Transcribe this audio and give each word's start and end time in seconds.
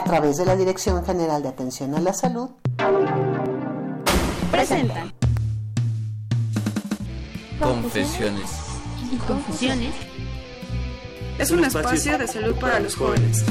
A 0.00 0.04
través 0.04 0.38
de 0.38 0.46
la 0.46 0.56
Dirección 0.56 1.04
General 1.04 1.42
de 1.42 1.50
Atención 1.50 1.94
a 1.94 2.00
la 2.00 2.14
Salud, 2.14 2.48
presentan 4.50 5.12
Confesiones 7.60 8.50
y 9.12 9.16
Confusiones. 9.16 9.94
Es 11.38 11.50
un 11.50 11.64
espacio 11.64 12.16
de 12.16 12.26
salud 12.26 12.54
para 12.56 12.80
los 12.80 12.96
jóvenes. 12.96 13.44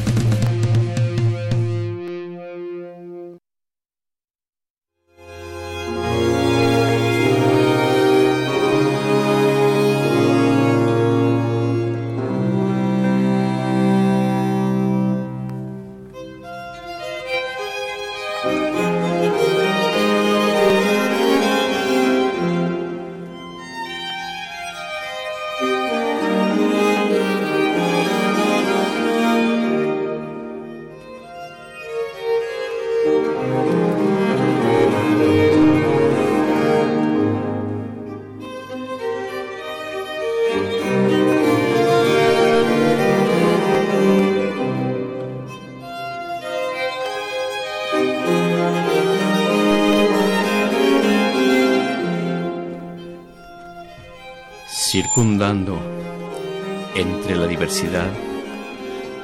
Entre 55.50 57.36
la 57.36 57.48
diversidad 57.48 58.12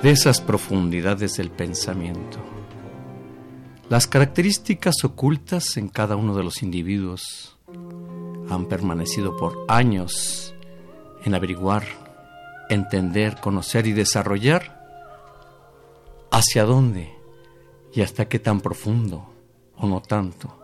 de 0.02 0.10
esas 0.10 0.42
profundidades 0.42 1.38
del 1.38 1.52
pensamiento. 1.52 2.40
Las 3.90 4.08
características 4.08 4.96
ocultas 5.04 5.78
en 5.78 5.88
cada 5.88 6.16
uno 6.16 6.36
de 6.36 6.44
los 6.44 6.64
individuos 6.64 7.60
han 8.50 8.66
permanecido 8.66 9.38
por 9.38 9.66
años 9.68 10.56
en 11.24 11.36
averiguar, 11.36 11.84
entender, 12.70 13.40
conocer 13.40 13.86
y 13.86 13.94
desarrollar 13.94 14.84
hacia 16.32 16.64
dónde 16.64 17.14
y 17.94 18.02
hasta 18.02 18.28
qué 18.28 18.40
tan 18.40 18.62
profundo 18.62 19.30
o 19.78 19.86
no 19.86 20.02
tanto 20.02 20.60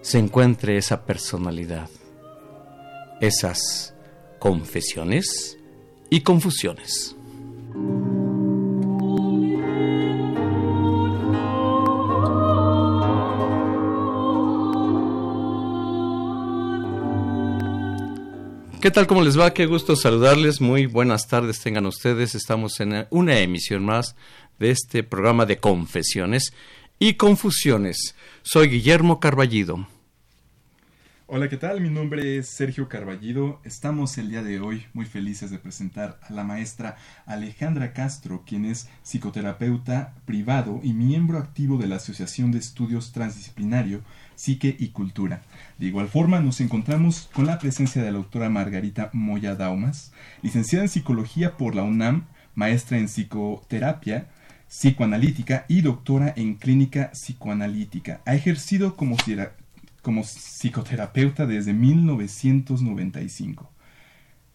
se 0.00 0.18
encuentre 0.18 0.76
esa 0.76 1.04
personalidad, 1.04 1.88
esas 3.20 3.94
confesiones 4.42 5.56
y 6.10 6.22
confusiones. 6.22 7.14
¿Qué 18.80 18.90
tal? 18.90 19.06
¿Cómo 19.06 19.22
les 19.22 19.38
va? 19.38 19.54
Qué 19.54 19.66
gusto 19.66 19.94
saludarles. 19.94 20.60
Muy 20.60 20.86
buenas 20.86 21.28
tardes 21.28 21.60
tengan 21.60 21.86
ustedes. 21.86 22.34
Estamos 22.34 22.80
en 22.80 23.06
una 23.10 23.38
emisión 23.38 23.84
más 23.84 24.16
de 24.58 24.72
este 24.72 25.04
programa 25.04 25.46
de 25.46 25.58
confesiones 25.58 26.52
y 26.98 27.14
confusiones. 27.14 28.16
Soy 28.42 28.66
Guillermo 28.66 29.20
Carballido. 29.20 29.86
Hola, 31.34 31.48
¿qué 31.48 31.56
tal? 31.56 31.80
Mi 31.80 31.88
nombre 31.88 32.36
es 32.36 32.46
Sergio 32.46 32.90
Carballido. 32.90 33.58
Estamos 33.64 34.18
el 34.18 34.28
día 34.28 34.42
de 34.42 34.60
hoy 34.60 34.84
muy 34.92 35.06
felices 35.06 35.50
de 35.50 35.58
presentar 35.58 36.20
a 36.20 36.30
la 36.30 36.44
maestra 36.44 36.96
Alejandra 37.24 37.94
Castro, 37.94 38.42
quien 38.46 38.66
es 38.66 38.90
psicoterapeuta 39.02 40.12
privado 40.26 40.80
y 40.82 40.92
miembro 40.92 41.38
activo 41.38 41.78
de 41.78 41.86
la 41.86 41.96
Asociación 41.96 42.52
de 42.52 42.58
Estudios 42.58 43.12
Transdisciplinario 43.12 44.02
Psique 44.34 44.76
y 44.78 44.88
Cultura. 44.88 45.40
De 45.78 45.86
igual 45.86 46.08
forma, 46.08 46.38
nos 46.40 46.60
encontramos 46.60 47.30
con 47.32 47.46
la 47.46 47.58
presencia 47.58 48.02
de 48.02 48.12
la 48.12 48.18
doctora 48.18 48.50
Margarita 48.50 49.08
Moya 49.14 49.54
Daumas, 49.54 50.12
licenciada 50.42 50.84
en 50.84 50.90
Psicología 50.90 51.56
por 51.56 51.74
la 51.74 51.82
UNAM, 51.82 52.26
maestra 52.54 52.98
en 52.98 53.08
Psicoterapia, 53.08 54.26
psicoanalítica 54.68 55.64
y 55.66 55.80
doctora 55.80 56.34
en 56.36 56.56
clínica 56.56 57.10
psicoanalítica. 57.12 58.20
Ha 58.26 58.34
ejercido 58.34 58.96
como 58.96 59.16
como 60.02 60.24
psicoterapeuta 60.24 61.46
desde 61.46 61.72
1995. 61.72 63.70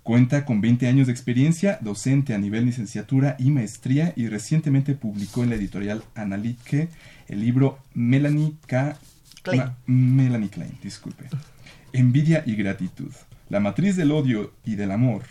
Cuenta 0.03 0.45
con 0.45 0.61
20 0.61 0.87
años 0.87 1.07
de 1.07 1.13
experiencia, 1.13 1.79
docente 1.81 2.33
a 2.33 2.37
nivel 2.37 2.65
licenciatura 2.65 3.35
y 3.39 3.51
maestría 3.51 4.13
y 4.15 4.27
recientemente 4.27 4.93
publicó 4.93 5.43
en 5.43 5.49
la 5.49 5.55
editorial 5.55 6.03
Analitke 6.15 6.89
el 7.27 7.41
libro 7.41 7.79
Melanie 7.93 8.53
K. 8.67 8.97
Klein. 9.41 9.71
Melanie 9.85 10.49
Klein, 10.49 10.77
disculpe. 10.81 11.25
Envidia 11.91 12.43
y 12.45 12.55
gratitud. 12.55 13.11
La 13.49 13.59
matriz 13.59 13.95
del 13.95 14.11
odio 14.11 14.53
y 14.63 14.75
del 14.75 14.91
amor 14.91 15.23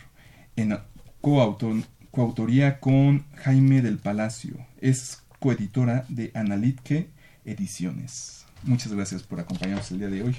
en 0.57 0.77
coautoría 1.21 2.81
con 2.81 3.25
Jaime 3.37 3.83
del 3.83 3.99
Palacio. 3.99 4.57
Es 4.81 5.23
coeditora 5.39 6.05
de 6.09 6.31
Analitke 6.35 7.09
Ediciones. 7.45 8.46
Muchas 8.63 8.93
gracias 8.93 9.23
por 9.23 9.41
acompañarnos 9.41 9.91
el 9.91 9.99
día 9.99 10.09
de 10.09 10.23
hoy. 10.23 10.37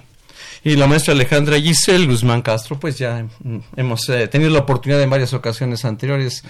Y 0.63 0.75
la 0.75 0.87
maestra 0.87 1.13
Alejandra 1.13 1.59
Giselle 1.59 2.05
Guzmán 2.05 2.41
Castro, 2.41 2.79
pues 2.79 2.97
ya 2.97 3.25
hemos 3.75 4.09
eh, 4.09 4.27
tenido 4.27 4.51
la 4.51 4.59
oportunidad 4.59 5.01
en 5.01 5.09
varias 5.09 5.33
ocasiones 5.33 5.85
anteriores. 5.85 6.43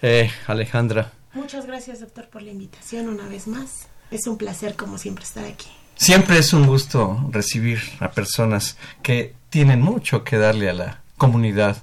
Eh, 0.00 0.30
Alejandra. 0.46 1.12
Muchas 1.34 1.66
gracias, 1.66 2.00
doctor, 2.00 2.28
por 2.28 2.42
la 2.42 2.50
invitación 2.50 3.08
una 3.08 3.26
vez 3.28 3.46
más. 3.46 3.88
Es 4.10 4.26
un 4.26 4.38
placer, 4.38 4.74
como 4.74 4.96
siempre, 4.96 5.24
estar 5.24 5.44
aquí. 5.44 5.68
Siempre 5.96 6.38
es 6.38 6.52
un 6.52 6.66
gusto 6.66 7.28
recibir 7.30 7.80
a 8.00 8.10
personas 8.12 8.76
que 9.02 9.34
tienen 9.50 9.82
mucho 9.82 10.24
que 10.24 10.38
darle 10.38 10.70
a 10.70 10.72
la 10.72 11.02
comunidad. 11.16 11.82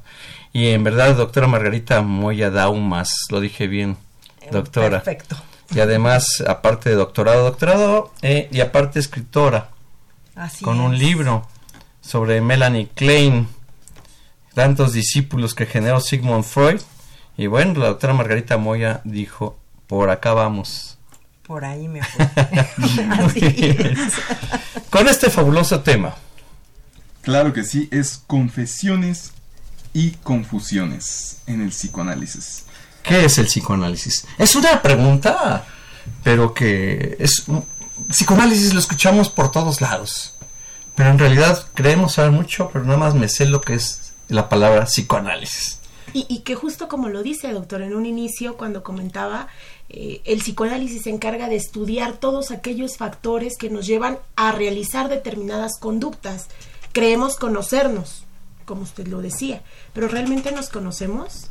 Y 0.53 0.69
en 0.69 0.83
verdad, 0.83 1.15
doctora 1.15 1.47
Margarita 1.47 2.01
Moya 2.01 2.49
Daumas, 2.49 3.13
lo 3.29 3.41
dije 3.41 3.67
bien, 3.67 3.97
doctora. 4.51 5.03
Perfecto. 5.03 5.35
Y 5.73 5.79
además, 5.79 6.43
aparte 6.47 6.89
de 6.89 6.95
doctorado, 6.95 7.43
doctorado, 7.43 8.13
eh, 8.21 8.49
y 8.51 8.61
aparte 8.61 8.99
escritora, 8.99 9.69
Así 10.35 10.63
con 10.63 10.79
un 10.79 10.97
libro 10.97 11.47
sobre 12.01 12.41
Melanie 12.41 12.89
Klein, 12.93 13.47
tantos 14.53 14.93
discípulos 14.93 15.55
que 15.55 15.65
generó 15.65 15.99
Sigmund 15.99 16.43
Freud. 16.43 16.81
Y 17.37 17.47
bueno, 17.47 17.79
la 17.79 17.87
doctora 17.87 18.13
Margarita 18.13 18.57
Moya 18.57 19.01
dijo, 19.03 19.57
por 19.87 20.09
acá 20.09 20.33
vamos. 20.33 20.97
Por 21.43 21.65
ahí 21.65 21.87
me 21.87 22.01
fue. 22.03 22.25
Así 23.11 23.39
es. 23.41 24.13
Con 24.89 25.07
este 25.07 25.29
fabuloso 25.29 25.81
tema. 25.81 26.15
Claro 27.21 27.53
que 27.53 27.63
sí, 27.63 27.89
es 27.91 28.21
confesiones 28.27 29.31
y 29.93 30.11
confusiones 30.11 31.41
en 31.47 31.61
el 31.61 31.69
psicoanálisis. 31.69 32.65
¿Qué 33.07 33.25
es 33.25 33.37
el 33.37 33.45
psicoanálisis? 33.45 34.25
Es 34.37 34.55
una 34.55 34.81
pregunta, 34.81 35.65
pero 36.23 36.53
que 36.53 37.15
es... 37.19 37.45
Psicoanálisis 38.09 38.73
lo 38.73 38.79
escuchamos 38.79 39.29
por 39.29 39.51
todos 39.51 39.81
lados. 39.81 40.33
Pero 40.95 41.09
en 41.09 41.19
realidad 41.19 41.67
creemos 41.73 42.13
saber 42.13 42.31
mucho, 42.31 42.69
pero 42.71 42.85
nada 42.85 42.97
más 42.97 43.15
me 43.15 43.29
sé 43.29 43.45
lo 43.45 43.61
que 43.61 43.75
es 43.75 44.13
la 44.27 44.49
palabra 44.49 44.85
psicoanálisis. 44.85 45.79
Y, 46.13 46.25
y 46.29 46.39
que 46.39 46.55
justo 46.55 46.87
como 46.87 47.09
lo 47.09 47.23
dice, 47.23 47.51
doctor, 47.51 47.81
en 47.81 47.93
un 47.93 48.05
inicio, 48.05 48.55
cuando 48.57 48.83
comentaba, 48.83 49.49
eh, 49.89 50.21
el 50.25 50.39
psicoanálisis 50.39 51.03
se 51.03 51.09
encarga 51.09 51.49
de 51.49 51.57
estudiar 51.57 52.13
todos 52.13 52.51
aquellos 52.51 52.97
factores 52.97 53.57
que 53.57 53.69
nos 53.69 53.85
llevan 53.85 54.19
a 54.35 54.51
realizar 54.51 55.09
determinadas 55.09 55.73
conductas. 55.79 56.47
Creemos 56.93 57.35
conocernos, 57.35 58.23
como 58.65 58.83
usted 58.83 59.07
lo 59.07 59.21
decía, 59.21 59.61
pero 59.93 60.07
¿realmente 60.07 60.51
nos 60.51 60.69
conocemos? 60.69 61.49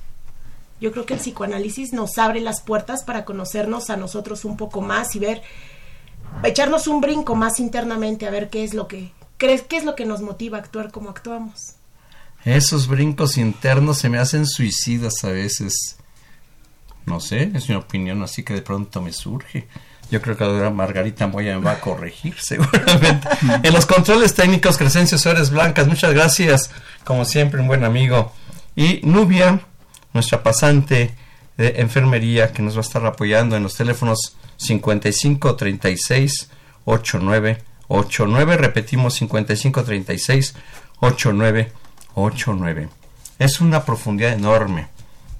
Yo 0.85 0.93
creo 0.93 1.07
que 1.07 1.15
el 1.15 1.21
psicoanálisis 1.21 1.95
nos 1.95 2.19
abre 2.19 2.43
las 2.43 2.61
puertas 2.61 3.05
para 3.05 3.25
conocernos 3.25 3.89
a 3.89 3.97
nosotros 3.97 4.45
un 4.45 4.59
poco 4.59 4.83
más 4.83 5.17
y 5.17 5.19
ver 5.19 5.41
echarnos 6.43 6.89
un 6.89 7.01
brinco 7.01 7.35
más 7.35 7.59
internamente 7.59 8.27
a 8.27 8.31
ver 8.31 8.51
qué 8.51 8.65
es 8.65 8.75
lo 8.75 8.87
que 8.87 9.11
crees 9.39 9.63
qué 9.63 9.79
es 9.79 9.85
lo 9.85 9.95
que 9.95 10.05
nos 10.05 10.21
motiva 10.21 10.59
a 10.59 10.61
actuar 10.61 10.93
como 10.93 11.09
actuamos. 11.09 11.77
Esos 12.45 12.87
brincos 12.87 13.39
internos 13.39 13.97
se 13.97 14.11
me 14.11 14.19
hacen 14.19 14.47
suicidas 14.47 15.25
a 15.25 15.29
veces. 15.29 15.97
No 17.07 17.19
sé, 17.19 17.51
es 17.55 17.67
mi 17.71 17.77
opinión, 17.77 18.23
así 18.23 18.43
que 18.43 18.53
de 18.53 18.61
pronto 18.61 19.01
me 19.01 19.15
surge. 19.15 19.67
Yo 20.11 20.21
creo 20.21 20.37
que 20.37 20.45
ahora 20.45 20.69
Margarita 20.69 21.27
Moya 21.27 21.59
me 21.59 21.65
va 21.65 21.73
a 21.73 21.81
corregir, 21.81 22.35
seguramente. 22.39 23.27
en 23.63 23.73
los 23.73 23.87
controles 23.87 24.35
técnicos, 24.35 24.77
Crescencio 24.77 25.17
Suárez 25.17 25.49
Blancas, 25.49 25.87
muchas 25.87 26.13
gracias. 26.13 26.71
Como 27.05 27.25
siempre, 27.25 27.63
un 27.63 27.69
buen 27.69 27.85
amigo. 27.85 28.35
Y 28.77 29.01
Nubia, 29.03 29.63
nuestra 30.15 30.43
pasante 30.43 31.11
de 31.59 31.75
enfermería, 31.81 32.53
que 32.53 32.63
nos 32.63 32.75
va 32.75 32.79
a 32.79 32.83
estar 32.83 33.05
apoyando 33.05 33.57
en 33.57 33.63
los 33.63 33.77
teléfonos 33.77 34.37
55 34.57 35.57
36 35.57 36.51
89 36.85 37.59
89. 37.89 38.57
Repetimos 38.57 39.15
55 39.15 39.85
36 39.85 40.55
89 41.01 41.73
89. 42.15 42.89
Es 43.39 43.61
una 43.61 43.85
profundidad 43.85 44.33
enorme, 44.33 44.87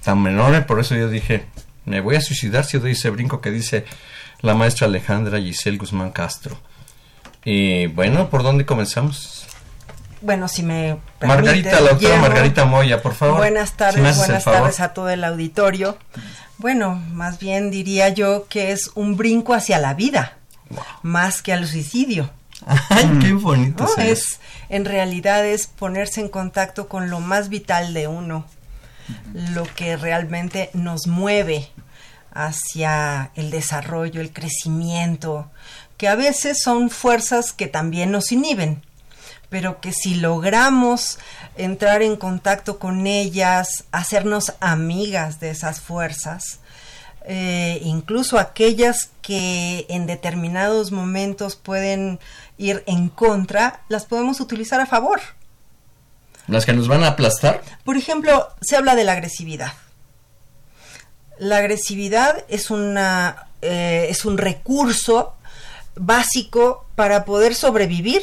tan 0.03 0.27
enorme, 0.27 0.63
por 0.63 0.81
eso 0.81 0.95
yo 0.97 1.09
dije, 1.09 1.47
me 1.85 2.01
voy 2.01 2.17
a 2.17 2.21
suicidar 2.21 2.65
si 2.65 2.79
doy 2.79 2.93
ese 2.93 3.11
brinco 3.11 3.41
que 3.41 3.51
dice 3.51 3.85
la 4.41 4.55
maestra 4.55 4.87
Alejandra 4.87 5.41
Giselle 5.41 5.79
Guzmán 5.79 6.11
Castro. 6.11 6.59
Y 7.45 7.87
bueno, 7.87 8.31
¿por 8.31 8.43
dónde 8.43 8.67
comenzamos? 8.67 9.44
Bueno, 10.25 10.49
si 10.49 10.63
me 10.63 10.97
permite, 11.19 11.43
Margarita, 11.43 11.81
la 11.83 11.91
doctora 11.91 12.17
Margarita 12.17 12.65
Moya, 12.65 13.03
por 13.03 13.15
favor. 13.15 13.37
Buenas 13.37 13.77
tardes, 13.77 14.17
buenas 14.17 14.43
tardes 14.43 14.81
a 14.81 14.95
todo 14.95 15.11
el 15.11 15.23
auditorio. 15.23 15.99
Bueno, 16.57 16.95
más 17.13 17.39
bien 17.39 17.71
diría 17.71 18.09
yo 18.09 18.47
que 18.49 18.73
es 18.73 18.91
un 18.95 19.19
brinco 19.19 19.53
hacia 19.53 19.79
la 19.79 19.93
vida, 19.93 20.39
más 21.03 21.43
que 21.43 21.53
al 21.53 21.67
suicidio. 21.67 22.31
Ay, 22.89 23.19
qué 23.21 23.35
bonito. 23.35 23.87
es, 23.99 24.41
en 24.71 24.87
realidad 24.87 25.45
es 25.45 25.67
ponerse 25.67 26.23
en 26.23 26.31
contacto 26.31 26.89
con 26.89 27.11
lo 27.11 27.21
más 27.21 27.51
vital 27.51 27.93
de 27.93 28.09
uno, 28.09 28.47
lo 29.35 29.65
que 29.75 29.99
realmente 29.99 30.71
nos 30.73 31.07
mueve 31.07 31.69
hacia 32.33 33.31
el 33.35 33.51
desarrollo, 33.51 34.23
el 34.23 34.33
crecimiento, 34.33 35.51
que 35.99 36.09
a 36.09 36.15
veces 36.15 36.63
son 36.63 36.89
fuerzas 36.89 37.53
que 37.53 37.67
también 37.67 38.11
nos 38.11 38.33
inhiben, 38.33 38.83
pero 39.49 39.81
que 39.81 39.93
si 39.93 40.15
logramos 40.17 41.19
entrar 41.57 42.03
en 42.03 42.17
contacto 42.17 42.79
con 42.79 43.07
ellas, 43.07 43.85
hacernos 43.93 44.55
amigas 44.61 45.41
de 45.41 45.51
esas 45.51 45.81
fuerzas, 45.81 46.61
eh, 47.27 47.81
incluso 47.83 48.39
aquellas 48.39 49.11
que 49.23 49.87
en 49.89 50.07
determinados 50.07 50.93
momentos 50.93 51.57
pueden 51.57 52.21
ir 52.59 52.83
en 52.87 53.09
contra, 53.09 53.81
las 53.89 54.05
podemos 54.05 54.41
utilizar 54.41 54.81
a 54.81 54.87
favor. 54.87 55.21
¿Las 56.47 56.67
que 56.67 56.75
nos 56.75 56.89
van 56.89 57.03
a 57.03 57.09
aplastar? 57.09 57.63
Por 57.85 57.97
ejemplo, 57.97 58.49
se 58.61 58.77
habla 58.77 58.95
de 58.95 59.05
la 59.05 59.13
agresividad. 59.13 59.73
La 61.39 61.59
agresividad 61.59 62.45
es, 62.49 62.71
una, 62.71 63.47
eh, 63.63 64.07
es 64.11 64.25
un 64.25 64.37
recurso 64.37 65.35
básico 65.97 66.87
para 66.95 67.25
poder 67.25 67.55
sobrevivir. 67.55 68.23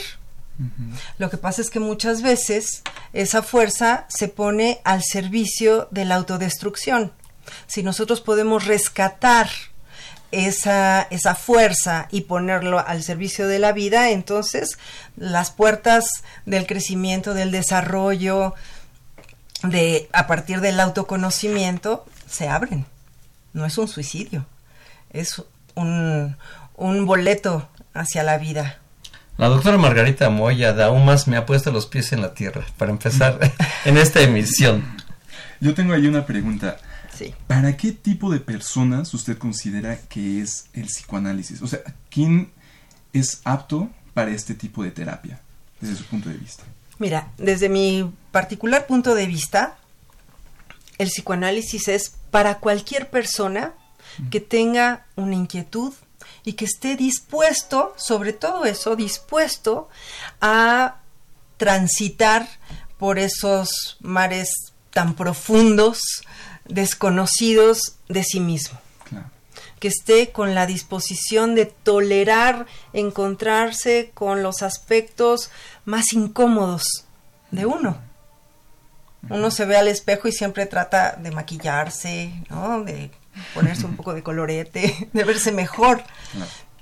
Lo 1.17 1.29
que 1.29 1.37
pasa 1.37 1.61
es 1.61 1.69
que 1.69 1.79
muchas 1.79 2.21
veces 2.21 2.83
esa 3.13 3.41
fuerza 3.41 4.05
se 4.09 4.27
pone 4.27 4.81
al 4.83 5.03
servicio 5.03 5.87
de 5.91 6.05
la 6.05 6.15
autodestrucción. 6.15 7.11
Si 7.67 7.83
nosotros 7.83 8.21
podemos 8.21 8.65
rescatar 8.65 9.49
esa, 10.31 11.01
esa 11.09 11.35
fuerza 11.35 12.07
y 12.11 12.21
ponerlo 12.21 12.79
al 12.79 13.03
servicio 13.03 13.47
de 13.47 13.59
la 13.59 13.73
vida, 13.73 14.11
entonces 14.11 14.77
las 15.17 15.51
puertas 15.51 16.05
del 16.45 16.65
crecimiento, 16.65 17.33
del 17.33 17.51
desarrollo, 17.51 18.55
de 19.63 20.09
a 20.13 20.27
partir 20.27 20.61
del 20.61 20.79
autoconocimiento 20.79 22.05
se 22.29 22.47
abren. 22.47 22.85
No 23.53 23.65
es 23.65 23.77
un 23.77 23.87
suicidio, 23.87 24.45
es 25.11 25.43
un, 25.75 26.37
un 26.75 27.05
boleto 27.05 27.69
hacia 27.93 28.23
la 28.23 28.37
vida. 28.37 28.80
La 29.41 29.49
doctora 29.49 29.79
Margarita 29.79 30.29
Moya 30.29 30.71
de 30.71 30.83
aún 30.83 31.03
más 31.03 31.27
me 31.27 31.35
ha 31.35 31.47
puesto 31.47 31.71
los 31.71 31.87
pies 31.87 32.11
en 32.11 32.21
la 32.21 32.35
tierra 32.35 32.63
para 32.77 32.91
empezar 32.91 33.39
en 33.85 33.97
esta 33.97 34.21
emisión. 34.21 34.85
Yo 35.59 35.73
tengo 35.73 35.93
ahí 35.93 36.05
una 36.05 36.27
pregunta. 36.27 36.77
¿Para 37.47 37.75
qué 37.75 37.91
tipo 37.91 38.31
de 38.31 38.39
personas 38.39 39.11
usted 39.15 39.39
considera 39.39 39.97
que 39.97 40.41
es 40.41 40.67
el 40.73 40.85
psicoanálisis? 40.85 41.63
O 41.63 41.67
sea, 41.67 41.79
¿quién 42.11 42.51
es 43.13 43.41
apto 43.43 43.89
para 44.13 44.29
este 44.29 44.53
tipo 44.53 44.83
de 44.83 44.91
terapia 44.91 45.41
desde 45.79 45.95
su 45.95 46.05
punto 46.05 46.29
de 46.29 46.37
vista? 46.37 46.61
Mira, 46.99 47.31
desde 47.39 47.67
mi 47.67 48.13
particular 48.31 48.85
punto 48.85 49.15
de 49.15 49.25
vista, 49.25 49.75
el 50.99 51.07
psicoanálisis 51.07 51.87
es 51.87 52.13
para 52.29 52.59
cualquier 52.59 53.09
persona 53.09 53.73
que 54.29 54.39
tenga 54.39 55.07
una 55.15 55.33
inquietud 55.33 55.93
y 56.43 56.53
que 56.53 56.65
esté 56.65 56.95
dispuesto, 56.95 57.93
sobre 57.97 58.33
todo 58.33 58.65
eso, 58.65 58.95
dispuesto 58.95 59.89
a 60.39 60.97
transitar 61.57 62.47
por 62.97 63.19
esos 63.19 63.97
mares 64.01 64.49
tan 64.91 65.15
profundos 65.15 65.99
desconocidos 66.65 67.95
de 68.07 68.23
sí 68.23 68.39
mismo. 68.39 68.79
Que 69.79 69.87
esté 69.87 70.31
con 70.31 70.53
la 70.53 70.67
disposición 70.67 71.55
de 71.55 71.65
tolerar 71.65 72.67
encontrarse 72.93 74.11
con 74.13 74.43
los 74.43 74.61
aspectos 74.61 75.49
más 75.85 76.13
incómodos 76.13 76.83
de 77.49 77.65
uno. 77.65 77.97
Uno 79.29 79.51
se 79.51 79.65
ve 79.65 79.77
al 79.77 79.87
espejo 79.87 80.27
y 80.27 80.31
siempre 80.31 80.65
trata 80.65 81.15
de 81.15 81.31
maquillarse, 81.31 82.31
¿no? 82.49 82.83
de 82.83 83.11
ponerse 83.53 83.85
un 83.85 83.95
poco 83.95 84.13
de 84.13 84.23
colorete, 84.23 85.09
de 85.13 85.23
verse 85.23 85.51
mejor. 85.51 86.03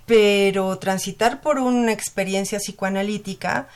Pero 0.06 0.78
transitar 0.80 1.42
por 1.42 1.60
una 1.60 1.92
experiencia 1.92 2.60
psicoanalítica 2.60 3.68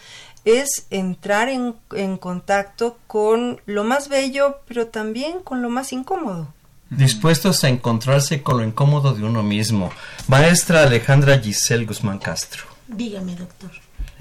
es 0.45 0.87
entrar 0.89 1.47
en, 1.49 1.75
en, 1.95 2.17
contacto 2.17 2.97
con 3.07 3.61
lo 3.65 3.83
más 3.83 4.09
bello, 4.09 4.59
pero 4.67 4.87
también 4.87 5.39
con 5.39 5.61
lo 5.61 5.69
más 5.69 5.93
incómodo. 5.93 6.53
Dispuestos 6.89 7.63
a 7.63 7.69
encontrarse 7.69 8.43
con 8.43 8.57
lo 8.57 8.63
incómodo 8.63 9.13
de 9.13 9.23
uno 9.23 9.41
mismo. 9.41 9.91
Maestra 10.27 10.83
Alejandra 10.83 11.39
Giselle 11.39 11.85
Guzmán 11.85 12.19
Castro. 12.19 12.63
Dígame, 12.87 13.35
doctor. 13.35 13.71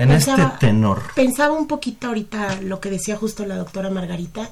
En 0.02 0.10
este 0.12 0.42
tenor. 0.58 1.02
Pensaba 1.14 1.54
un 1.54 1.66
poquito 1.66 2.08
ahorita 2.08 2.60
lo 2.62 2.80
que 2.80 2.90
decía 2.90 3.16
justo 3.16 3.46
la 3.46 3.56
doctora 3.56 3.90
Margarita. 3.90 4.50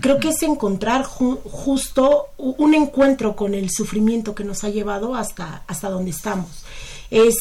Creo 0.00 0.18
que 0.18 0.28
es 0.28 0.42
encontrar 0.42 1.04
justo 1.04 2.28
un 2.38 2.74
encuentro 2.74 3.34
con 3.36 3.54
el 3.54 3.70
sufrimiento 3.70 4.34
que 4.34 4.44
nos 4.44 4.64
ha 4.64 4.68
llevado 4.68 5.14
hasta, 5.14 5.62
hasta 5.66 5.90
donde 5.90 6.10
estamos. 6.10 6.64
Es 7.10 7.36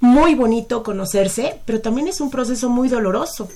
muy 0.00 0.34
bonito 0.34 0.82
conocerse, 0.82 1.60
pero 1.64 1.80
también 1.80 2.08
es 2.08 2.20
un 2.20 2.30
proceso 2.30 2.68
muy 2.68 2.88
doloroso. 2.88 3.48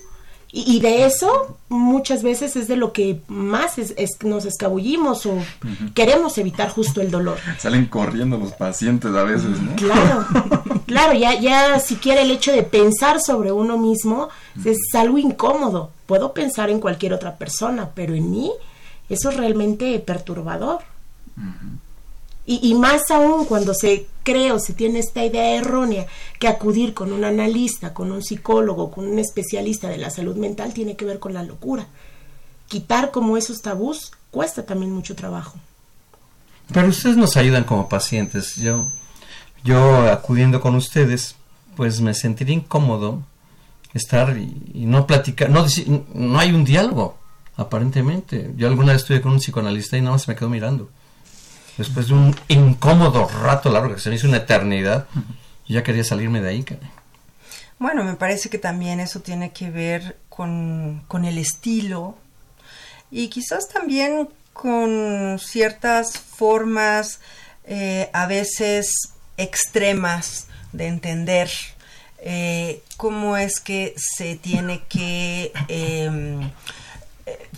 Y, 0.50 0.80
de 0.80 1.04
eso 1.04 1.58
muchas 1.68 2.22
veces 2.22 2.56
es 2.56 2.68
de 2.68 2.76
lo 2.76 2.94
que 2.94 3.20
más 3.28 3.78
es, 3.78 3.94
nos 4.24 4.46
escabullimos 4.46 5.26
o 5.26 5.36
queremos 5.94 6.38
evitar 6.38 6.70
justo 6.70 7.02
el 7.02 7.10
dolor. 7.10 7.36
Salen 7.58 7.84
corriendo 7.84 8.38
los 8.38 8.52
pacientes 8.52 9.14
a 9.14 9.24
veces, 9.24 9.60
¿no? 9.60 9.76
Claro, 9.76 10.26
claro, 10.86 11.12
ya, 11.12 11.38
ya 11.38 11.78
siquiera 11.80 12.22
el 12.22 12.30
hecho 12.30 12.50
de 12.52 12.62
pensar 12.62 13.20
sobre 13.20 13.52
uno 13.52 13.76
mismo 13.76 14.30
es 14.64 14.78
algo 14.94 15.18
incómodo. 15.18 15.90
Puedo 16.06 16.32
pensar 16.32 16.70
en 16.70 16.80
cualquier 16.80 17.12
otra 17.12 17.36
persona, 17.36 17.90
pero 17.94 18.14
en 18.14 18.30
mí 18.30 18.50
eso 19.10 19.28
es 19.28 19.36
realmente 19.36 19.98
perturbador. 19.98 20.80
Y, 22.50 22.74
más 22.76 23.10
aún 23.10 23.44
cuando 23.44 23.74
se 23.74 24.06
cree 24.22 24.52
o 24.52 24.58
se 24.58 24.72
tiene 24.72 25.00
esta 25.00 25.22
idea 25.22 25.56
errónea 25.56 26.06
que 26.38 26.48
acudir 26.48 26.94
con 26.94 27.12
un 27.12 27.24
analista, 27.24 27.92
con 27.92 28.10
un 28.10 28.22
psicólogo, 28.22 28.90
con 28.90 29.06
un 29.06 29.18
especialista 29.18 29.90
de 29.90 29.98
la 29.98 30.08
salud 30.08 30.34
mental 30.34 30.72
tiene 30.72 30.96
que 30.96 31.04
ver 31.04 31.18
con 31.18 31.34
la 31.34 31.42
locura. 31.42 31.88
Quitar 32.66 33.10
como 33.10 33.36
esos 33.36 33.60
tabús 33.60 34.12
cuesta 34.30 34.64
también 34.64 34.92
mucho 34.92 35.14
trabajo. 35.14 35.58
Pero 36.72 36.88
ustedes 36.88 37.18
nos 37.18 37.36
ayudan 37.36 37.64
como 37.64 37.86
pacientes. 37.86 38.56
Yo, 38.56 38.90
yo 39.62 40.10
acudiendo 40.10 40.62
con 40.62 40.74
ustedes, 40.74 41.34
pues 41.76 42.00
me 42.00 42.14
sentiría 42.14 42.54
incómodo 42.54 43.24
estar 43.92 44.38
y, 44.38 44.86
no 44.86 45.06
platicar, 45.06 45.50
no, 45.50 45.66
no 46.14 46.38
hay 46.38 46.52
un 46.52 46.64
diálogo, 46.64 47.18
aparentemente. 47.56 48.54
Yo 48.56 48.68
alguna 48.68 48.92
vez 48.92 49.02
estuve 49.02 49.20
con 49.20 49.32
un 49.32 49.38
psicoanalista 49.38 49.98
y 49.98 50.00
nada 50.00 50.12
más 50.12 50.26
me 50.26 50.34
quedo 50.34 50.48
mirando 50.48 50.88
después 51.78 52.08
de 52.08 52.14
un 52.14 52.36
incómodo 52.48 53.28
rato 53.28 53.70
largo 53.70 53.94
que 53.94 54.00
se 54.00 54.10
me 54.10 54.16
hizo 54.16 54.26
una 54.26 54.38
eternidad, 54.38 55.06
ya 55.66 55.82
quería 55.82 56.04
salirme 56.04 56.40
de 56.40 56.48
ahí. 56.50 56.64
Bueno, 57.78 58.02
me 58.04 58.14
parece 58.14 58.50
que 58.50 58.58
también 58.58 59.00
eso 59.00 59.20
tiene 59.20 59.52
que 59.52 59.70
ver 59.70 60.18
con, 60.28 61.04
el 61.24 61.38
estilo 61.38 62.16
y 63.10 63.28
quizás 63.28 63.68
también 63.68 64.28
con 64.52 65.38
ciertas 65.38 66.18
formas 66.18 67.20
eh, 67.64 68.10
a 68.12 68.26
veces 68.26 69.12
extremas 69.36 70.48
de 70.72 70.88
entender 70.88 71.48
eh, 72.18 72.82
cómo 72.96 73.36
es 73.36 73.60
que 73.60 73.94
se 73.96 74.34
tiene 74.34 74.82
que 74.88 75.52
em, 75.68 76.50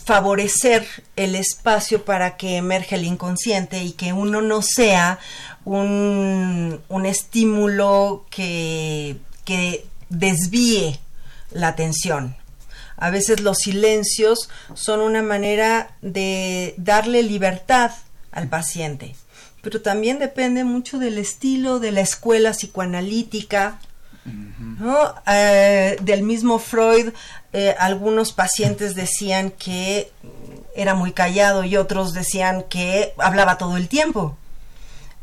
favorecer 0.05 0.87
el 1.17 1.35
espacio 1.35 2.05
para 2.05 2.37
que 2.37 2.57
emerge 2.57 2.97
el 2.97 3.05
inconsciente 3.05 3.83
y 3.83 3.93
que 3.93 4.13
uno 4.13 4.43
no 4.43 4.63
sea 4.63 5.19
un, 5.65 6.81
un 6.89 7.07
estímulo 7.07 8.27
que, 8.31 9.17
que 9.45 9.87
desvíe 10.09 10.99
la 11.53 11.69
atención. 11.69 12.37
A 12.97 13.11
veces 13.11 13.41
los 13.41 13.59
silencios 13.59 14.51
son 14.75 15.01
una 15.01 15.23
manera 15.23 15.97
de 16.03 16.75
darle 16.77 17.23
libertad 17.23 17.93
al 18.31 18.49
paciente, 18.49 19.17
pero 19.63 19.81
también 19.81 20.19
depende 20.19 20.65
mucho 20.65 20.99
del 20.99 21.19
estilo 21.19 21.81
de 21.81 21.93
la 21.93 22.03
escuela 22.03 22.53
psicoanalítica, 22.53 23.81
Eh, 25.27 25.97
del 26.01 26.23
mismo 26.23 26.59
Freud, 26.59 27.13
eh, 27.53 27.75
algunos 27.79 28.33
pacientes 28.33 28.95
decían 28.95 29.51
que 29.51 30.11
era 30.75 30.95
muy 30.95 31.13
callado 31.13 31.65
y 31.65 31.77
otros 31.77 32.13
decían 32.13 32.65
que 32.69 33.13
hablaba 33.19 33.59
todo 33.59 33.77
el 33.77 33.89
tiempo. 33.89 34.37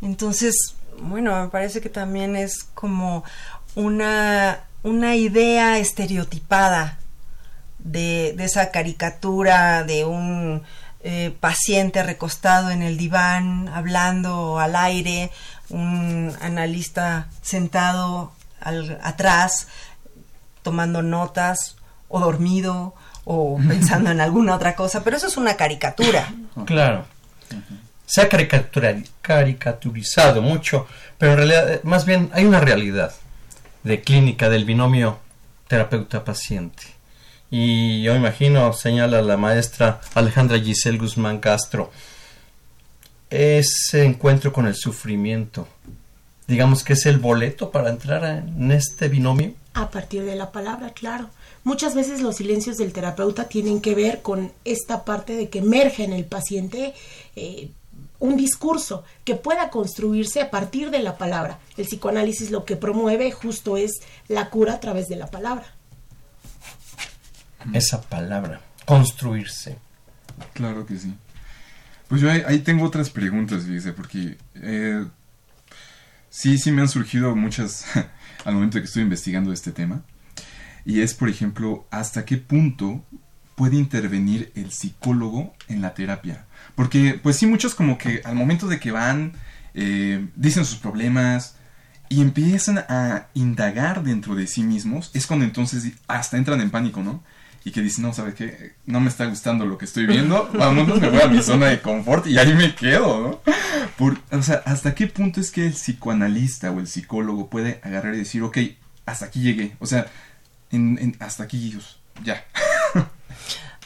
Entonces, 0.02 0.76
bueno, 1.00 1.42
me 1.42 1.50
parece 1.50 1.82
que 1.82 1.90
también 1.90 2.36
es 2.36 2.64
como 2.74 3.24
una, 3.76 4.64
una 4.84 5.16
idea 5.16 5.78
estereotipada 5.80 7.00
de, 7.80 8.36
esa 8.40 8.72
caricatura 8.72 9.84
de 9.84 10.06
un 10.06 10.64
eh, 11.02 11.36
paciente 11.40 12.04
recostado 12.04 12.70
en 12.72 12.82
el 12.82 12.98
diván, 12.98 13.70
hablando 13.70 14.60
al 14.60 14.76
aire, 14.76 15.32
un 15.70 16.34
analista 16.42 17.28
sentado 17.42 18.34
atrás, 19.02 19.68
tomando 20.64 21.02
notas, 21.02 21.78
o 22.08 22.20
dormido, 22.20 22.94
o 23.26 23.60
pensando 23.68 24.12
en 24.12 24.22
alguna 24.22 24.56
otra 24.56 24.76
cosa, 24.76 25.04
pero 25.04 25.18
eso 25.18 25.28
es 25.28 25.38
una 25.38 25.56
caricatura. 25.56 26.34
Claro. 26.66 27.06
Se 28.06 28.22
ha 28.22 28.30
caricaturizado 29.22 30.42
mucho, 30.42 30.88
pero 31.18 31.34
en 31.34 31.38
realidad, 31.38 31.74
eh, 31.74 31.82
más 31.84 32.06
bien 32.06 32.30
hay 32.34 32.46
una 32.46 32.60
realidad 32.60 33.14
de 33.84 34.02
clínica 34.02 34.50
del 34.50 34.66
binomio 34.66 35.20
terapeuta-paciente. 35.68 36.84
Y 37.50 38.02
yo 38.04 38.16
imagino, 38.16 38.74
señala 38.74 39.22
la 39.22 39.38
maestra 39.38 40.02
Alejandra 40.14 40.60
Giselle 40.60 40.98
Guzmán 40.98 41.40
Castro, 41.40 41.92
ese 43.30 44.06
encuentro 44.06 44.52
con 44.52 44.68
el 44.68 44.76
sufrimiento, 44.76 45.68
digamos 46.48 46.84
que 46.84 46.94
es 46.94 47.06
el 47.06 47.20
boleto 47.20 47.72
para 47.72 47.90
entrar 47.90 48.24
en 48.24 48.72
este 48.72 49.10
binomio. 49.10 49.54
A 49.74 49.90
partir 49.90 50.24
de 50.24 50.36
la 50.36 50.52
palabra, 50.52 50.92
claro. 50.92 51.30
Muchas 51.64 51.94
veces 51.94 52.22
los 52.22 52.38
silencios 52.38 52.78
del 52.78 52.94
terapeuta 52.94 53.50
tienen 53.50 53.82
que 53.82 53.94
ver 53.94 54.22
con 54.22 54.52
esta 54.64 55.04
parte 55.04 55.36
de 55.36 55.50
que 55.50 55.60
emerge 55.60 56.04
en 56.06 56.14
el 56.14 56.26
paciente 56.26 56.94
eh, 57.36 57.70
un 58.20 58.38
discurso 58.38 59.04
que 59.26 59.36
pueda 59.36 59.70
construirse 59.70 60.42
a 60.42 60.50
partir 60.50 60.90
de 60.90 61.00
la 61.00 61.18
palabra. 61.18 61.60
El 61.76 61.86
psicoanálisis 61.86 62.52
lo 62.52 62.66
que 62.66 62.78
promueve 62.78 63.32
justo 63.32 63.78
es 63.78 64.00
la 64.28 64.50
cura 64.50 64.76
a 64.76 64.80
través 64.80 65.08
de 65.08 65.18
la 65.18 65.28
palabra. 65.28 65.66
Esa 67.74 68.02
palabra, 68.02 68.62
construirse. 68.86 69.78
Claro 70.54 70.86
que 70.86 70.98
sí. 70.98 71.14
Pues 72.08 72.22
yo 72.22 72.32
ahí, 72.32 72.60
tengo 72.60 72.86
otras 72.86 73.10
preguntas, 73.10 73.64
fíjese, 73.64 73.92
porque 73.92 74.38
eh, 74.56 75.06
sí, 76.38 76.60
sí 76.60 76.72
me 76.72 76.82
han 76.84 76.88
surgido 76.88 77.36
muchas 77.36 77.86
al 78.46 78.54
momento 78.54 78.78
de 78.78 78.82
que 78.84 78.86
estoy 78.86 79.02
investigando 79.02 79.52
este 79.52 79.72
tema. 79.72 80.04
Y 80.86 81.02
es, 81.02 81.16
por 81.16 81.30
ejemplo, 81.30 81.88
hasta 81.90 82.26
qué 82.26 82.38
punto 82.38 83.04
puede 83.56 83.76
intervenir 83.76 84.52
el 84.56 84.72
psicólogo 84.72 85.56
en 85.68 85.82
la 85.82 85.96
terapia. 85.96 86.46
Porque, 86.76 87.20
pues 87.22 87.38
sí, 87.38 87.48
muchos 87.48 87.74
como 87.74 87.98
que 87.98 88.22
al 88.24 88.36
momento 88.36 88.68
de 88.68 88.80
que 88.80 88.92
van, 88.92 89.34
eh, 89.74 90.28
dicen 90.36 90.64
sus 90.64 90.78
problemas 90.78 91.56
y 92.08 92.22
empiezan 92.22 92.86
a 92.88 93.28
indagar 93.34 94.04
dentro 94.04 94.36
de 94.36 94.46
sí 94.46 94.62
mismos, 94.62 95.10
es 95.16 95.26
cuando 95.26 95.44
entonces 95.44 95.92
hasta 96.08 96.38
entran 96.38 96.62
en 96.62 96.70
pánico, 96.70 97.02
¿no? 97.02 97.24
Y 97.68 97.72
que 97.72 97.82
dicen, 97.82 98.06
no, 98.06 98.14
¿sabes 98.14 98.34
qué? 98.34 98.76
No 98.86 99.02
me 99.02 99.10
está 99.10 99.26
gustando 99.26 99.66
lo 99.66 99.78
que 99.78 99.84
estoy 99.84 100.06
viendo, 100.06 100.50
vamos, 100.54 100.88
me 100.88 101.10
voy 101.10 101.20
a 101.20 101.28
mi 101.28 101.44
zona 101.44 101.66
de 101.66 101.82
confort 101.82 102.26
y 102.26 102.38
ahí 102.38 102.54
me 102.54 102.74
quedo, 102.74 103.20
¿no? 103.22 103.54
Por, 103.98 104.18
o 104.32 104.42
sea, 104.42 104.62
¿hasta 104.64 104.96
qué 104.96 105.08
punto 105.08 105.42
es 105.42 105.52
que 105.52 105.68
el 105.68 105.74
psicoanalista 105.74 106.72
o 106.72 106.80
el 106.80 106.88
psicólogo 106.88 107.50
puede 107.50 107.82
agarrar 107.84 108.16
y 108.16 108.20
decir, 108.20 108.42
ok, 108.42 108.58
hasta 109.06 109.26
aquí 109.26 109.42
llegué? 109.42 109.76
O 109.82 109.86
sea, 109.86 110.06
hasta 111.20 111.44
aquí, 111.44 111.78
ya. 112.24 112.46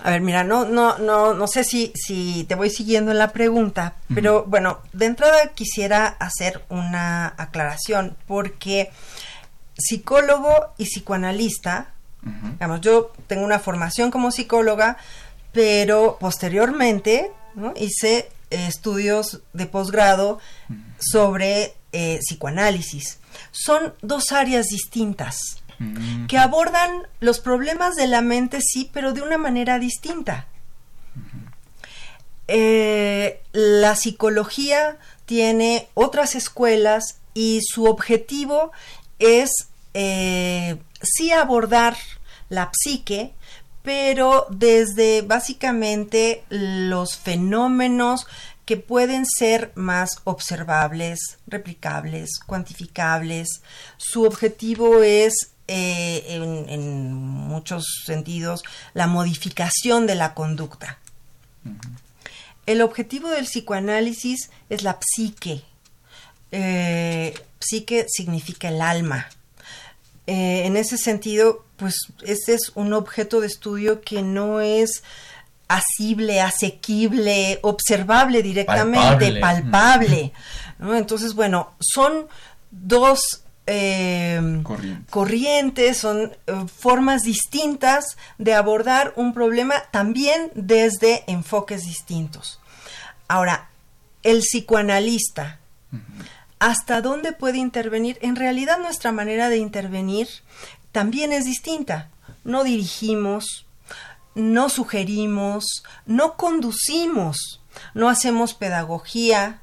A 0.03 0.11
ver, 0.11 0.21
mira, 0.21 0.43
no, 0.43 0.65
no, 0.65 0.99
no, 0.99 1.33
no 1.33 1.47
sé 1.47 1.63
si, 1.63 1.91
si 1.95 2.45
te 2.47 2.53
voy 2.53 2.69
siguiendo 2.69 3.09
en 3.09 3.17
la 3.17 3.31
pregunta, 3.31 3.95
pero 4.13 4.45
bueno, 4.45 4.77
de 4.93 5.07
entrada 5.07 5.53
quisiera 5.55 6.05
hacer 6.05 6.63
una 6.69 7.33
aclaración, 7.35 8.15
porque 8.27 8.91
psicólogo 9.75 10.75
y 10.77 10.85
psicoanalista, 10.85 11.95
digamos, 12.23 12.81
yo 12.81 13.11
tengo 13.27 13.43
una 13.43 13.59
formación 13.59 14.11
como 14.11 14.31
psicóloga, 14.31 14.97
pero 15.51 16.17
posteriormente 16.19 17.31
hice 17.75 18.29
estudios 18.49 19.41
de 19.53 19.65
posgrado 19.65 20.39
sobre 20.99 21.73
eh, 21.91 22.19
psicoanálisis. 22.19 23.19
Son 23.51 23.93
dos 24.01 24.31
áreas 24.31 24.67
distintas 24.67 25.57
que 26.27 26.37
abordan 26.37 27.07
los 27.21 27.39
problemas 27.39 27.95
de 27.95 28.05
la 28.05 28.21
mente, 28.21 28.59
sí, 28.61 28.91
pero 28.93 29.13
de 29.13 29.23
una 29.23 29.39
manera 29.39 29.79
distinta. 29.79 30.47
Eh, 32.47 33.41
la 33.51 33.95
psicología 33.95 34.99
tiene 35.25 35.87
otras 35.95 36.35
escuelas 36.35 37.19
y 37.33 37.61
su 37.63 37.85
objetivo 37.85 38.71
es 39.17 39.69
eh, 39.93 40.77
sí 41.01 41.31
abordar 41.31 41.97
la 42.49 42.69
psique, 42.73 43.33
pero 43.83 44.47
desde 44.49 45.21
básicamente 45.21 46.43
los 46.49 47.17
fenómenos 47.17 48.27
que 48.65 48.77
pueden 48.77 49.25
ser 49.25 49.71
más 49.75 50.21
observables, 50.23 51.19
replicables, 51.47 52.39
cuantificables. 52.45 53.61
Su 53.97 54.23
objetivo 54.23 55.01
es 55.03 55.51
eh, 55.67 56.23
en, 56.27 57.13
muchos 57.13 57.83
sentidos 58.05 58.63
la 58.93 59.07
modificación 59.07 60.07
de 60.07 60.15
la 60.15 60.33
conducta. 60.33 60.99
El 62.65 62.81
objetivo 62.81 63.29
del 63.29 63.45
psicoanálisis 63.45 64.51
es 64.69 64.83
la 64.83 64.97
psique. 65.01 65.63
Eh, 66.51 67.33
psique 67.59 68.05
significa 68.07 68.69
el 68.69 68.81
alma. 68.81 69.27
Eh, 70.33 70.65
en 70.65 70.77
ese 70.77 70.97
sentido, 70.97 71.65
pues 71.75 71.93
este 72.23 72.53
es 72.53 72.71
un 72.75 72.93
objeto 72.93 73.41
de 73.41 73.47
estudio 73.47 73.99
que 73.99 74.21
no 74.21 74.61
es 74.61 75.03
asible, 75.67 76.39
asequible, 76.39 77.59
observable 77.63 78.41
directamente, 78.41 79.41
palpable. 79.41 80.31
Entonces, 80.79 81.33
bueno, 81.33 81.75
son 81.81 82.27
dos 82.71 83.43
eh, 83.67 84.63
corrientes. 85.09 85.97
son 85.97 86.31
eh, 86.47 86.53
formas 86.79 87.23
distintas 87.23 88.15
de 88.37 88.53
abordar 88.53 89.11
un 89.17 89.33
problema 89.33 89.83
también 89.91 90.49
desde 90.55 91.25
enfoques 91.27 91.83
distintos. 91.83 92.61
Ahora, 93.27 93.69
el 94.23 94.39
psicoanalista, 94.39 95.59
¿hasta 96.61 97.01
dónde 97.01 97.33
puede 97.33 97.57
intervenir? 97.57 98.19
En 98.21 98.35
realidad 98.35 98.77
nuestra 98.77 99.11
manera 99.11 99.49
de 99.49 99.57
intervenir 99.57 100.27
también 100.91 101.33
es 101.33 101.43
distinta. 101.43 102.11
No 102.43 102.63
dirigimos, 102.63 103.65
no 104.35 104.69
sugerimos, 104.69 105.83
no 106.05 106.37
conducimos, 106.37 107.61
no 107.95 108.09
hacemos 108.09 108.53
pedagogía, 108.53 109.61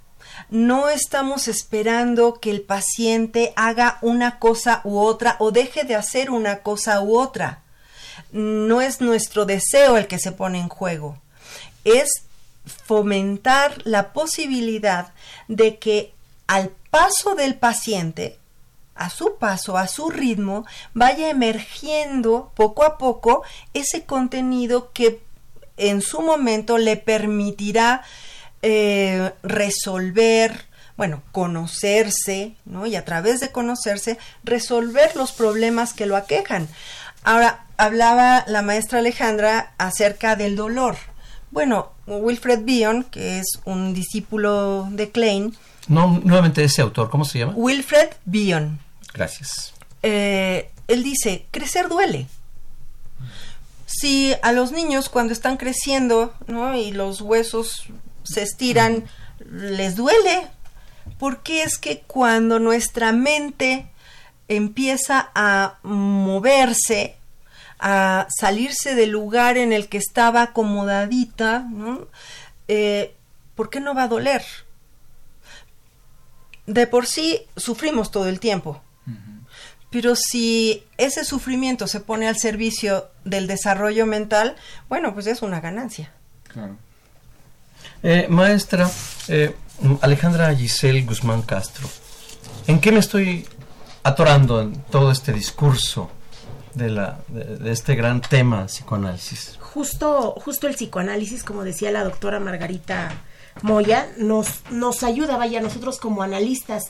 no 0.51 0.89
estamos 0.89 1.47
esperando 1.47 2.41
que 2.41 2.51
el 2.51 2.63
paciente 2.63 3.53
haga 3.55 3.99
una 4.03 4.41
cosa 4.41 4.81
u 4.83 4.99
otra 4.99 5.37
o 5.39 5.53
deje 5.53 5.85
de 5.85 5.95
hacer 5.95 6.33
una 6.33 6.65
cosa 6.65 7.01
u 7.01 7.17
otra. 7.17 7.63
No 8.33 8.81
es 8.81 9.01
nuestro 9.01 9.45
deseo 9.45 9.97
el 9.97 10.09
que 10.09 10.19
se 10.19 10.33
pone 10.33 10.59
en 10.59 10.69
juego. 10.69 11.17
Es 11.85 12.11
fomentar 12.65 13.83
la 13.85 14.13
posibilidad 14.13 15.13
de 15.47 15.79
que 15.79 16.13
al 16.49 16.71
paso 16.91 17.35
del 17.35 17.55
paciente, 17.55 18.39
a 18.95 19.11
su 19.11 19.37
paso, 19.39 19.79
a 19.79 19.87
su 19.87 20.11
ritmo, 20.11 20.67
vaya 20.93 21.31
emergiendo 21.31 22.53
poco 22.55 22.85
a 22.85 22.99
poco 22.99 23.43
ese 23.73 24.05
contenido 24.05 24.93
que 24.93 25.23
en 25.77 26.03
su 26.03 26.21
momento 26.21 26.79
le 26.79 26.97
permitirá 26.97 28.03
eh, 28.63 29.33
resolver, 29.43 30.67
bueno, 30.97 31.23
conocerse, 31.31 32.57
¿no? 32.65 32.87
Y 32.87 32.97
a 32.97 33.05
través 33.05 33.39
de 33.39 33.53
conocerse, 33.53 34.19
resolver 34.43 35.15
los 35.15 35.31
problemas 35.31 35.95
que 35.95 36.07
lo 36.07 36.17
aquejan. 36.17 36.69
Ahora, 37.23 37.65
hablaba 37.77 38.45
la 38.49 38.63
maestra 38.63 38.99
Alejandra 38.99 39.73
acerca 39.79 40.35
del 40.35 40.57
dolor. 40.57 40.97
Bueno, 41.51 41.93
Wilfred 42.07 42.65
Bion, 42.65 43.05
que 43.05 43.39
es 43.39 43.61
un 43.65 43.95
discípulo 43.95 44.89
de 44.91 45.11
Klein. 45.11 45.57
No, 45.89 46.21
nuevamente 46.23 46.63
ese 46.63 46.83
autor, 46.83 47.11
¿cómo 47.11 47.25
se 47.25 47.39
llama? 47.39 47.55
Wilfred 47.57 48.11
Bion. 48.25 48.79
Gracias. 49.15 49.73
Eh, 50.03 50.71
él 50.87 51.03
dice, 51.03 51.47
crecer 51.51 51.89
duele. 51.89 52.27
Si 53.87 54.35
a 54.43 54.53
los 54.53 54.71
niños 54.71 55.09
cuando 55.09 55.33
están 55.33 55.57
creciendo, 55.57 56.35
¿no? 56.47 56.77
Y 56.77 56.93
los 56.93 57.23
huesos 57.23 57.85
se 58.23 58.43
estiran, 58.43 59.05
les 59.51 59.97
duele. 59.97 60.47
Porque 61.19 61.63
es 61.63 61.79
que 61.79 62.01
cuando 62.07 62.59
nuestra 62.59 63.13
mente 63.13 63.87
empieza 64.47 65.31
a 65.35 65.79
moverse, 65.83 67.17
a 67.79 68.27
salirse 68.29 68.95
del 68.95 69.11
lugar 69.11 69.57
en 69.57 69.73
el 69.73 69.89
que 69.89 69.99
estaba 69.99 70.43
acomodadita, 70.43 71.61
¿no? 71.61 72.07
Eh, 72.67 73.15
¿por 73.55 73.71
qué 73.71 73.81
no 73.81 73.95
va 73.95 74.05
a 74.05 74.09
doler? 74.09 74.45
De 76.69 76.87
por 76.87 77.07
sí 77.07 77.47
sufrimos 77.57 78.11
todo 78.11 78.29
el 78.29 78.41
tiempo, 78.41 78.83
pero 79.91 80.15
si 80.17 80.85
ese 80.99 81.25
sufrimiento 81.25 81.87
se 81.87 82.01
pone 82.01 82.29
al 82.29 82.37
servicio 82.37 83.09
del 83.25 83.47
desarrollo 83.47 84.05
mental, 84.05 84.55
bueno, 84.91 85.15
pues 85.15 85.27
es 85.27 85.41
una 85.41 85.61
ganancia. 85.61 86.13
Claro. 86.47 86.77
Eh, 88.03 88.27
maestra, 88.29 88.91
eh, 89.29 89.55
Alejandra 90.03 90.55
Giselle 90.55 91.03
Guzmán 91.05 91.41
Castro, 91.41 91.89
¿en 92.67 92.81
qué 92.81 92.93
me 92.93 93.01
estoy 93.01 93.47
atorando 94.03 94.61
en 94.61 94.75
todo 94.91 95.11
este 95.11 95.33
discurso 95.33 96.11
de, 96.75 96.91
la, 96.91 97.21
de, 97.29 97.73
este 97.73 97.95
gran 97.95 98.21
tema 98.21 98.67
psicoanálisis? 98.67 99.57
Justo, 99.59 100.33
justo 100.33 100.67
el 100.67 100.75
psicoanálisis, 100.75 101.43
como 101.43 101.65
decía 101.65 101.91
la 101.91 102.05
doctora 102.05 102.39
Margarita 102.41 103.23
Moya, 103.63 104.11
nos, 104.17 104.49
nos 104.71 105.03
ayuda, 105.03 105.37
vaya, 105.37 105.61
nosotros 105.61 105.99
como 105.99 106.23
analistas, 106.23 106.85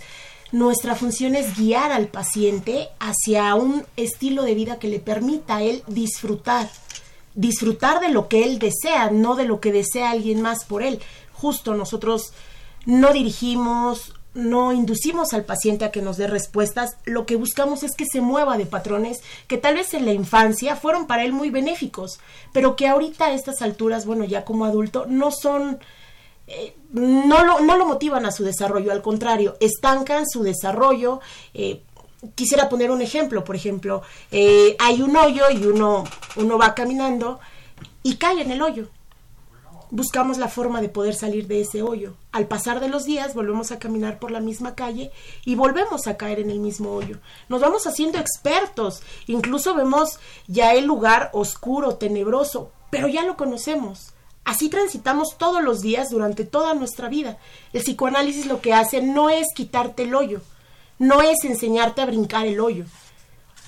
nuestra 0.53 0.95
función 0.95 1.35
es 1.35 1.57
guiar 1.57 1.93
al 1.93 2.09
paciente 2.09 2.89
hacia 3.01 3.55
un 3.55 3.85
estilo 3.97 4.43
de 4.43 4.55
vida 4.55 4.79
que 4.79 4.89
le 4.89 4.99
permita 4.99 5.57
a 5.57 5.63
él 5.63 5.83
disfrutar, 5.87 6.71
disfrutar 7.35 8.01
de 8.01 8.09
lo 8.09 8.29
que 8.29 8.45
él 8.45 8.59
desea, 8.59 9.11
no 9.11 9.35
de 9.35 9.45
lo 9.45 9.61
que 9.61 9.73
desea 9.73 10.11
alguien 10.11 10.41
más 10.41 10.65
por 10.65 10.83
él. 10.83 11.01
Justo 11.33 11.75
nosotros 11.75 12.33
no 12.87 13.13
dirigimos, 13.13 14.15
no 14.35 14.73
inducimos 14.73 15.33
al 15.33 15.45
paciente 15.45 15.85
a 15.85 15.91
que 15.91 16.01
nos 16.01 16.17
dé 16.17 16.27
respuestas, 16.27 16.97
lo 17.05 17.27
que 17.27 17.37
buscamos 17.37 17.83
es 17.83 17.95
que 17.95 18.07
se 18.07 18.21
mueva 18.21 18.57
de 18.57 18.67
patrones 18.67 19.21
que 19.49 19.59
tal 19.59 19.75
vez 19.75 19.95
en 19.95 20.07
la 20.07 20.13
infancia 20.13 20.77
fueron 20.77 21.07
para 21.07 21.25
él 21.25 21.33
muy 21.33 21.51
benéficos, 21.51 22.21
pero 22.53 22.77
que 22.77 22.89
ahorita 22.89 23.27
a 23.27 23.33
estas 23.33 23.63
alturas, 23.63 24.07
bueno, 24.07 24.25
ya 24.25 24.45
como 24.45 24.65
adulto, 24.65 25.07
no 25.09 25.31
son, 25.31 25.79
no, 26.93 27.45
lo, 27.45 27.61
no 27.61 27.76
lo 27.76 27.87
motivan 27.87 28.26
a 28.26 28.33
su 28.33 28.45
desarrollo, 28.45 28.93
al 28.93 29.02
contrario, 29.02 29.57
estancan 29.61 30.26
su 30.26 30.43
desarrollo. 30.43 31.21
Eh, 31.55 31.83
quisiera 32.35 32.69
poner 32.69 32.90
un 32.90 33.02
ejemplo, 33.02 33.45
por 33.45 33.57
ejemplo, 33.57 34.02
eh, 34.31 34.76
hay 34.78 35.02
un 35.02 35.17
hoyo 35.17 35.50
y 35.50 35.67
uno, 35.67 36.05
uno 36.37 36.59
va 36.59 36.75
caminando 36.75 37.40
y 38.02 38.17
cae 38.17 38.43
en 38.43 38.50
el 38.50 38.62
hoyo 38.62 38.88
buscamos 39.90 40.38
la 40.38 40.49
forma 40.49 40.81
de 40.81 40.88
poder 40.88 41.14
salir 41.14 41.47
de 41.47 41.61
ese 41.61 41.83
hoyo. 41.83 42.14
Al 42.33 42.47
pasar 42.47 42.81
de 42.81 42.88
los 42.88 43.05
días 43.05 43.35
volvemos 43.35 43.73
a 43.73 43.78
caminar 43.78 44.19
por 44.19 44.31
la 44.31 44.40
misma 44.40 44.75
calle 44.75 45.11
y 45.45 45.55
volvemos 45.55 46.07
a 46.07 46.17
caer 46.17 46.40
en 46.40 46.50
el 46.50 46.61
mismo 46.61 46.93
hoyo. 46.93 47.19
Nos 47.49 47.61
vamos 47.61 47.87
haciendo 47.87 48.19
expertos, 48.19 49.02
incluso 49.26 49.75
vemos 49.75 50.19
ya 50.47 50.75
el 50.75 50.85
lugar 50.85 51.31
oscuro, 51.33 51.97
tenebroso, 51.97 52.71
pero 52.90 53.09
ya 53.09 53.25
lo 53.25 53.37
conocemos. 53.37 54.13
Así 54.49 54.71
transitamos 54.71 55.37
todos 55.37 55.63
los 55.63 55.82
días 55.82 56.08
durante 56.08 56.43
toda 56.43 56.73
nuestra 56.73 57.11
vida. 57.11 57.37
El 57.75 57.82
psicoanálisis 57.82 58.47
lo 58.47 58.63
que 58.63 58.73
hace 58.73 59.02
no 59.02 59.28
es 59.28 59.49
quitarte 59.54 60.04
el 60.04 60.15
hoyo, 60.15 60.41
no 60.99 61.21
es 61.21 61.45
enseñarte 61.45 62.00
a 62.00 62.06
brincar 62.06 62.47
el 62.47 62.58
hoyo, 62.58 62.87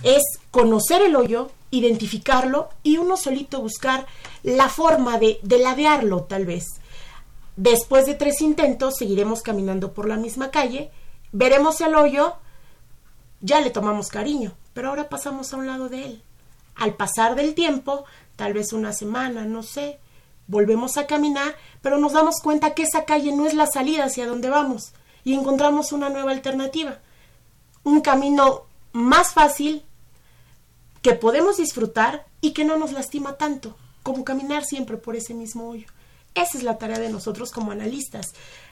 es 0.02 0.22
conocer 0.50 1.02
el 1.02 1.16
hoyo, 1.16 1.50
identificarlo 1.70 2.70
y 2.82 2.96
uno 2.96 3.18
solito 3.18 3.60
buscar 3.60 4.06
la 4.42 4.70
forma 4.70 5.18
de, 5.18 5.38
de 5.42 5.58
ladearlo 5.58 6.22
tal 6.22 6.46
vez. 6.46 6.64
Después 7.56 8.06
de 8.06 8.14
tres 8.14 8.40
intentos 8.40 8.94
seguiremos 8.96 9.42
caminando 9.42 9.92
por 9.92 10.08
la 10.08 10.16
misma 10.16 10.50
calle, 10.50 10.90
veremos 11.30 11.82
el 11.82 11.94
hoyo, 11.94 12.36
ya 13.42 13.60
le 13.60 13.68
tomamos 13.68 14.08
cariño, 14.08 14.54
pero 14.72 14.88
ahora 14.88 15.10
pasamos 15.10 15.52
a 15.52 15.58
un 15.58 15.66
lado 15.66 15.90
de 15.90 16.06
él. 16.06 16.22
Al 16.74 16.94
pasar 16.94 17.34
del 17.34 17.52
tiempo, 17.52 18.06
tal 18.36 18.54
vez 18.54 18.72
una 18.72 18.94
semana, 18.94 19.44
no 19.44 19.62
sé, 19.62 19.98
volvemos 20.50 20.96
a 20.96 21.06
caminar, 21.06 21.54
pero 21.80 21.98
nos 21.98 22.12
damos 22.12 22.40
cuenta 22.42 22.74
que 22.74 22.82
esa 22.82 23.04
calle 23.04 23.32
no 23.32 23.46
es 23.46 23.54
la 23.54 23.66
salida 23.66 24.04
hacia 24.04 24.26
donde 24.26 24.50
vamos 24.50 24.92
y 25.22 25.34
encontramos 25.34 25.92
una 25.92 26.10
nueva 26.10 26.32
alternativa. 26.32 26.98
Un 27.84 28.00
camino 28.00 28.64
más 28.92 29.32
fácil, 29.32 29.84
que 31.02 31.14
podemos 31.14 31.56
disfrutar 31.56 32.26
y 32.40 32.52
que 32.52 32.64
no 32.64 32.76
nos 32.76 32.92
lastima 32.92 33.36
tanto, 33.36 33.76
como 34.02 34.24
caminar 34.24 34.64
siempre 34.64 34.96
por 34.96 35.16
ese 35.16 35.34
mismo 35.34 35.68
hoyo. 35.68 35.86
Esa 36.34 36.58
es 36.58 36.64
la 36.64 36.78
tarea 36.78 36.98
de 36.98 37.10
nosotros 37.10 37.52
como 37.52 37.72
analistas, 37.72 38.26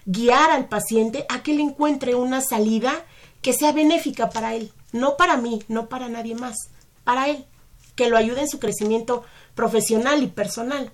guiar 0.05 0.51
al 0.51 0.69
paciente 0.69 1.27
a 1.29 1.43
que 1.43 1.53
él 1.53 1.61
encuentre 1.61 2.15
una 2.15 2.41
salida 2.41 3.05
que 3.41 3.53
sea 3.53 3.73
benéfica 3.73 4.31
para 4.31 4.55
él, 4.55 4.73
no 4.93 5.17
para 5.17 5.37
mí, 5.37 5.63
no 5.69 5.89
para 5.89 6.09
nadie 6.09 6.35
más, 6.35 6.57
para 7.05 7.29
él, 7.29 7.47
que 7.95 8.09
lo 8.09 8.17
ayude 8.17 8.43
en 8.43 8.49
su 8.49 8.59
crecimiento 8.59 9.25
profesional 9.55 10.23
y 10.23 10.27
personal, 10.27 10.93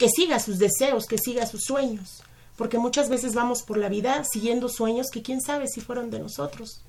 que 0.00 0.08
siga 0.08 0.40
sus 0.40 0.58
deseos, 0.58 1.04
que 1.04 1.18
siga 1.18 1.46
sus 1.46 1.62
sueños, 1.62 2.22
porque 2.56 2.78
muchas 2.78 3.10
veces 3.10 3.34
vamos 3.34 3.62
por 3.62 3.76
la 3.76 3.90
vida 3.90 4.24
siguiendo 4.24 4.70
sueños 4.70 5.08
que 5.12 5.20
quién 5.20 5.42
sabe 5.42 5.68
si 5.68 5.82
fueron 5.82 6.10
de 6.10 6.18
nosotros 6.18 6.80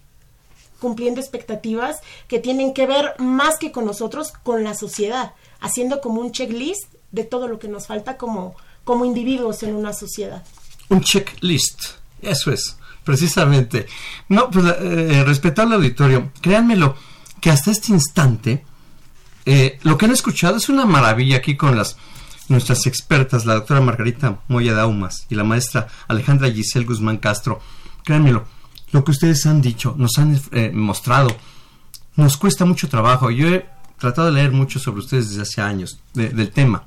cumpliendo 0.80 1.22
expectativas 1.22 1.98
que 2.28 2.40
tienen 2.40 2.74
que 2.74 2.88
ver 2.88 3.14
más 3.20 3.58
que 3.60 3.72
con 3.72 3.86
nosotros, 3.86 4.34
con 4.44 4.64
la 4.64 4.74
sociedad, 4.74 5.34
haciendo 5.60 6.02
como 6.02 6.22
un 6.22 6.32
checklist 6.32 6.92
de 7.12 7.24
todo 7.24 7.48
lo 7.48 7.60
que 7.60 7.68
nos 7.68 7.86
falta 7.86 8.18
como, 8.18 8.56
como 8.84 9.06
individuos 9.06 9.62
en 9.62 9.76
una 9.76 9.94
sociedad. 9.94 10.44
Un 10.90 11.02
checklist, 11.02 11.80
eso 12.24 12.52
es, 12.52 12.78
precisamente. 13.04 13.86
No, 14.30 14.50
pues 14.50 14.66
eh, 14.80 15.24
respetable 15.24 15.76
auditorio, 15.76 16.32
créanmelo, 16.42 16.96
que 17.40 17.52
hasta 17.52 17.70
este 17.70 17.92
instante 17.92 18.66
eh, 19.46 19.78
lo 19.84 20.00
que 20.00 20.06
han 20.06 20.12
escuchado 20.12 20.58
es 20.58 20.68
una 20.68 20.86
maravilla 20.86 21.38
aquí 21.38 21.56
con 21.56 21.78
las 21.78 21.96
nuestras 22.52 22.86
expertas, 22.86 23.46
la 23.46 23.56
doctora 23.56 23.82
Margarita 23.82 24.42
Moya 24.48 24.74
Daumas 24.74 25.26
y 25.30 25.36
la 25.36 25.44
maestra 25.44 25.88
Alejandra 26.08 26.52
Giselle 26.52 26.86
Guzmán 26.86 27.18
Castro. 27.18 27.62
Créanmelo, 28.04 28.46
lo 28.92 29.04
que 29.04 29.12
ustedes 29.12 29.46
han 29.46 29.62
dicho, 29.62 29.96
nos 29.98 30.18
han 30.18 30.40
eh, 30.52 30.72
mostrado, 30.74 31.36
nos 32.16 32.38
cuesta 32.38 32.66
mucho 32.66 32.90
trabajo. 32.90 33.32
Yo 33.32 33.48
he 33.48 33.66
tratado 33.98 34.28
de 34.28 34.34
leer 34.34 34.52
mucho 34.52 34.80
sobre 34.80 35.00
ustedes 35.00 35.30
desde 35.30 35.44
hace 35.44 35.62
años 35.62 36.00
del 36.14 36.52
tema. 36.52 36.84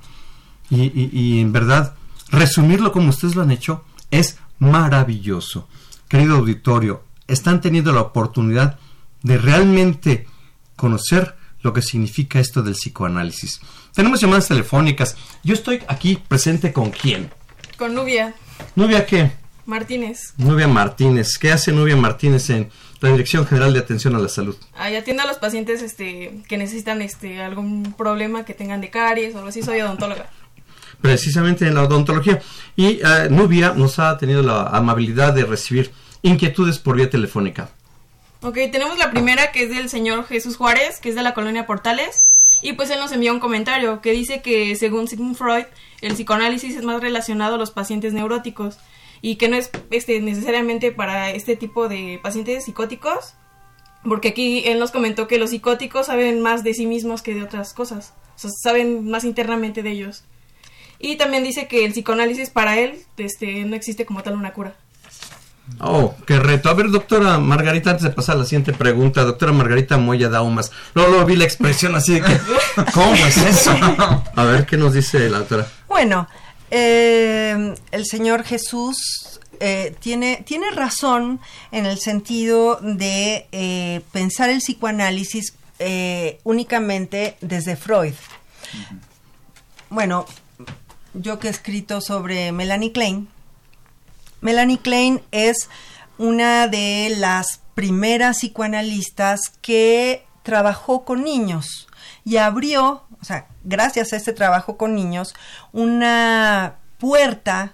Y, 0.71 1.41
en 1.41 1.53
verdad, 1.53 1.95
resumirlo 2.31 2.91
como 2.91 3.11
ustedes 3.11 3.37
lo 3.37 3.43
han 3.43 3.51
hecho 3.51 3.85
es 4.11 4.39
maravilloso. 4.59 5.69
Querido 6.09 6.37
auditorio, 6.37 7.05
están 7.29 7.61
teniendo 7.61 7.93
la 7.93 8.01
oportunidad 8.01 8.79
de 9.23 9.39
realmente 9.39 10.27
conocer 10.77 11.37
lo 11.63 11.73
que 11.73 11.83
significa 11.83 12.41
esto 12.41 12.63
del 12.63 12.75
psicoanálisis. 12.75 13.61
Tenemos 13.95 14.21
llamadas 14.21 14.49
telefónicas. 14.49 15.17
Yo 15.45 15.55
estoy 15.55 15.83
aquí 15.87 16.17
presente 16.17 16.73
con 16.73 16.91
quién? 16.91 17.31
Con 17.79 17.95
Nubia. 17.95 18.35
¿Nubia 18.75 19.07
qué? 19.07 19.31
Martínez. 19.67 20.35
Nubia 20.37 20.67
Martínez. 20.67 21.39
¿Qué 21.39 21.53
hace 21.53 21.71
Nubia 21.71 21.97
Martínez 21.97 22.51
en 22.51 22.71
la 23.01 23.11
Dirección 23.11 23.47
General 23.47 23.73
de 23.73 23.79
Atención 23.79 24.17
a 24.17 24.19
la 24.19 24.29
Salud? 24.29 24.57
Ahí 24.77 24.97
atiende 24.97 25.23
a 25.23 25.27
los 25.27 25.39
pacientes 25.39 25.81
este, 25.81 26.43
que 26.49 26.59
necesitan 26.59 27.03
este, 27.03 27.41
algún 27.41 27.95
problema, 27.97 28.45
que 28.45 28.53
tengan 28.53 28.81
de 28.81 28.91
caries 28.91 29.35
o 29.35 29.39
algo 29.39 29.51
así. 29.51 29.63
Soy 29.63 29.81
odontóloga. 29.81 30.29
Precisamente 31.01 31.67
en 31.67 31.75
la 31.75 31.85
odontología. 31.85 32.43
Y 32.75 33.01
eh, 33.01 33.29
Nubia 33.31 33.75
nos 33.75 34.01
ha 34.01 34.19
tenido 34.19 34.43
la 34.43 34.65
amabilidad 34.65 35.33
de 35.35 35.45
recibir 35.45 35.93
inquietudes 36.23 36.79
por 36.81 36.97
vía 36.97 37.09
telefónica. 37.09 37.69
Ok, 38.41 38.55
tenemos 38.73 38.99
la 38.99 39.11
primera 39.11 39.53
que 39.53 39.63
es 39.63 39.71
del 39.71 39.89
señor 39.89 40.27
Jesús 40.27 40.57
Juárez, 40.57 40.99
que 41.01 41.11
es 41.11 41.15
de 41.15 41.23
la 41.23 41.33
colonia 41.33 41.67
Portales. 41.67 42.27
Y 42.63 42.73
pues 42.75 42.91
él 42.91 42.99
nos 42.99 43.13
envió 43.13 43.33
un 43.33 43.41
comentario 43.41 44.01
que 44.01 44.13
dice 44.13 44.43
que 44.43 44.75
según 44.77 45.09
Sigmund 45.09 45.37
Freud, 45.37 45.65
el 46.01 46.15
psicoanálisis 46.15 46.77
es 46.77 46.85
más 46.85 47.01
relacionado 47.01 47.55
a 47.55 47.59
los 47.59 47.71
pacientes 47.71 48.13
neuróticos 48.13 48.79
y 49.21 49.37
que 49.37 49.49
no 49.49 49.57
es 49.57 49.71
este, 49.91 50.21
necesariamente 50.21 50.93
para 50.93 51.31
este 51.31 51.57
tipo 51.57 51.89
de 51.89 52.21
pacientes 52.23 52.65
psicóticos, 52.65 53.35
porque 54.03 54.29
aquí 54.29 54.65
él 54.67 54.79
nos 54.79 54.91
comentó 54.91 55.27
que 55.27 55.39
los 55.39 55.51
psicóticos 55.51 56.07
saben 56.07 56.43
más 56.43 56.63
de 56.63 56.75
sí 56.75 56.87
mismos 56.87 57.23
que 57.23 57.35
de 57.35 57.43
otras 57.43 57.73
cosas, 57.73 58.13
o 58.37 58.39
sea, 58.39 58.51
saben 58.51 59.09
más 59.09 59.25
internamente 59.25 59.83
de 59.83 59.93
ellos. 59.93 60.25
Y 60.99 61.17
también 61.17 61.43
dice 61.43 61.69
que 61.69 61.85
el 61.85 61.93
psicoanálisis 61.93 62.51
para 62.51 62.79
él 62.79 63.03
este, 63.17 63.65
no 63.65 63.77
existe 63.77 64.07
como 64.07 64.23
tal 64.23 64.35
una 64.35 64.53
cura. 64.53 64.77
Oh, 65.81 66.15
qué 66.27 66.39
reto. 66.39 66.69
A 66.69 66.75
ver, 66.75 66.91
doctora 66.91 67.39
Margarita, 67.39 67.91
antes 67.91 68.05
de 68.05 68.11
pasar 68.11 68.37
a 68.37 68.41
la 68.41 68.45
siguiente 68.45 68.73
pregunta, 68.73 69.25
doctora 69.25 69.53
Margarita 69.53 69.97
Moya 69.97 70.29
Daumas. 70.29 70.71
Luego, 70.95 71.11
luego 71.11 71.27
vi 71.27 71.37
la 71.37 71.45
expresión 71.45 71.95
así 71.95 72.15
de 72.15 72.23
que, 72.23 72.41
¿cómo 72.93 73.15
es 73.15 73.37
eso? 73.37 73.73
A 74.37 74.45
ver, 74.45 74.67
¿qué 74.67 74.77
nos 74.77 74.93
dice 74.93 75.29
la 75.29 75.39
doctora? 75.39 75.67
Bueno, 75.89 76.29
eh, 76.71 77.75
el 77.93 78.07
Señor 78.07 78.45
Jesús 78.45 79.41
eh, 79.61 79.95
tiene, 80.01 80.43
tiene 80.45 80.71
razón 80.71 81.41
en 81.73 81.87
el 81.87 81.99
sentido 81.99 82.79
de 82.83 83.47
eh, 83.53 84.01
pensar 84.13 84.51
el 84.51 84.59
psicoanálisis 84.59 85.55
eh, 85.79 86.39
únicamente 86.45 87.37
desde 87.41 87.77
Freud. 87.77 88.15
Bueno, 89.91 90.27
yo 91.15 91.39
que 91.39 91.49
he 91.49 91.51
escrito 91.51 92.01
sobre 92.01 92.53
Melanie 92.53 92.93
Klein, 92.93 93.29
Melanie 94.45 94.79
Klein 94.79 95.23
es 95.31 95.71
una 96.19 96.69
de 96.69 97.15
las 97.17 97.63
primeras 97.75 98.41
psicoanalistas 98.41 99.41
que 99.63 100.27
trabajó 100.43 101.07
con 101.07 101.25
niños 101.25 101.89
y 102.27 102.37
abrió, 102.37 103.05
o 103.23 103.25
sea, 103.25 103.47
gracias 103.63 104.13
a 104.13 104.17
este 104.17 104.35
trabajo 104.35 104.77
con 104.77 104.95
niños, 104.95 105.35
una 105.73 106.75
puerta 106.99 107.73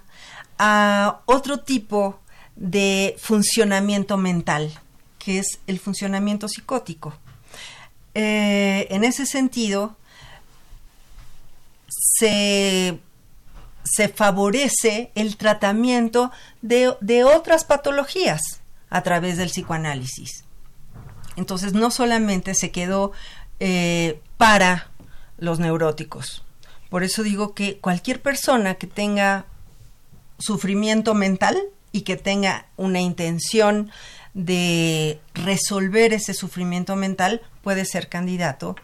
a 0.57 1.19
otro 1.25 1.59
tipo 1.59 2.21
de 2.55 3.17
funcionamiento 3.19 4.15
mental, 4.15 4.71
que 5.19 5.39
es 5.39 5.59
el 5.67 5.77
funcionamiento 5.77 6.47
psicótico. 6.47 7.13
Eh, 8.13 8.87
en 8.91 9.03
ese 9.03 9.25
sentido, 9.25 9.97
se, 11.89 12.97
se 13.83 14.09
favorece 14.09 15.11
el 15.15 15.37
tratamiento 15.37 16.31
de, 16.61 16.95
de 17.01 17.23
otras 17.23 17.65
patologías 17.65 18.61
a 18.89 19.01
través 19.03 19.37
del 19.37 19.49
psicoanálisis. 19.49 20.43
Entonces, 21.35 21.73
no 21.73 21.91
solamente 21.91 22.53
se 22.53 22.71
quedó 22.71 23.11
eh, 23.59 24.19
para 24.37 24.89
los 25.37 25.59
neuróticos. 25.59 26.43
Por 26.89 27.03
eso 27.03 27.23
digo 27.23 27.53
que 27.53 27.77
cualquier 27.77 28.21
persona 28.21 28.75
que 28.75 28.87
tenga 28.87 29.45
sufrimiento 30.37 31.13
mental 31.13 31.57
y 31.91 32.01
que 32.01 32.17
tenga 32.17 32.67
una 32.75 32.99
intención 32.99 33.91
de 34.33 35.19
resolver 35.33 36.13
ese 36.13 36.33
sufrimiento 36.33 36.95
mental 36.95 37.41
puede 37.61 37.85
ser 37.85 38.09
candidato 38.09 38.75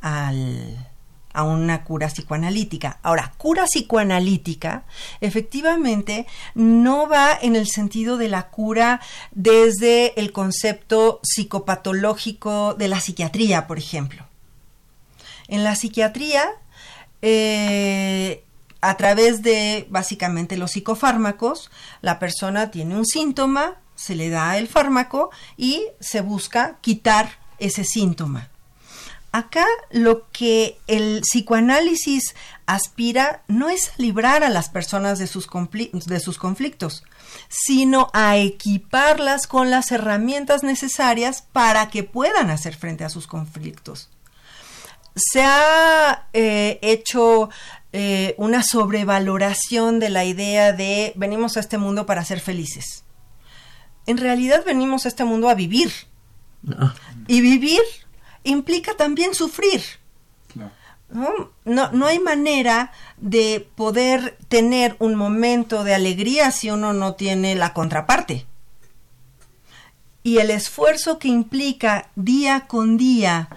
al, 0.00 0.89
a 1.32 1.44
una 1.44 1.84
cura 1.84 2.08
psicoanalítica. 2.08 2.98
Ahora, 3.02 3.32
cura 3.36 3.64
psicoanalítica 3.64 4.84
efectivamente 5.20 6.26
no 6.54 7.08
va 7.08 7.38
en 7.40 7.56
el 7.56 7.66
sentido 7.66 8.16
de 8.16 8.28
la 8.28 8.48
cura 8.48 9.00
desde 9.30 10.18
el 10.20 10.32
concepto 10.32 11.20
psicopatológico 11.22 12.74
de 12.74 12.88
la 12.88 13.00
psiquiatría, 13.00 13.66
por 13.66 13.78
ejemplo. 13.78 14.26
En 15.48 15.64
la 15.64 15.74
psiquiatría, 15.74 16.48
eh, 17.22 18.44
a 18.80 18.96
través 18.96 19.42
de 19.42 19.86
básicamente 19.90 20.56
los 20.56 20.72
psicofármacos, 20.72 21.70
la 22.00 22.18
persona 22.18 22.70
tiene 22.70 22.96
un 22.96 23.06
síntoma, 23.06 23.76
se 23.94 24.14
le 24.14 24.30
da 24.30 24.56
el 24.56 24.68
fármaco 24.68 25.30
y 25.56 25.84
se 26.00 26.22
busca 26.22 26.78
quitar 26.80 27.38
ese 27.58 27.84
síntoma. 27.84 28.48
Acá 29.32 29.64
lo 29.90 30.28
que 30.30 30.80
el 30.88 31.20
psicoanálisis 31.20 32.34
aspira 32.66 33.42
no 33.46 33.68
es 33.68 33.90
a 33.90 33.92
librar 33.96 34.42
a 34.42 34.48
las 34.48 34.68
personas 34.68 35.20
de 35.20 35.28
sus, 35.28 35.48
de 36.06 36.20
sus, 36.20 36.36
conflictos, 36.36 37.04
sino 37.48 38.10
a 38.12 38.38
equiparlas 38.38 39.46
con 39.46 39.70
las 39.70 39.92
herramientas 39.92 40.64
necesarias 40.64 41.42
para 41.52 41.90
que 41.90 42.02
puedan 42.02 42.50
hacer 42.50 42.74
frente 42.74 43.04
a 43.04 43.08
sus 43.08 43.28
conflictos. 43.28 44.08
Se 45.14 45.42
ha 45.42 46.26
eh, 46.32 46.80
hecho 46.82 47.50
eh, 47.92 48.34
una 48.36 48.64
sobrevaloración 48.64 50.00
de 50.00 50.10
la 50.10 50.24
idea 50.24 50.72
de 50.72 51.12
venimos 51.14 51.56
a 51.56 51.60
este 51.60 51.78
mundo 51.78 52.04
para 52.04 52.24
ser 52.24 52.40
felices. 52.40 53.04
En 54.06 54.18
realidad 54.18 54.64
venimos 54.66 55.04
a 55.04 55.08
este 55.08 55.24
mundo 55.24 55.48
a 55.48 55.54
vivir. 55.54 55.92
Ah. 56.76 56.94
Y 57.26 57.40
vivir 57.40 57.80
implica 58.44 58.94
también 58.94 59.34
sufrir. 59.34 59.82
¿no? 60.54 60.70
No, 61.64 61.90
no 61.90 62.06
hay 62.06 62.18
manera 62.20 62.92
de 63.18 63.68
poder 63.74 64.38
tener 64.48 64.96
un 65.00 65.16
momento 65.16 65.82
de 65.82 65.94
alegría 65.94 66.50
si 66.52 66.70
uno 66.70 66.92
no 66.92 67.14
tiene 67.14 67.54
la 67.54 67.74
contraparte. 67.74 68.46
Y 70.22 70.38
el 70.38 70.50
esfuerzo 70.50 71.18
que 71.18 71.28
implica 71.28 72.10
día 72.14 72.66
con 72.66 72.96
día 72.96 73.48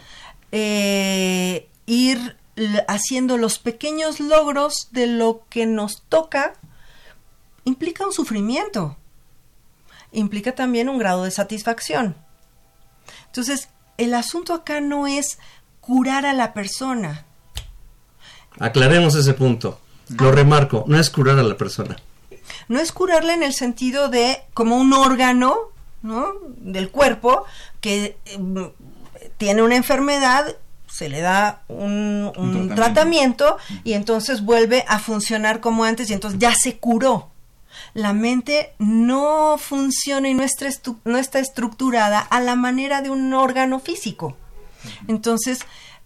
eh, 0.52 1.68
ir 1.86 2.38
haciendo 2.88 3.38
los 3.38 3.60
pequeños 3.60 4.20
logros 4.20 4.90
de 4.92 5.08
lo 5.08 5.44
que 5.50 5.66
nos 5.66 6.04
toca 6.04 6.54
implica 7.66 8.06
un 8.06 8.14
sufrimiento. 8.14 8.98
Implica 10.12 10.54
también 10.54 10.90
un 10.90 11.00
grado 11.00 11.24
de 11.24 11.32
satisfacción. 11.32 12.16
Entonces, 13.26 13.70
el 13.98 14.14
asunto 14.14 14.54
acá 14.54 14.82
no 14.82 15.08
es 15.08 15.38
curar 15.82 16.26
a 16.26 16.34
la 16.34 16.54
persona. 16.54 17.26
Aclaremos 18.60 19.16
ese 19.16 19.34
punto. 19.34 19.80
Lo 20.20 20.32
remarco, 20.32 20.84
no 20.88 21.00
es 21.00 21.10
curar 21.10 21.40
a 21.40 21.44
la 21.44 21.58
persona. 21.58 21.98
No 22.68 22.80
es 22.80 22.92
curarla 22.92 23.34
en 23.34 23.44
el 23.44 23.54
sentido 23.54 24.10
de 24.10 24.42
como 24.54 24.78
un 24.78 24.94
órgano 24.94 25.58
¿no? 26.02 26.34
del 26.58 26.90
cuerpo 26.90 27.46
que 27.82 28.18
eh, 28.26 28.72
tiene 29.38 29.62
una 29.62 29.76
enfermedad, 29.76 30.56
se 30.88 31.10
le 31.10 31.22
da 31.22 31.64
un, 31.68 32.32
un 32.38 32.68
tratamiento. 32.68 32.76
tratamiento 32.76 33.58
y 33.84 33.94
entonces 33.94 34.44
vuelve 34.44 34.86
a 34.88 35.00
funcionar 35.00 35.60
como 35.60 35.84
antes 35.84 36.10
y 36.10 36.14
entonces 36.14 36.40
ya 36.40 36.54
se 36.54 36.78
curó. 36.78 37.33
La 37.94 38.14
mente 38.14 38.74
no 38.80 39.58
funciona 39.58 40.30
y 40.30 40.34
no 40.34 40.44
está, 40.44 40.68
no 41.06 41.18
está 41.18 41.40
estructurada 41.40 42.20
a 42.20 42.42
la 42.42 42.56
manera 42.56 43.02
de 43.02 43.10
un 43.10 43.34
órgano 43.34 43.80
físico. 43.80 44.36
Entonces, 45.08 45.60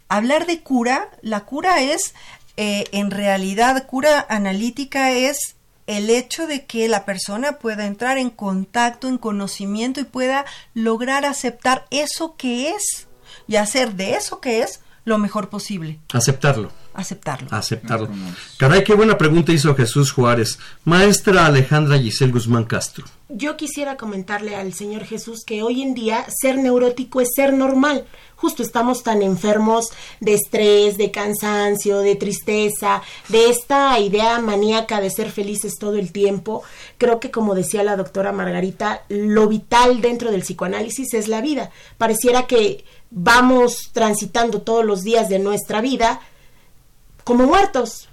hablar 0.10 0.46
de 0.46 0.62
cura, 0.62 1.10
la 1.22 1.42
cura 1.46 1.82
es, 1.82 2.14
eh, 2.58 2.86
en 2.92 3.12
realidad, 3.12 3.88
cura 3.88 4.26
analítica 4.30 5.12
es 5.12 5.56
el 5.88 6.10
hecho 6.10 6.48
de 6.48 6.66
que 6.66 6.90
la 6.90 7.06
persona 7.06 7.60
pueda 7.60 7.86
entrar 7.86 8.18
en 8.18 8.30
contacto, 8.30 9.08
en 9.08 9.18
conocimiento 9.18 10.02
y 10.02 10.04
pueda 10.04 10.46
lograr 10.74 11.26
aceptar 11.26 11.86
eso 11.92 12.36
que 12.36 12.72
es 12.72 13.08
y 13.48 13.56
hacer 13.56 13.94
de 13.94 14.16
eso 14.16 14.42
que 14.42 14.62
es 14.62 14.82
lo 15.08 15.18
mejor 15.18 15.48
posible. 15.48 16.00
Aceptarlo. 16.12 16.70
Aceptarlo. 16.94 17.48
Aceptarlo. 17.50 18.10
Caray, 18.58 18.84
qué 18.84 18.94
buena 18.94 19.18
pregunta 19.18 19.54
hizo 19.54 19.74
Jesús 19.74 20.12
Juárez. 20.12 20.60
Maestra 20.84 21.46
Alejandra 21.46 21.98
Giselle 21.98 22.34
Guzmán 22.34 22.66
Castro. 22.66 23.06
Yo 23.30 23.56
quisiera 23.56 23.96
comentarle 23.96 24.56
al 24.56 24.74
Señor 24.74 25.06
Jesús 25.06 25.46
que 25.46 25.64
hoy 25.64 25.82
en 25.82 25.94
día 25.94 26.26
ser 26.42 26.58
neurótico 26.58 27.22
es 27.22 27.30
ser 27.34 27.54
normal. 27.54 28.06
Justo 28.36 28.64
estamos 28.64 29.04
tan 29.04 29.22
enfermos 29.22 29.92
de 30.20 30.34
estrés, 30.34 30.98
de 30.98 31.10
cansancio, 31.10 32.00
de 32.00 32.16
tristeza, 32.16 33.02
de 33.30 33.50
esta 33.50 34.00
idea 34.00 34.40
maníaca 34.40 35.02
de 35.02 35.10
ser 35.10 35.32
felices 35.32 35.76
todo 35.80 35.96
el 35.96 36.12
tiempo. 36.12 36.64
Creo 36.98 37.20
que 37.20 37.32
como 37.32 37.56
decía 37.56 37.84
la 37.84 37.96
doctora 37.96 38.32
Margarita, 38.32 39.04
lo 39.08 39.48
vital 39.48 40.02
dentro 40.02 40.32
del 40.32 40.42
psicoanálisis 40.42 41.14
es 41.14 41.28
la 41.28 41.42
vida. 41.42 41.72
Pareciera 41.98 42.46
que 42.46 42.86
vamos 43.10 43.90
transitando 43.94 44.62
todos 44.62 44.86
los 44.86 45.04
días 45.04 45.30
de 45.30 45.40
nuestra 45.40 45.82
vida 45.82 46.22
como 47.24 47.46
muertos. 47.46 48.10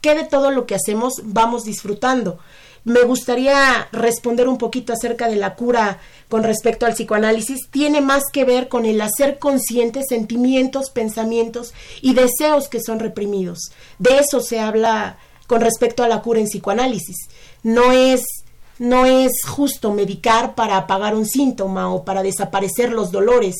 ¿Qué 0.00 0.14
de 0.14 0.24
todo 0.24 0.50
lo 0.50 0.66
que 0.66 0.74
hacemos 0.74 1.14
vamos 1.24 1.64
disfrutando? 1.64 2.38
Me 2.84 3.02
gustaría 3.02 3.88
responder 3.92 4.46
un 4.46 4.58
poquito 4.58 4.92
acerca 4.92 5.26
de 5.28 5.36
la 5.36 5.54
cura 5.54 6.00
con 6.28 6.42
respecto 6.42 6.84
al 6.84 6.92
psicoanálisis. 6.92 7.70
Tiene 7.70 8.02
más 8.02 8.24
que 8.30 8.44
ver 8.44 8.68
con 8.68 8.84
el 8.84 9.00
hacer 9.00 9.38
conscientes 9.38 10.04
sentimientos, 10.10 10.90
pensamientos 10.90 11.72
y 12.02 12.12
deseos 12.12 12.68
que 12.68 12.82
son 12.82 13.00
reprimidos. 13.00 13.72
De 13.98 14.18
eso 14.18 14.40
se 14.40 14.60
habla 14.60 15.16
con 15.46 15.62
respecto 15.62 16.02
a 16.04 16.08
la 16.08 16.20
cura 16.20 16.40
en 16.40 16.46
psicoanálisis. 16.46 17.16
No 17.62 17.92
es 17.92 18.43
no 18.78 19.06
es 19.06 19.32
justo 19.46 19.92
medicar 19.92 20.54
para 20.54 20.76
apagar 20.76 21.14
un 21.14 21.26
síntoma 21.26 21.88
o 21.90 22.04
para 22.04 22.22
desaparecer 22.22 22.92
los 22.92 23.12
dolores. 23.12 23.54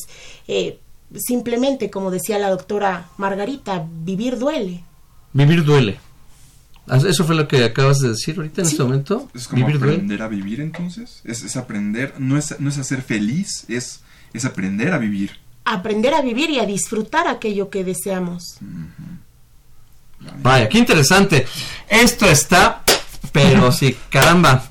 Eh, 0.49 0.79
simplemente, 1.17 1.91
como 1.91 2.11
decía 2.11 2.39
la 2.39 2.51
doctora 2.51 3.09
Margarita, 3.19 3.85
vivir 4.05 4.39
duele. 4.39 4.85
Vivir 5.33 5.65
duele. 5.65 6.01
Ah, 6.87 6.99
¿Eso 6.99 7.25
fue 7.25 7.35
lo 7.35 7.49
que 7.49 7.65
acabas 7.65 8.01
de 8.01 8.11
decir 8.11 8.37
ahorita 8.37 8.61
en 8.61 8.67
Sí. 8.67 8.73
este 8.75 8.83
momento? 8.85 9.29
Es 9.35 9.49
como 9.49 9.65
Vivir 9.65 9.79
duele. 9.81 9.95
aprender 9.95 10.23
a 10.23 10.29
vivir 10.29 10.61
entonces. 10.61 11.21
Es, 11.25 11.43
es 11.43 11.57
aprender, 11.57 12.15
no 12.19 12.37
es, 12.37 12.61
no 12.61 12.69
es 12.69 12.77
hacer 12.79 13.01
feliz, 13.03 13.65
es, 13.69 14.01
es 14.35 14.45
aprender 14.45 14.93
a 14.93 14.99
vivir. 14.99 15.39
Aprender 15.65 16.13
a 16.13 16.21
vivir 16.21 16.51
y 16.51 16.59
a 16.59 16.67
disfrutar 16.67 17.27
aquello 17.27 17.71
que 17.71 17.85
deseamos. 17.85 18.59
Vaya, 20.43 20.69
qué 20.69 20.79
interesante. 20.79 21.47
Esto 21.89 22.27
está, 22.27 22.83
pero 23.33 23.73
sí, 23.73 23.97
caramba. 24.11 24.65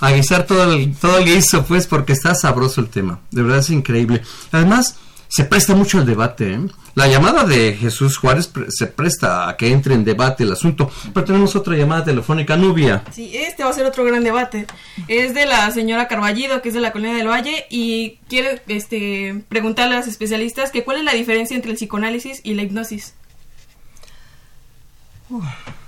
A 0.00 0.12
guisar 0.12 0.46
todo 0.46 0.72
el, 0.72 0.94
todo 0.96 1.18
el 1.18 1.24
guiso, 1.24 1.64
pues, 1.64 1.86
porque 1.86 2.12
está 2.12 2.34
sabroso 2.34 2.80
el 2.80 2.88
tema. 2.88 3.20
De 3.30 3.42
verdad 3.42 3.58
es 3.58 3.70
increíble. 3.70 4.22
Además, 4.50 4.96
se 5.30 5.44
presta 5.44 5.74
mucho 5.74 5.98
el 6.00 6.06
debate. 6.06 6.54
¿eh? 6.54 6.60
La 6.96 7.06
llamada 7.06 7.44
de 7.44 7.74
Jesús 7.74 8.16
Juárez 8.16 8.50
se 8.68 8.86
presta 8.88 9.48
a 9.48 9.56
que 9.56 9.70
entre 9.70 9.94
en 9.94 10.04
debate 10.04 10.42
el 10.42 10.52
asunto. 10.52 10.90
Pero 11.14 11.24
tenemos 11.24 11.54
otra 11.54 11.76
llamada 11.76 12.04
telefónica, 12.04 12.56
Nubia. 12.56 13.04
Sí, 13.12 13.30
este 13.36 13.62
va 13.62 13.70
a 13.70 13.72
ser 13.72 13.86
otro 13.86 14.04
gran 14.04 14.24
debate. 14.24 14.66
Es 15.06 15.32
de 15.32 15.46
la 15.46 15.70
señora 15.70 16.08
Carballido, 16.08 16.62
que 16.62 16.70
es 16.70 16.74
de 16.74 16.80
la 16.80 16.90
Colonia 16.90 17.16
del 17.16 17.28
Valle, 17.28 17.66
y 17.70 18.18
quiere 18.28 18.60
este, 18.66 19.44
preguntarle 19.48 19.94
a 19.94 19.98
los 19.98 20.08
especialistas 20.08 20.72
que 20.72 20.82
cuál 20.82 20.98
es 20.98 21.04
la 21.04 21.12
diferencia 21.12 21.54
entre 21.54 21.70
el 21.70 21.76
psicoanálisis 21.76 22.40
y 22.42 22.54
la 22.54 22.62
hipnosis. 22.62 23.14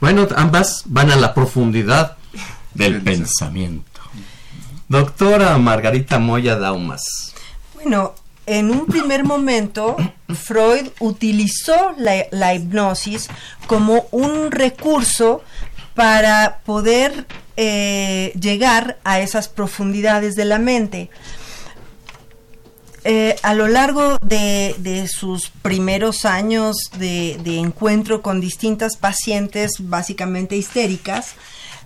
Bueno, 0.00 0.28
ambas 0.36 0.84
van 0.86 1.10
a 1.10 1.16
la 1.16 1.34
profundidad 1.34 2.16
del 2.74 3.02
pensamiento. 3.02 3.91
Doctora 4.92 5.56
Margarita 5.56 6.18
Moya 6.18 6.56
Daumas. 6.56 7.32
Bueno, 7.72 8.14
en 8.44 8.70
un 8.70 8.84
primer 8.84 9.24
momento, 9.24 9.96
Freud 10.28 10.88
utilizó 11.00 11.94
la, 11.96 12.54
hipnosis 12.54 13.30
como 13.66 14.04
un 14.10 14.50
recurso 14.50 15.42
para 15.94 16.60
poder 16.66 17.26
eh, 17.56 18.34
llegar 18.38 18.98
a 19.02 19.20
esas 19.20 19.48
profundidades 19.48 20.36
de 20.36 20.44
la 20.44 20.58
mente. 20.58 21.08
Eh, 23.04 23.34
a 23.42 23.54
lo 23.54 23.68
largo 23.68 24.18
de, 24.22 25.08
sus 25.10 25.48
primeros 25.48 26.26
años 26.26 26.76
de, 26.98 27.38
encuentro 27.58 28.20
con 28.20 28.42
distintas 28.42 28.98
pacientes 28.98 29.72
básicamente 29.78 30.54
histéricas, 30.54 31.34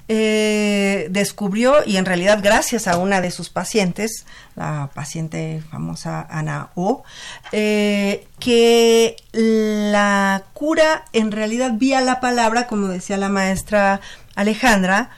eh, 0.08 1.08
descubrió, 1.10 1.84
y 1.84 1.96
en 1.96 2.04
realidad 2.04 2.38
gracias 2.40 2.86
a 2.86 2.96
una 2.96 3.20
de 3.20 3.32
sus 3.32 3.50
pacientes, 3.50 4.24
la 4.54 4.88
paciente 4.94 5.62
famosa 5.68 6.24
Ana 6.30 6.70
O, 6.76 7.02
eh, 7.50 8.28
que 8.38 9.16
la 9.32 10.44
cura 10.52 11.04
en 11.12 11.32
realidad 11.32 11.72
vía 11.74 12.00
la 12.02 12.20
palabra, 12.20 12.68
como 12.68 12.86
decía 12.86 13.16
la 13.16 13.28
maestra 13.28 14.00
Alejandra, 14.36 15.10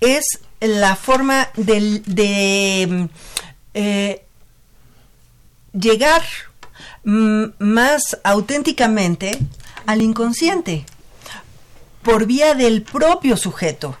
es 0.00 0.24
la 0.60 0.96
forma 0.96 1.48
de, 1.54 3.08
eh, 3.74 4.24
llegar 5.72 6.22
más 7.04 8.18
auténticamente 8.24 9.38
al 9.86 10.02
inconsciente 10.02 10.84
por 12.08 12.24
vía 12.24 12.54
del 12.54 12.80
propio 12.80 13.36
sujeto, 13.36 13.98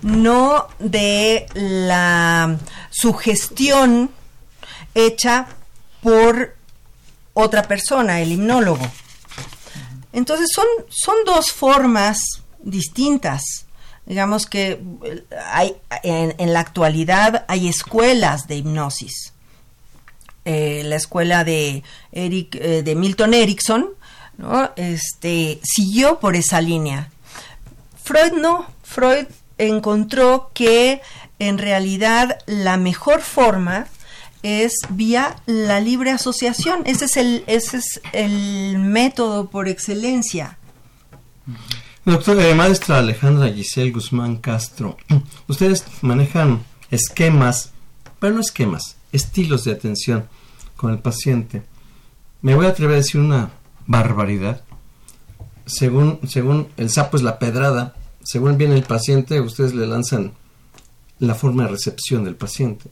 no 0.00 0.68
de 0.78 1.48
la 1.54 2.56
sugestión 2.88 4.12
hecha 4.94 5.48
por 6.04 6.54
otra 7.34 7.64
persona, 7.64 8.20
el 8.20 8.30
hipnólogo. 8.30 8.86
Entonces 10.12 10.50
son, 10.54 10.66
son 10.88 11.16
dos 11.26 11.50
formas 11.50 12.20
distintas. 12.60 13.66
Digamos 14.04 14.46
que 14.46 14.80
hay, 15.50 15.74
en, 16.04 16.52
la 16.52 16.60
actualidad 16.60 17.44
hay 17.48 17.66
escuelas 17.66 18.46
de 18.46 18.58
hipnosis. 18.58 19.32
Eh, 20.44 20.82
la 20.84 20.94
escuela 20.94 21.42
de, 21.42 21.82
Eric, 22.12 22.54
eh, 22.54 22.84
de 22.84 22.94
Milton 22.94 23.34
Erickson, 23.34 23.88
¿no? 24.38 24.70
Este, 24.76 25.58
siguió 25.64 26.20
por 26.20 26.36
esa 26.36 26.60
línea. 26.60 27.10
Freud 28.06 28.34
no, 28.40 28.66
Freud 28.84 29.26
encontró 29.58 30.52
que 30.54 31.02
en 31.40 31.58
realidad 31.58 32.38
la 32.46 32.76
mejor 32.76 33.20
forma 33.20 33.88
es 34.44 34.74
vía 34.90 35.34
la 35.46 35.80
libre 35.80 36.12
asociación. 36.12 36.82
Ese 36.86 37.06
es 37.06 37.16
el, 37.16 37.42
ese 37.48 37.78
es 37.78 38.00
el 38.12 38.78
método 38.78 39.50
por 39.50 39.66
excelencia. 39.66 40.56
Doctora, 42.04 42.54
maestra 42.54 42.98
Alejandra 42.98 43.52
Giselle 43.52 43.90
Guzmán 43.90 44.36
Castro, 44.36 44.96
ustedes 45.48 45.84
manejan 46.02 46.62
esquemas, 46.92 47.72
pero 48.20 48.34
no 48.34 48.40
esquemas, 48.40 48.94
estilos 49.10 49.64
de 49.64 49.72
atención 49.72 50.28
con 50.76 50.92
el 50.92 51.00
paciente. 51.00 51.64
Me 52.40 52.54
voy 52.54 52.66
a 52.66 52.68
atrever 52.68 52.94
a 52.94 52.98
decir 52.98 53.20
una 53.20 53.50
barbaridad. 53.84 54.62
Según, 55.66 56.20
según 56.28 56.68
el 56.76 56.90
sapo 56.90 57.16
es 57.16 57.22
la 57.22 57.38
pedrada, 57.38 57.94
según 58.22 58.56
viene 58.56 58.76
el 58.76 58.84
paciente, 58.84 59.40
ustedes 59.40 59.74
le 59.74 59.86
lanzan 59.86 60.32
la 61.18 61.34
forma 61.34 61.64
de 61.64 61.70
recepción 61.70 62.24
del 62.24 62.36
paciente. 62.36 62.90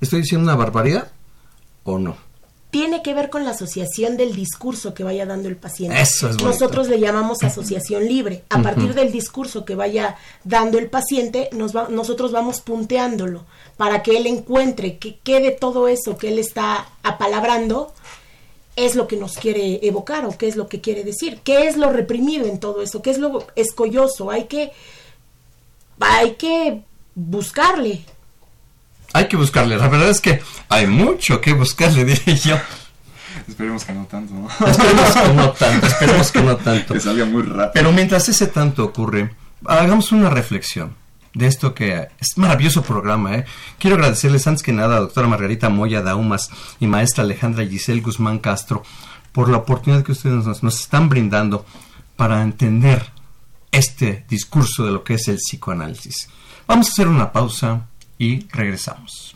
¿Estoy 0.00 0.22
diciendo 0.22 0.44
una 0.44 0.56
barbaridad 0.56 1.10
o 1.84 1.98
no? 1.98 2.16
Tiene 2.70 3.02
que 3.02 3.12
ver 3.12 3.28
con 3.28 3.44
la 3.44 3.50
asociación 3.50 4.16
del 4.16 4.34
discurso 4.34 4.94
que 4.94 5.04
vaya 5.04 5.26
dando 5.26 5.48
el 5.48 5.56
paciente. 5.56 6.00
Eso 6.00 6.30
es 6.30 6.42
Nosotros 6.42 6.88
le 6.88 6.98
llamamos 6.98 7.42
asociación 7.42 8.08
libre. 8.08 8.44
A 8.48 8.62
partir 8.62 8.94
del 8.94 9.12
discurso 9.12 9.66
que 9.66 9.74
vaya 9.74 10.16
dando 10.42 10.78
el 10.78 10.88
paciente, 10.88 11.50
nos 11.52 11.74
nosotros 11.90 12.32
vamos 12.32 12.62
punteándolo 12.62 13.44
para 13.76 14.02
que 14.02 14.16
él 14.16 14.26
encuentre 14.26 14.96
que 14.96 15.18
quede 15.18 15.50
todo 15.50 15.86
eso 15.86 16.16
que 16.16 16.28
él 16.28 16.38
está 16.38 16.86
apalabrando 17.02 17.92
es 18.76 18.94
lo 18.94 19.06
que 19.06 19.16
nos 19.16 19.36
quiere 19.36 19.80
evocar 19.86 20.24
o 20.24 20.36
qué 20.36 20.48
es 20.48 20.56
lo 20.56 20.68
que 20.68 20.80
quiere 20.80 21.04
decir, 21.04 21.40
qué 21.44 21.66
es 21.66 21.76
lo 21.76 21.90
reprimido 21.90 22.46
en 22.46 22.58
todo 22.58 22.82
eso, 22.82 23.02
qué 23.02 23.10
es 23.10 23.18
lo 23.18 23.46
escolloso, 23.54 24.30
hay 24.30 24.44
que 24.44 24.72
hay 26.00 26.34
que 26.34 26.82
buscarle. 27.14 28.04
Hay 29.12 29.28
que 29.28 29.36
buscarle, 29.36 29.76
la 29.76 29.88
verdad 29.88 30.08
es 30.08 30.20
que 30.20 30.42
hay 30.68 30.86
mucho 30.86 31.40
que 31.40 31.52
buscarle, 31.52 32.04
diría 32.06 32.34
yo. 32.34 32.56
Esperemos 33.46 33.84
que 33.84 33.92
no 33.92 34.06
tanto, 34.06 34.34
¿no? 34.34 34.48
Esperemos 34.66 35.12
que 35.12 35.32
no 35.34 35.52
tanto, 35.58 35.86
esperemos 35.86 36.32
que 36.32 36.42
no 36.42 36.56
tanto. 36.56 36.94
Que 36.94 37.00
salga 37.00 37.24
muy 37.24 37.42
rápido. 37.42 37.70
Pero 37.74 37.92
mientras 37.92 38.28
ese 38.28 38.46
tanto 38.46 38.84
ocurre, 38.84 39.34
hagamos 39.66 40.12
una 40.12 40.30
reflexión 40.30 41.01
de 41.34 41.46
esto 41.46 41.74
que 41.74 42.08
es 42.18 42.36
maravilloso 42.36 42.82
programa. 42.82 43.34
¿eh? 43.36 43.44
Quiero 43.78 43.96
agradecerles 43.96 44.46
antes 44.46 44.62
que 44.62 44.72
nada 44.72 44.96
a 44.96 45.00
doctora 45.00 45.28
Margarita 45.28 45.68
Moya 45.68 46.02
Daumas 46.02 46.50
y 46.80 46.86
maestra 46.86 47.24
Alejandra 47.24 47.66
Giselle 47.66 48.00
Guzmán 48.00 48.38
Castro 48.38 48.82
por 49.32 49.48
la 49.48 49.58
oportunidad 49.58 50.04
que 50.04 50.12
ustedes 50.12 50.44
nos, 50.44 50.80
están 50.80 51.08
brindando 51.08 51.64
para 52.16 52.42
entender 52.42 53.04
este 53.70 54.24
discurso 54.28 54.84
de 54.84 54.92
lo 54.92 55.02
que 55.02 55.14
es 55.14 55.28
el 55.28 55.36
psicoanálisis. 55.36 56.28
Vamos 56.66 56.88
a 56.88 56.90
hacer 56.90 57.08
una 57.08 57.32
pausa 57.32 57.88
y 58.18 58.46
regresamos. 58.50 59.34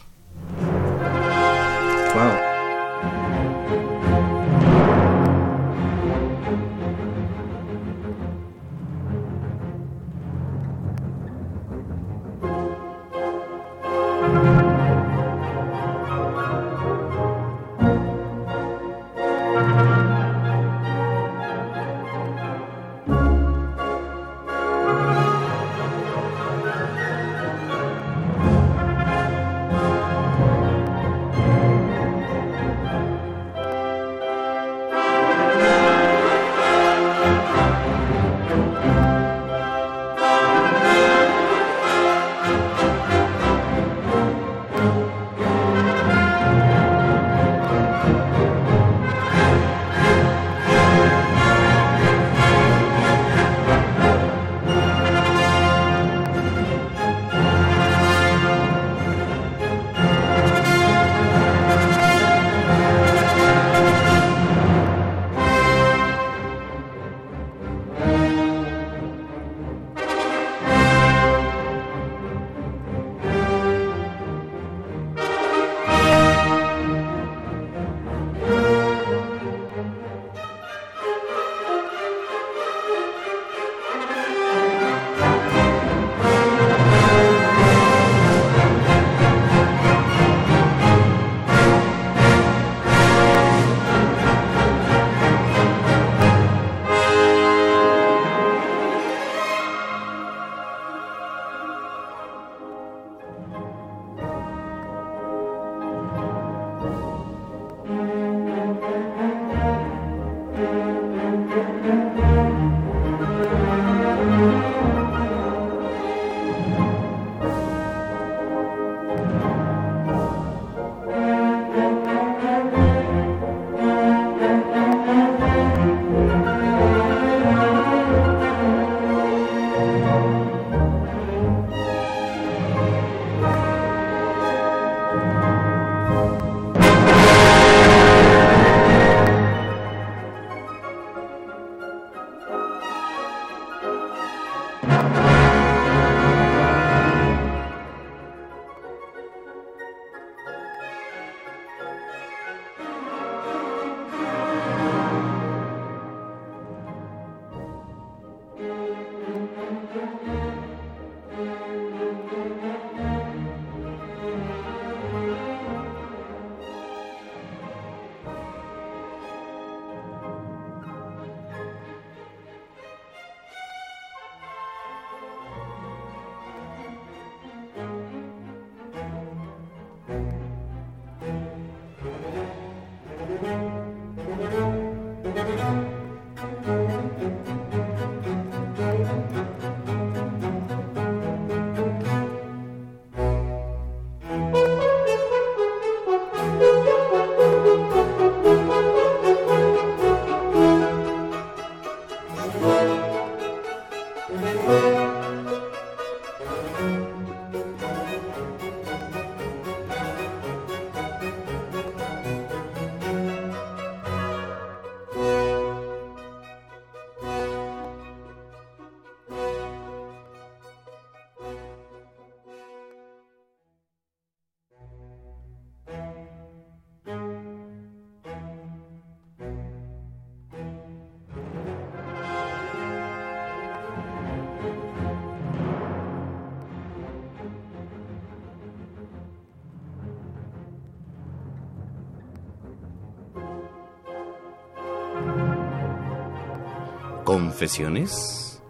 Confesiones 247.39 248.63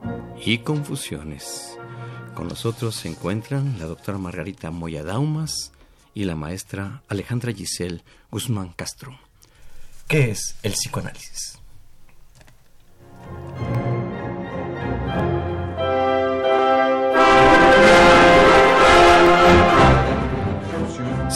y 0.45 0.59
confusiones. 0.59 1.79
Con 2.35 2.49
nosotros 2.49 2.97
se 2.97 3.07
encuentran 3.07 3.79
la 3.79 3.85
doctora 3.85 4.19
Margarita 4.19 4.73
Moya 4.73 5.05
Daumas 5.05 5.71
y 6.15 6.25
la 6.25 6.35
maestra 6.35 7.05
Alejandra 7.07 7.53
Giselle 7.53 8.03
Guzmán 8.29 8.73
Castro. 8.73 9.17
¿Qué 10.09 10.33
es 10.33 10.57
el 10.65 10.73
psicoanálisis? 10.73 11.61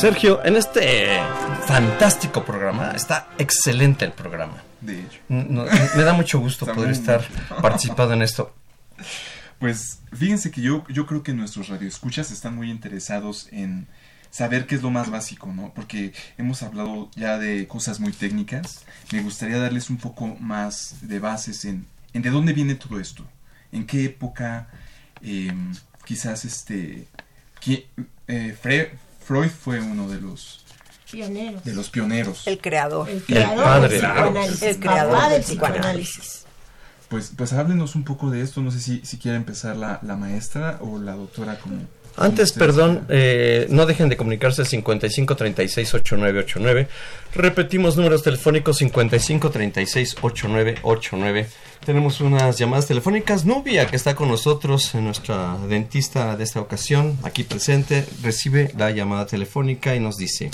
Sergio, 0.00 0.40
en 0.44 0.56
este 0.56 1.18
fantástico 1.66 2.44
programa, 2.44 2.92
está 2.92 3.28
excelente 3.38 4.04
el 4.04 4.12
programa. 4.12 4.62
De 4.80 5.00
hecho. 5.00 5.20
No- 5.28 5.64
me 5.96 6.02
da 6.04 6.12
mucho 6.14 6.38
gusto 6.38 6.66
poder 6.66 6.90
estar 6.90 7.22
participando 7.62 8.14
en 8.14 8.22
esto. 8.22 8.54
Pues 9.58 9.98
fíjense 10.12 10.50
que 10.50 10.62
yo, 10.62 10.84
yo 10.88 11.04
creo 11.06 11.22
que 11.22 11.34
nuestros 11.34 11.68
radioescuchas 11.68 12.30
están 12.30 12.56
muy 12.56 12.70
interesados 12.70 13.48
en 13.52 13.86
saber 14.30 14.66
qué 14.66 14.76
es 14.76 14.82
lo 14.82 14.90
más 14.90 15.10
básico, 15.10 15.52
¿no? 15.54 15.72
Porque 15.74 16.14
hemos 16.38 16.62
hablado 16.62 17.10
ya 17.14 17.36
de 17.36 17.66
cosas 17.68 18.00
muy 18.00 18.12
técnicas. 18.12 18.84
Me 19.12 19.20
gustaría 19.22 19.58
darles 19.58 19.90
un 19.90 19.98
poco 19.98 20.28
más 20.40 20.96
de 21.02 21.18
bases 21.18 21.66
en, 21.66 21.86
en 22.14 22.22
de 22.22 22.30
dónde 22.30 22.54
viene 22.54 22.74
todo 22.74 22.98
esto. 23.00 23.26
En 23.70 23.86
qué 23.86 24.06
época, 24.06 24.68
eh, 25.22 25.52
quizás 26.06 26.46
este... 26.46 27.06
qui- 27.62 27.84
eh, 28.28 28.56
Fre- 28.62 28.90
Freud 29.30 29.48
fue 29.48 29.80
uno 29.80 30.08
de 30.08 30.20
los, 30.20 30.64
Pioneros. 31.08 31.62
de 31.62 31.72
los 31.72 31.88
pioneros. 31.88 32.48
El 32.48 32.58
creador. 32.58 33.08
El 33.08 33.22
creador 33.22 33.62
padre, 33.62 34.00
del 34.00 34.00
psicoanálisis. 34.00 34.62
El 34.64 34.80
creador 34.80 35.12
papá 35.14 35.28
del 35.28 35.42
psicoanálisis. 35.42 36.44
Pues, 37.08 37.32
pues 37.36 37.52
háblenos 37.52 37.94
un 37.94 38.02
poco 38.02 38.30
de 38.30 38.42
esto. 38.42 38.60
No 38.60 38.72
sé 38.72 38.80
si, 38.80 39.06
si 39.06 39.18
quiere 39.18 39.36
empezar 39.36 39.76
la, 39.76 40.00
la 40.02 40.16
maestra 40.16 40.78
o 40.80 40.98
la 40.98 41.14
doctora 41.14 41.60
como... 41.60 41.76
Antes, 42.20 42.52
perdón, 42.52 43.06
eh, 43.08 43.66
no 43.70 43.86
dejen 43.86 44.10
de 44.10 44.18
comunicarse 44.18 44.60
al 44.60 44.68
55 44.68 45.36
36 45.36 45.94
8989. 45.94 46.86
Repetimos 47.34 47.96
números 47.96 48.22
telefónicos 48.22 48.76
55 48.76 49.50
36 49.50 50.16
8989. 50.20 51.48
Tenemos 51.82 52.20
unas 52.20 52.58
llamadas 52.58 52.86
telefónicas. 52.86 53.46
Nubia, 53.46 53.86
que 53.86 53.96
está 53.96 54.14
con 54.14 54.28
nosotros, 54.28 54.94
eh, 54.94 55.00
nuestra 55.00 55.56
dentista 55.66 56.36
de 56.36 56.44
esta 56.44 56.60
ocasión, 56.60 57.18
aquí 57.22 57.42
presente, 57.42 58.04
recibe 58.22 58.70
la 58.76 58.90
llamada 58.90 59.24
telefónica 59.24 59.96
y 59.96 60.00
nos 60.00 60.18
dice: 60.18 60.50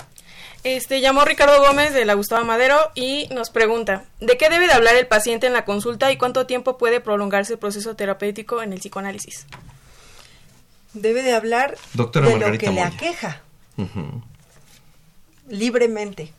Este 0.63 1.01
llamó 1.01 1.25
Ricardo 1.25 1.61
Gómez 1.67 1.93
de 1.93 2.05
la 2.05 2.15
Gustavo 2.15 2.45
Madero 2.45 2.79
y 2.95 3.27
nos 3.35 3.51
pregunta, 3.51 4.05
¿de 4.21 4.37
qué 4.39 4.51
debe 4.51 4.69
de 4.69 4.73
hablar 4.73 4.95
el 4.95 5.09
paciente 5.09 5.49
en 5.49 5.53
la 5.53 5.65
consulta 5.65 6.13
y 6.13 6.17
cuánto 6.17 6.47
tiempo 6.47 6.79
puede 6.79 7.01
prolongarse 7.01 7.55
el 7.55 7.59
proceso 7.59 7.97
terapéutico 7.97 8.63
en 8.63 8.73
el 8.73 8.79
psicoanálisis? 8.79 9.47
Debe 10.97 11.23
de 11.23 11.33
hablar 11.33 11.77
Doctora 11.95 12.29
de 12.29 12.39
lo 12.39 12.59
que 12.59 12.71
le 12.71 12.83
aqueja, 12.83 13.43
libremente. 15.49 16.33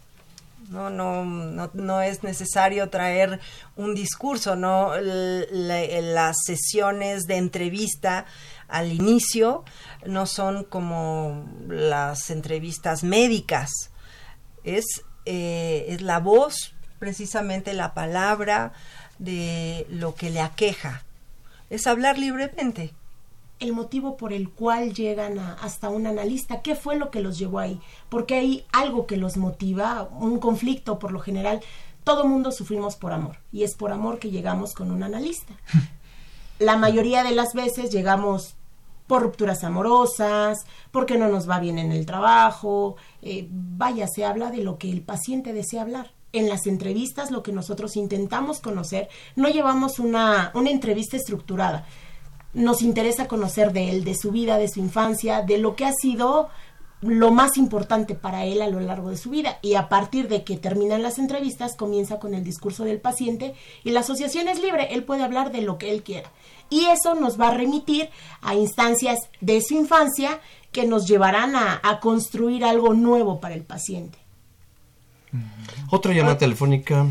No, 0.70 0.90
no, 0.90 1.24
no, 1.24 1.70
no 1.74 2.02
es 2.02 2.24
necesario 2.24 2.90
traer 2.90 3.40
un 3.78 3.96
discurso, 3.96 4.58
no 4.58 4.92
las 5.00 6.36
sesiones 6.46 7.24
de 7.24 7.38
entrevista 7.38 8.26
al 8.68 8.92
inicio 8.92 9.64
no 10.06 10.26
son 10.26 10.64
como 10.64 11.46
las 11.70 12.30
entrevistas 12.30 13.04
médicas. 13.04 13.72
Es, 14.64 14.86
eh, 15.26 15.86
es 15.90 16.02
la 16.02 16.20
voz, 16.20 16.76
precisamente 17.00 17.74
la 17.74 17.94
palabra 17.94 18.74
de 19.20 19.86
lo 19.90 20.16
que 20.16 20.30
le 20.30 20.42
aqueja. 20.42 21.04
Es 21.70 21.88
hablar 21.88 22.18
libremente. 22.18 22.94
El 23.60 23.74
motivo 23.74 24.18
por 24.18 24.34
el 24.34 24.50
cual 24.50 24.94
llegan 24.94 25.40
a- 25.40 25.54
hasta 25.56 25.90
un 25.90 26.06
analista, 26.08 26.62
qué 26.62 26.76
fue 26.76 26.96
lo 26.96 27.10
que 27.12 27.22
los 27.22 27.38
llevó 27.40 27.60
ahí, 27.60 27.80
porque 28.10 28.36
hay 28.36 28.66
algo 28.72 29.08
que 29.08 29.18
los 29.18 29.38
motiva, 29.38 30.10
un 30.20 30.40
conflicto 30.40 31.00
por 31.00 31.12
lo 31.12 31.20
general, 31.20 31.62
todo 32.04 32.26
mundo 32.26 32.52
sufrimos 32.52 32.96
por 32.96 33.12
amor 33.14 33.38
y 33.52 33.64
es 33.64 33.76
por 33.76 33.92
amor 33.92 34.20
que 34.20 34.32
llegamos 34.32 34.74
con 34.74 34.92
un 34.92 35.04
analista. 35.04 35.54
La 36.60 36.78
mayoría 36.78 37.24
de 37.24 37.32
las 37.32 37.54
veces 37.54 37.92
llegamos 37.92 38.56
por 39.06 39.22
rupturas 39.22 39.64
amorosas, 39.64 40.66
porque 40.92 41.18
no 41.18 41.28
nos 41.30 41.50
va 41.50 41.60
bien 41.60 41.80
en 41.80 41.92
el 41.92 42.06
trabajo, 42.06 42.96
eh, 43.22 43.48
vaya, 43.50 44.08
se 44.08 44.26
habla 44.26 44.52
de 44.52 44.64
lo 44.64 44.78
que 44.78 44.92
el 44.92 45.02
paciente 45.02 45.54
desea 45.54 45.84
hablar. 45.84 46.12
En 46.34 46.50
las 46.50 46.68
entrevistas, 46.68 47.32
lo 47.32 47.42
que 47.42 47.54
nosotros 47.54 47.96
intentamos 47.96 48.60
conocer, 48.60 49.08
no 49.38 49.48
llevamos 49.48 49.98
una, 50.00 50.52
una 50.56 50.70
entrevista 50.72 51.16
estructurada, 51.16 51.86
nos 52.58 52.82
interesa 52.82 53.28
conocer 53.28 53.72
de 53.72 53.90
él, 53.90 54.04
de 54.04 54.16
su 54.16 54.32
vida, 54.32 54.58
de 54.58 54.68
su 54.68 54.80
infancia, 54.80 55.42
de 55.44 55.58
lo 55.58 55.76
que 55.76 55.86
ha 55.86 55.94
sido 55.94 56.50
lo 57.02 57.30
más 57.30 57.58
importante 57.58 58.16
para 58.16 58.46
él 58.46 58.62
a 58.62 58.68
lo 58.68 58.80
largo 58.80 59.12
de 59.12 59.18
su 59.18 59.30
vida 59.30 59.60
y 59.62 59.76
a 59.76 59.88
partir 59.88 60.28
de 60.28 60.44
que 60.44 60.58
terminan 60.58 61.04
las 61.04 61.20
entrevistas 61.20 61.76
comienza 61.76 62.18
con 62.18 62.34
el 62.34 62.44
discurso 62.44 62.86
del 62.86 63.00
paciente 63.00 63.54
y 63.84 63.92
la 63.92 64.00
asociación 64.00 64.48
es 64.48 64.60
libre, 64.60 64.88
él 64.92 65.04
puede 65.04 65.24
hablar 65.24 65.52
de 65.52 65.62
lo 65.62 65.78
que 65.78 65.92
él 65.92 66.02
quiera 66.02 66.32
y 66.72 66.86
eso 66.86 67.14
nos 67.14 67.40
va 67.40 67.50
a 67.50 67.54
remitir 67.54 68.10
a 68.42 68.56
instancias 68.56 69.30
de 69.42 69.62
su 69.62 69.76
infancia 69.76 70.40
que 70.72 70.86
nos 70.86 71.08
llevarán 71.08 71.56
a, 71.56 72.00
construir 72.02 72.64
algo 72.64 72.94
nuevo 72.94 73.40
para 73.40 73.56
el 73.56 73.64
paciente. 73.64 74.18
Otra 75.90 76.14
llamada 76.14 76.38
telefónica. 76.38 77.06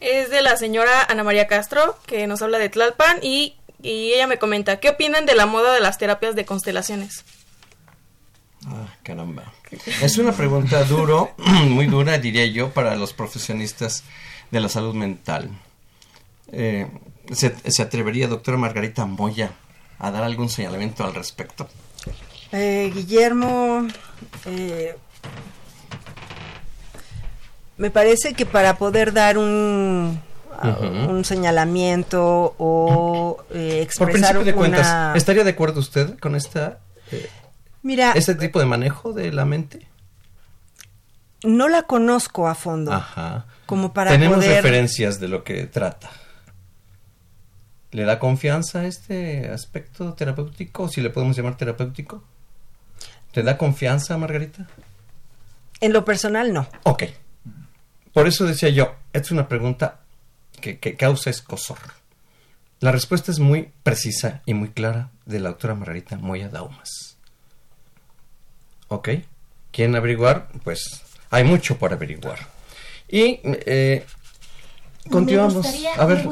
Es 0.00 0.30
de 0.30 0.42
la 0.42 0.56
señora 0.56 1.04
Ana 1.08 1.24
María 1.24 1.46
Castro, 1.46 1.96
que 2.06 2.26
nos 2.26 2.42
habla 2.42 2.58
de 2.58 2.68
Tlalpan, 2.68 3.18
y, 3.22 3.55
y 3.82 4.12
ella 4.12 4.26
me 4.26 4.38
comenta, 4.38 4.80
¿qué 4.80 4.90
opinan 4.90 5.26
de 5.26 5.34
la 5.34 5.46
moda 5.46 5.72
de 5.72 5.80
las 5.80 5.98
terapias 5.98 6.34
de 6.34 6.44
constelaciones? 6.44 7.24
Ah, 8.66 8.88
caramba. 9.02 9.52
Es 10.02 10.18
una 10.18 10.32
pregunta 10.32 10.82
duro, 10.84 11.34
muy 11.68 11.86
dura, 11.86 12.18
diría 12.18 12.46
yo, 12.46 12.70
para 12.70 12.96
los 12.96 13.12
profesionistas 13.12 14.04
de 14.50 14.60
la 14.60 14.68
salud 14.68 14.94
mental. 14.94 15.50
Eh, 16.52 16.88
¿se, 17.32 17.82
atrevería, 17.82 18.28
doctora 18.28 18.56
Margarita 18.56 19.06
Moya, 19.06 19.52
a 19.98 20.10
dar 20.10 20.24
algún 20.24 20.48
señalamiento 20.48 21.04
al 21.04 21.14
respecto? 21.14 21.68
Eh, 22.52 22.90
Guillermo, 22.94 23.86
eh, 24.46 24.96
me 27.76 27.90
parece 27.90 28.34
que 28.34 28.46
para 28.46 28.78
poder 28.78 29.12
dar 29.12 29.38
un, 29.38 30.20
un 31.08 31.24
señalamiento 31.24 32.54
o 32.58 33.44
expresar 33.52 34.36
Por 34.36 34.44
de 34.44 34.54
cuentas, 34.54 35.16
¿estaría 35.16 35.44
de 35.44 35.50
acuerdo 35.50 35.80
usted 35.80 36.18
con 36.18 36.34
esta 36.34 36.78
Mira, 37.82 38.12
¿Este 38.12 38.34
tipo 38.34 38.58
de 38.58 38.66
manejo 38.66 39.12
de 39.12 39.32
la 39.32 39.44
mente? 39.44 39.86
No 41.44 41.68
la 41.68 41.82
conozco 41.82 42.48
a 42.48 42.56
fondo. 42.56 42.92
Ajá. 42.92 43.46
Como 43.64 43.92
para 43.92 44.10
Tenemos 44.10 44.44
referencias 44.44 45.20
de 45.20 45.28
lo 45.28 45.44
que 45.44 45.66
trata. 45.66 46.10
¿Le 47.92 48.04
da 48.04 48.18
confianza 48.18 48.80
a 48.80 48.86
este 48.86 49.50
aspecto 49.50 50.14
terapéutico? 50.14 50.88
Si 50.88 51.00
le 51.00 51.10
podemos 51.10 51.36
llamar 51.36 51.56
terapéutico. 51.56 52.24
¿Te 53.30 53.44
da 53.44 53.56
confianza, 53.56 54.18
Margarita? 54.18 54.66
En 55.80 55.92
lo 55.92 56.04
personal, 56.04 56.52
no. 56.52 56.66
Ok. 56.82 57.04
Por 58.12 58.26
eso 58.26 58.46
decía 58.46 58.70
yo, 58.70 58.96
es 59.12 59.30
una 59.30 59.46
pregunta 59.46 60.00
que, 60.56 60.78
que 60.78 60.96
causa 60.96 61.30
escosor. 61.30 61.78
La 62.80 62.92
respuesta 62.92 63.30
es 63.30 63.38
muy 63.38 63.70
precisa 63.82 64.42
y 64.44 64.54
muy 64.54 64.68
clara 64.68 65.10
de 65.24 65.40
la 65.40 65.48
autora 65.50 65.74
Margarita 65.74 66.16
Moya 66.16 66.48
Daumas. 66.48 67.16
¿Ok? 68.88 69.08
¿Quieren 69.72 69.96
averiguar? 69.96 70.48
Pues 70.62 71.02
hay 71.30 71.44
mucho 71.44 71.78
por 71.78 71.92
averiguar. 71.92 72.38
Y 73.08 73.40
eh, 73.44 74.04
continuamos. 75.10 75.54
Me 75.54 75.60
gustaría, 75.60 75.94
a 75.94 76.06
ver, 76.06 76.28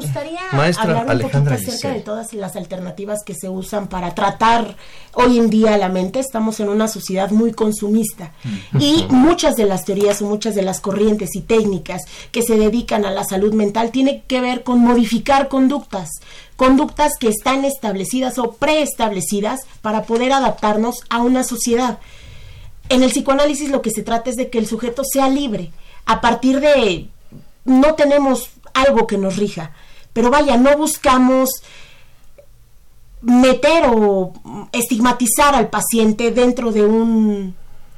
maestra 0.51 0.83
hablar 0.83 1.15
un 1.15 1.21
poquito 1.21 1.53
acerca 1.53 1.89
de 1.89 2.01
todas 2.01 2.33
las 2.33 2.55
alternativas 2.55 3.23
que 3.25 3.33
se 3.33 3.49
usan 3.49 3.87
para 3.87 4.15
tratar 4.15 4.75
hoy 5.13 5.37
en 5.37 5.49
día 5.49 5.77
la 5.77 5.89
mente. 5.89 6.19
Estamos 6.19 6.59
en 6.59 6.69
una 6.69 6.87
sociedad 6.87 7.31
muy 7.31 7.51
consumista 7.53 8.31
y 8.79 9.05
muchas 9.09 9.55
de 9.55 9.65
las 9.65 9.85
teorías 9.85 10.21
o 10.21 10.25
muchas 10.25 10.55
de 10.55 10.61
las 10.61 10.79
corrientes 10.81 11.35
y 11.35 11.41
técnicas 11.41 12.01
que 12.31 12.41
se 12.41 12.55
dedican 12.55 13.05
a 13.05 13.11
la 13.11 13.23
salud 13.23 13.53
mental 13.53 13.91
tienen 13.91 14.21
que 14.27 14.41
ver 14.41 14.63
con 14.63 14.79
modificar 14.79 15.47
conductas, 15.47 16.09
conductas 16.55 17.13
que 17.19 17.29
están 17.29 17.65
establecidas 17.65 18.37
o 18.37 18.53
preestablecidas 18.53 19.61
para 19.81 20.03
poder 20.03 20.31
adaptarnos 20.33 21.03
a 21.09 21.21
una 21.21 21.43
sociedad. 21.43 21.99
En 22.89 23.03
el 23.03 23.09
psicoanálisis 23.09 23.69
lo 23.69 23.81
que 23.81 23.91
se 23.91 24.03
trata 24.03 24.29
es 24.29 24.35
de 24.35 24.49
que 24.49 24.59
el 24.59 24.67
sujeto 24.67 25.03
sea 25.03 25.29
libre. 25.29 25.71
A 26.05 26.21
partir 26.21 26.59
de... 26.59 27.09
no 27.65 27.95
tenemos 27.95 28.49
algo 28.75 29.07
que 29.07 29.17
nos 29.17 29.37
rija. 29.37 29.71
Pero 30.13 30.29
vaya, 30.29 30.57
no 30.57 30.77
buscamos 30.77 31.49
meter 33.21 33.85
o 33.87 34.33
estigmatizar 34.71 35.55
al 35.55 35.69
paciente 35.69 36.29
dentro 36.29 36.71
de 36.71 36.85
un 36.85 37.55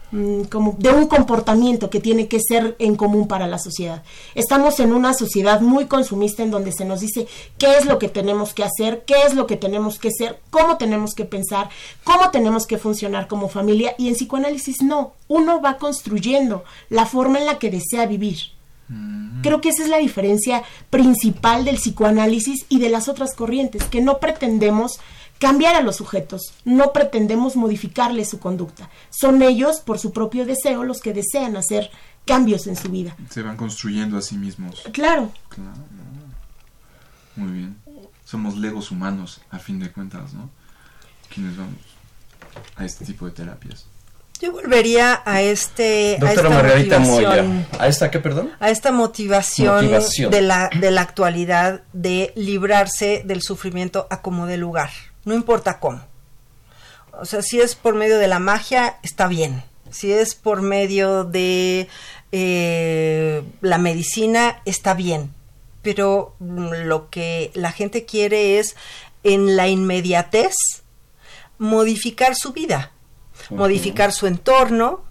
Mm, 0.10 0.44
como 0.44 0.74
de 0.80 0.90
un 0.90 1.08
comportamiento 1.08 1.90
que 1.90 2.00
tiene 2.00 2.30
que 2.30 2.40
ser 2.40 2.78
en 2.80 2.96
común 2.96 3.28
para 3.28 3.46
la 3.46 3.60
sociedad. 3.60 4.04
Estamos 4.36 4.80
en 4.80 4.94
una 4.94 5.14
sociedad 5.14 5.60
muy 5.60 5.88
consumista 5.88 6.44
en 6.44 6.52
donde 6.52 6.72
se 6.72 6.86
nos 6.86 7.02
dice 7.02 7.28
qué 7.58 7.78
es 7.78 7.86
lo 7.86 8.00
que 8.00 8.08
tenemos 8.08 8.54
que 8.54 8.64
hacer, 8.64 9.04
qué 9.06 9.16
es 9.26 9.36
lo 9.36 9.48
que 9.48 9.58
tenemos 9.58 10.00
que 10.00 10.12
ser, 10.12 10.40
cómo 10.50 10.78
tenemos 10.78 11.14
que 11.14 11.26
pensar, 11.26 11.70
cómo 12.06 12.32
tenemos 12.32 12.68
que 12.68 12.78
funcionar 12.78 13.28
como 13.28 13.50
familia 13.50 13.96
y 13.98 14.08
en 14.08 14.14
psicoanálisis 14.14 14.82
no, 14.82 15.12
uno 15.28 15.62
va 15.62 15.78
construyendo 15.78 16.64
la 16.90 17.06
forma 17.06 17.40
en 17.40 17.46
la 17.46 17.60
que 17.60 17.70
desea 17.70 18.06
vivir. 18.06 18.57
Creo 19.42 19.60
que 19.60 19.70
esa 19.70 19.84
es 19.84 19.90
la 19.90 19.98
diferencia 19.98 20.64
principal 20.90 21.66
del 21.66 21.76
psicoanálisis 21.76 22.66
y 22.70 22.80
de 22.80 22.90
las 22.90 23.10
otras 23.10 23.36
corrientes, 23.36 23.84
que 23.84 24.02
no 24.02 24.20
pretendemos 24.20 25.00
cambiar 25.40 25.76
a 25.76 25.82
los 25.82 25.98
sujetos, 25.98 26.54
no 26.66 26.94
pretendemos 26.94 27.56
modificarles 27.56 28.30
su 28.30 28.40
conducta. 28.40 28.90
Son 29.10 29.42
ellos, 29.42 29.80
por 29.82 30.00
su 30.00 30.12
propio 30.12 30.46
deseo, 30.46 30.84
los 30.84 31.02
que 31.02 31.14
desean 31.14 31.58
hacer 31.58 31.92
cambios 32.26 32.68
en 32.68 32.76
su 32.76 32.90
vida. 32.90 33.16
Se 33.30 33.42
van 33.42 33.58
construyendo 33.58 34.18
a 34.18 34.22
sí 34.22 34.38
mismos. 34.38 34.84
Claro. 34.92 35.32
Muy 37.36 37.52
bien. 37.52 37.78
Somos 38.26 38.58
legos 38.58 38.92
humanos, 38.92 39.42
a 39.52 39.60
fin 39.60 39.80
de 39.80 39.92
cuentas, 39.92 40.34
¿no? 40.34 40.50
Quienes 41.34 41.56
vamos 41.58 41.80
a 42.76 42.86
este 42.86 43.06
tipo 43.06 43.26
de 43.26 43.32
terapias. 43.32 43.86
Yo 44.40 44.52
volvería 44.52 45.22
a 45.26 45.42
este 45.42 46.18
Doctora 46.20 46.50
Margarita 46.50 47.00
Moya. 47.00 47.44
¿A 47.80 47.88
esta 47.88 48.12
qué, 48.12 48.20
perdón? 48.20 48.52
A 48.60 48.70
esta 48.70 48.92
motivación, 48.92 49.90
De, 50.30 50.42
la, 50.42 50.70
de 50.80 50.92
la 50.92 51.02
actualidad 51.02 51.82
de 51.94 52.34
librarse 52.36 53.24
del 53.26 53.42
sufrimiento 53.42 54.08
a 54.10 54.22
como 54.22 54.46
de 54.46 54.58
lugar 54.58 54.90
no 55.28 55.36
importa 55.36 55.80
cómo. 55.80 56.02
O 57.12 57.26
sea, 57.26 57.42
si 57.42 57.60
es 57.60 57.76
por 57.76 57.96
medio 57.96 58.18
de 58.18 58.30
la 58.30 58.40
magia, 58.40 58.98
está 59.04 59.28
bien. 59.28 59.62
Si 59.92 60.12
es 60.12 60.36
por 60.36 60.62
medio 60.62 61.26
de 61.26 61.90
eh, 62.32 63.44
la 63.60 63.78
medicina, 63.78 64.62
está 64.64 64.94
bien. 64.94 65.34
Pero 65.82 66.34
lo 66.40 67.10
que 67.10 67.52
la 67.56 67.74
gente 67.74 68.06
quiere 68.06 68.58
es, 68.58 68.78
en 69.24 69.58
la 69.58 69.68
inmediatez, 69.68 70.56
modificar 71.58 72.36
su 72.36 72.54
vida, 72.54 72.92
modificar 73.50 74.12
su 74.12 74.28
entorno, 74.28 75.04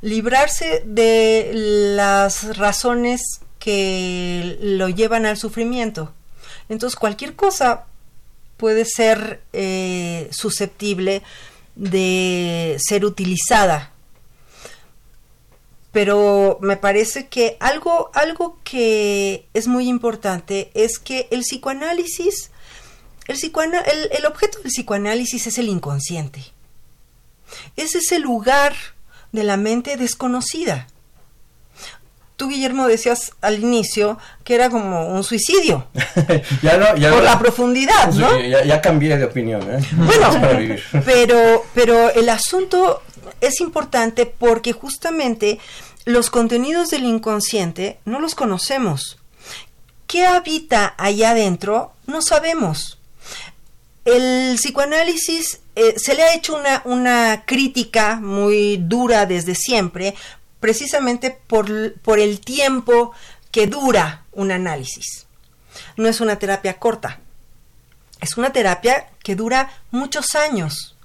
librarse 0.00 0.82
de 0.84 1.50
las 1.54 2.56
razones 2.56 3.40
que 3.58 4.58
lo 4.60 4.88
llevan 4.88 5.26
al 5.26 5.36
sufrimiento. 5.36 6.12
Entonces, 6.68 6.98
cualquier 6.98 7.34
cosa 7.34 7.86
puede 8.56 8.84
ser 8.84 9.42
eh, 9.52 10.28
susceptible 10.30 11.22
de 11.74 12.76
ser 12.78 13.04
utilizada. 13.04 13.92
Pero 15.92 16.58
me 16.60 16.76
parece 16.76 17.28
que 17.28 17.56
algo, 17.60 18.10
algo 18.14 18.58
que 18.64 19.46
es 19.54 19.66
muy 19.66 19.88
importante 19.88 20.70
es 20.74 20.98
que 20.98 21.28
el 21.30 21.40
psicoanálisis, 21.40 22.50
el, 23.26 23.38
el 24.12 24.26
objeto 24.26 24.58
del 24.58 24.70
psicoanálisis 24.70 25.46
es 25.46 25.58
el 25.58 25.68
inconsciente. 25.68 26.55
Es 27.76 27.94
ese 27.94 28.18
lugar 28.18 28.74
de 29.32 29.44
la 29.44 29.56
mente 29.56 29.96
desconocida 29.96 30.86
tú, 32.36 32.48
Guillermo, 32.48 32.86
decías 32.86 33.32
al 33.40 33.58
inicio 33.60 34.18
que 34.44 34.54
era 34.54 34.70
como 34.70 35.08
un 35.08 35.24
suicidio. 35.24 35.86
ya 36.62 36.76
no, 36.76 36.96
ya 36.96 37.10
por 37.10 37.22
la 37.22 37.38
profundidad, 37.38 38.12
¿no? 38.12 38.38
Ya, 38.40 38.80
cambié 38.80 39.16
de 39.16 39.24
opinión. 39.24 39.62
¿eh? 39.62 39.80
Bueno, 39.92 40.30
pero, 41.04 41.66
pero 41.74 42.10
el 42.10 42.28
asunto 42.28 43.02
es 43.40 43.60
importante 43.60 44.26
porque 44.26 44.72
justamente 44.72 45.58
los 46.04 46.30
contenidos 46.30 46.90
del 46.90 47.04
inconsciente 47.04 47.98
no 48.04 48.20
los 48.20 48.34
conocemos. 48.34 49.18
¿Qué 50.06 50.24
habita 50.24 50.94
allá 50.98 51.30
adentro? 51.30 51.92
No 52.06 52.22
sabemos. 52.22 52.98
El 54.04 54.54
psicoanálisis 54.56 55.60
eh, 55.76 55.94
se 55.98 56.14
le 56.14 56.22
ha 56.22 56.34
hecho 56.34 56.56
una, 56.56 56.82
una 56.86 57.44
crítica 57.46 58.16
muy 58.16 58.78
dura 58.78 59.26
desde 59.26 59.54
siempre 59.54 60.14
precisamente 60.58 61.38
por, 61.46 61.70
el 62.18 62.40
tiempo 62.40 63.12
que 63.50 63.66
dura 63.66 64.24
un 64.32 64.50
análisis. 64.50 65.26
No 65.96 66.08
es 66.08 66.20
una 66.20 66.38
terapia 66.38 66.78
corta, 66.78 67.20
es 68.20 68.36
una 68.36 68.52
terapia 68.52 69.10
que 69.22 69.36
dura 69.36 69.70
muchos 69.90 70.34
años. 70.34 70.96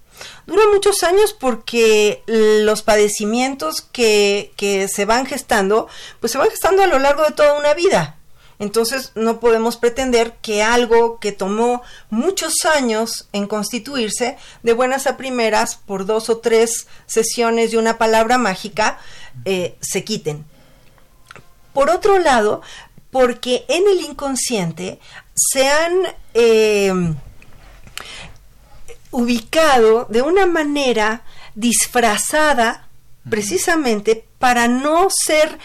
Dura 0.47 0.63
muchos 0.71 1.03
años 1.03 1.35
porque 1.37 2.23
los 2.27 2.81
padecimientos 2.81 3.81
que, 3.81 4.53
que, 4.55 4.87
se 4.87 5.05
van 5.05 5.25
gestando, 5.25 5.87
pues 6.19 6.31
se 6.31 6.37
van 6.37 6.49
gestando 6.49 6.81
a 6.81 6.87
lo 6.87 6.97
largo 6.97 7.23
de 7.23 7.31
toda 7.31 7.59
una 7.59 7.73
vida. 7.73 8.17
Entonces 8.61 9.11
no 9.15 9.39
podemos 9.39 9.75
pretender 9.75 10.35
que 10.39 10.61
algo 10.61 11.17
que 11.19 11.31
tomó 11.31 11.81
muchos 12.11 12.53
años 12.63 13.27
en 13.33 13.47
constituirse, 13.47 14.37
de 14.61 14.73
buenas 14.73 15.07
a 15.07 15.17
primeras, 15.17 15.77
por 15.77 16.05
dos 16.05 16.29
o 16.29 16.37
tres 16.37 16.85
sesiones 17.07 17.71
de 17.71 17.79
una 17.79 17.97
palabra 17.97 18.37
mágica, 18.37 18.99
eh, 19.45 19.75
se 19.81 20.03
quiten. 20.03 20.45
Por 21.73 21.89
otro 21.89 22.19
lado, 22.19 22.61
porque 23.09 23.65
en 23.67 23.87
el 23.87 24.01
inconsciente 24.01 24.99
se 25.33 25.67
han 25.67 25.93
eh, 26.35 26.93
ubicado 29.09 30.05
de 30.07 30.21
una 30.21 30.45
manera 30.45 31.23
disfrazada 31.55 32.89
precisamente 33.27 34.23
para 34.37 34.67
no 34.67 35.07
ser 35.09 35.57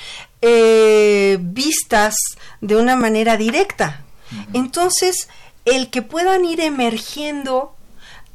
eh, 0.48 1.38
vistas 1.40 2.14
de 2.60 2.76
una 2.76 2.94
manera 2.94 3.36
directa. 3.36 4.04
Entonces, 4.52 5.28
el 5.64 5.90
que 5.90 6.02
puedan 6.02 6.44
ir 6.44 6.60
emergiendo 6.60 7.74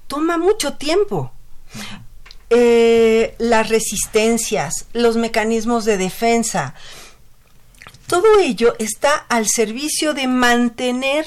toma 0.07 0.37
mucho 0.37 0.73
tiempo. 0.73 1.31
Eh, 2.49 3.33
las 3.37 3.69
resistencias, 3.69 4.87
los 4.91 5.15
mecanismos 5.15 5.85
de 5.85 5.95
defensa, 5.95 6.75
todo 8.07 8.39
ello 8.39 8.75
está 8.77 9.15
al 9.15 9.47
servicio 9.47 10.13
de 10.13 10.27
mantener 10.27 11.25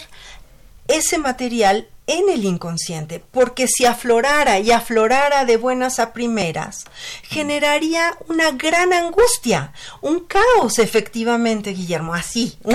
ese 0.86 1.16
material 1.16 1.88
en 2.06 2.28
el 2.28 2.44
inconsciente, 2.44 3.22
porque 3.30 3.66
si 3.66 3.86
aflorara 3.86 4.58
y 4.58 4.70
aflorara 4.70 5.44
de 5.44 5.56
buenas 5.56 5.98
a 5.98 6.12
primeras, 6.12 6.84
generaría 7.22 8.16
una 8.28 8.50
gran 8.50 8.92
angustia, 8.92 9.72
un 10.02 10.20
caos 10.20 10.78
efectivamente, 10.78 11.70
Guillermo, 11.70 12.14
así, 12.14 12.58
un 12.62 12.74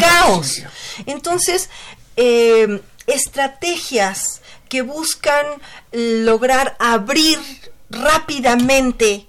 caos. 0.00 0.62
Entonces, 1.06 1.70
eh, 2.16 2.82
estrategias 3.06 4.40
que 4.68 4.82
buscan 4.82 5.46
lograr 5.92 6.76
abrir 6.80 7.38
rápidamente 7.90 9.28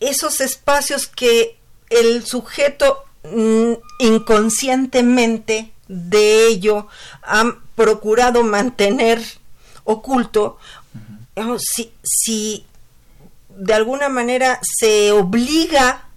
esos 0.00 0.40
espacios 0.40 1.06
que 1.06 1.58
el 1.90 2.24
sujeto 2.24 3.04
mm, 3.24 3.72
inconscientemente 3.98 5.72
de 5.88 6.46
ello 6.46 6.86
han 7.22 7.60
procurado 7.74 8.42
mantener 8.44 9.22
oculto, 9.84 10.58
si, 11.58 11.92
si, 12.02 12.66
de 13.48 13.74
alguna 13.74 14.08
manera 14.08 14.60
se 14.62 15.12
obliga, 15.12 16.08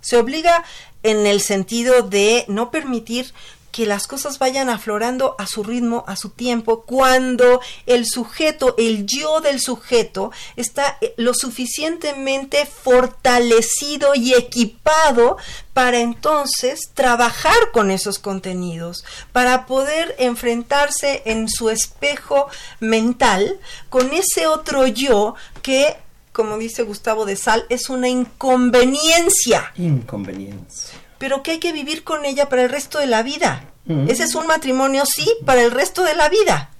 se 0.00 0.16
obliga 0.16 0.64
en 1.02 1.26
el 1.26 1.40
sentido 1.40 2.02
de 2.02 2.44
no 2.48 2.70
permitir 2.70 3.32
que 3.78 3.86
las 3.86 4.08
cosas 4.08 4.40
vayan 4.40 4.70
aflorando 4.70 5.36
a 5.38 5.46
su 5.46 5.62
ritmo, 5.62 6.02
a 6.08 6.16
su 6.16 6.30
tiempo, 6.30 6.82
cuando 6.82 7.60
el 7.86 8.06
sujeto, 8.06 8.74
el 8.76 9.06
yo 9.06 9.40
del 9.40 9.60
sujeto, 9.60 10.32
está 10.56 10.98
eh, 11.00 11.14
lo 11.16 11.32
suficientemente 11.32 12.66
fortalecido 12.66 14.16
y 14.16 14.34
equipado 14.34 15.36
para 15.74 16.00
entonces 16.00 16.90
trabajar 16.92 17.70
con 17.72 17.92
esos 17.92 18.18
contenidos, 18.18 19.04
para 19.30 19.64
poder 19.66 20.16
enfrentarse 20.18 21.22
en 21.24 21.48
su 21.48 21.70
espejo 21.70 22.48
mental 22.80 23.60
con 23.90 24.12
ese 24.12 24.48
otro 24.48 24.88
yo 24.88 25.36
que 25.62 25.96
como 26.32 26.58
dice 26.58 26.82
Gustavo 26.82 27.26
de 27.26 27.36
Sal, 27.36 27.64
es 27.68 27.90
una 27.90 28.08
inconveniencia. 28.08 29.72
Inconveniencia 29.76 31.07
pero 31.18 31.42
que 31.42 31.52
hay 31.52 31.58
que 31.58 31.72
vivir 31.72 32.04
con 32.04 32.24
ella 32.24 32.48
para 32.48 32.62
el 32.62 32.70
resto 32.70 32.98
de 32.98 33.06
la 33.06 33.22
vida. 33.22 33.64
Ese 34.06 34.24
es 34.24 34.34
un 34.34 34.46
matrimonio, 34.46 35.04
sí, 35.06 35.26
para 35.46 35.62
el 35.62 35.70
resto 35.70 36.02
de 36.02 36.14
la 36.14 36.28
vida. 36.28 36.70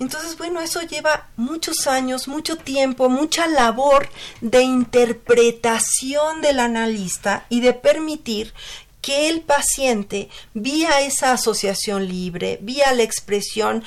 Entonces, 0.00 0.36
bueno, 0.36 0.60
eso 0.60 0.82
lleva 0.82 1.28
muchos 1.36 1.86
años, 1.86 2.26
mucho 2.26 2.56
tiempo, 2.56 3.08
mucha 3.08 3.46
labor 3.46 4.08
de 4.40 4.62
interpretación 4.62 6.42
del 6.42 6.58
analista 6.58 7.46
y 7.48 7.60
de 7.60 7.72
permitir 7.72 8.52
que 9.00 9.28
el 9.28 9.42
paciente, 9.42 10.28
vía 10.54 11.00
esa 11.00 11.32
asociación 11.32 12.08
libre, 12.08 12.58
vía 12.62 12.92
la 12.92 13.02
expresión 13.04 13.84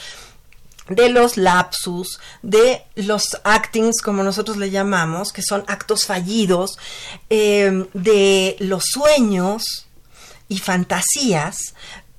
de 0.87 1.09
los 1.09 1.37
lapsus, 1.37 2.19
de 2.41 2.83
los 2.95 3.37
actings, 3.43 4.01
como 4.01 4.23
nosotros 4.23 4.57
le 4.57 4.69
llamamos, 4.69 5.33
que 5.33 5.41
son 5.41 5.63
actos 5.67 6.05
fallidos, 6.05 6.77
eh, 7.29 7.87
de 7.93 8.55
los 8.59 8.83
sueños 8.85 9.87
y 10.47 10.59
fantasías, 10.59 11.73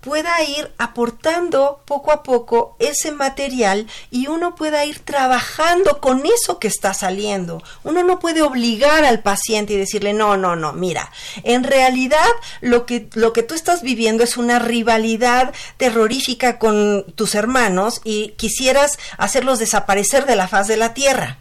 pueda 0.06 0.40
ir 0.44 0.70
aportando 0.78 1.80
poco 1.84 2.12
a 2.12 2.22
poco 2.22 2.76
ese 2.78 3.10
material 3.10 3.88
y 4.08 4.28
uno 4.28 4.54
pueda 4.54 4.84
ir 4.84 5.00
trabajando 5.00 6.00
con 6.00 6.22
eso 6.24 6.60
que 6.60 6.68
está 6.68 6.94
saliendo. 6.94 7.60
Uno 7.82 8.04
no 8.04 8.20
puede 8.20 8.42
obligar 8.42 9.04
al 9.04 9.18
paciente 9.18 9.72
y 9.72 9.76
decirle, 9.76 10.12
no, 10.12 10.36
no, 10.36 10.54
no, 10.54 10.72
mira, 10.72 11.10
en 11.42 11.64
realidad 11.64 12.28
lo 12.60 12.86
que, 12.86 13.08
lo 13.14 13.32
que 13.32 13.42
tú 13.42 13.56
estás 13.56 13.82
viviendo 13.82 14.22
es 14.22 14.36
una 14.36 14.60
rivalidad 14.60 15.52
terrorífica 15.76 16.60
con 16.60 17.04
tus 17.16 17.34
hermanos 17.34 18.00
y 18.04 18.28
quisieras 18.36 19.00
hacerlos 19.18 19.58
desaparecer 19.58 20.24
de 20.24 20.36
la 20.36 20.46
faz 20.46 20.68
de 20.68 20.76
la 20.76 20.94
tierra 20.94 21.38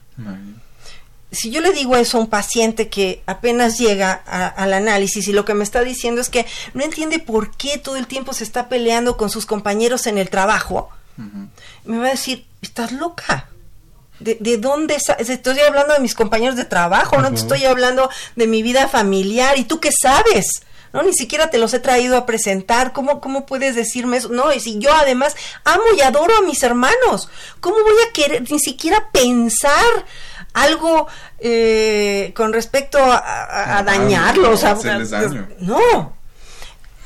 si 1.36 1.52
yo 1.52 1.62
le 1.62 1.72
digo 1.72 1.96
eso 1.96 2.18
a 2.18 2.22
un 2.22 2.28
paciente 2.28 2.90
que 2.90 3.22
apenas 3.26 3.78
llega 3.78 4.14
al 4.14 4.74
análisis 4.74 5.28
y 5.28 5.34
lo 5.34 5.46
que 5.46 5.54
me 5.54 5.64
está 5.64 5.82
diciendo 5.82 6.22
es 6.22 6.30
que 6.30 6.46
no 6.74 6.84
entiende 6.84 7.20
por 7.20 7.56
qué 7.56 7.78
todo 7.78 7.98
el 7.98 8.08
tiempo 8.08 8.34
se 8.34 8.44
está 8.44 8.70
peleando 8.70 9.18
con 9.18 9.30
sus 9.30 9.46
compañeros 9.46 10.08
en 10.08 10.18
el 10.18 10.30
trabajo, 10.30 10.90
me 11.86 11.98
va 11.98 12.08
a 12.08 12.12
decir, 12.12 12.46
estás 12.62 12.92
loca. 12.92 13.50
¿De, 14.20 14.38
de 14.40 14.58
dónde 14.58 14.96
estoy 14.96 15.60
hablando 15.60 15.94
de 15.94 16.00
mis 16.00 16.16
compañeros 16.16 16.56
de 16.56 16.64
trabajo? 16.64 17.18
No 17.18 17.30
te 17.30 17.36
estoy 17.36 17.66
hablando 17.66 18.10
de 18.38 18.48
mi 18.48 18.64
vida 18.64 18.88
familiar. 18.88 19.60
¿Y 19.60 19.66
tú 19.66 19.82
qué 19.82 19.90
sabes? 19.92 20.64
¿no? 20.96 21.04
Ni 21.04 21.14
siquiera 21.14 21.50
te 21.50 21.58
los 21.58 21.74
he 21.74 21.80
traído 21.80 22.16
a 22.16 22.26
presentar. 22.26 22.94
¿Cómo, 22.94 23.20
cómo 23.20 23.46
puedes 23.46 23.76
decirme 23.76 24.18
eso? 24.18 24.30
No, 24.30 24.54
y 24.54 24.62
si 24.62 24.80
yo 24.80 24.94
además 24.94 25.36
amo 25.66 25.84
y 25.98 26.02
adoro 26.02 26.34
a 26.38 26.42
mis 26.42 26.64
hermanos, 26.64 27.28
¿cómo 27.60 27.76
voy 27.76 27.96
a 28.08 28.14
querer 28.14 28.50
ni 28.50 28.60
siquiera 28.60 29.10
pensar 29.12 30.06
algo 30.56 31.08
eh, 31.40 32.32
con 32.36 32.54
respecto 32.54 32.98
a, 33.00 33.84
dañarlos. 33.86 34.64
No, 35.60 36.14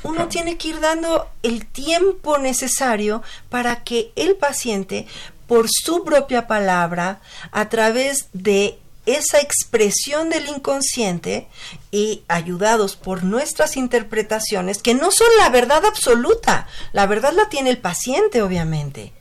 uno 0.04 0.28
tiene 0.28 0.56
que 0.56 0.68
ir 0.68 0.80
dando 0.80 1.28
el 1.42 1.66
tiempo 1.66 2.38
necesario 2.38 3.22
para 3.50 3.82
que 3.82 4.12
el 4.14 4.36
paciente, 4.36 5.06
por 5.46 5.66
su 5.68 6.04
propia 6.04 6.46
palabra, 6.46 7.20
a 7.50 7.68
través 7.68 8.28
de 8.32 8.78
esa 9.04 9.40
expresión 9.40 10.30
del 10.30 10.48
inconsciente 10.48 11.48
y 11.90 12.22
ayudados 12.28 12.94
por 12.94 13.24
nuestras 13.24 13.76
interpretaciones, 13.76 14.80
que 14.80 14.94
no 14.94 15.10
son 15.10 15.26
la 15.38 15.48
verdad 15.48 15.84
absoluta, 15.84 16.68
la 16.92 17.06
verdad 17.06 17.32
la 17.32 17.48
tiene 17.48 17.70
el 17.70 17.78
paciente, 17.78 18.42
obviamente 18.42 19.12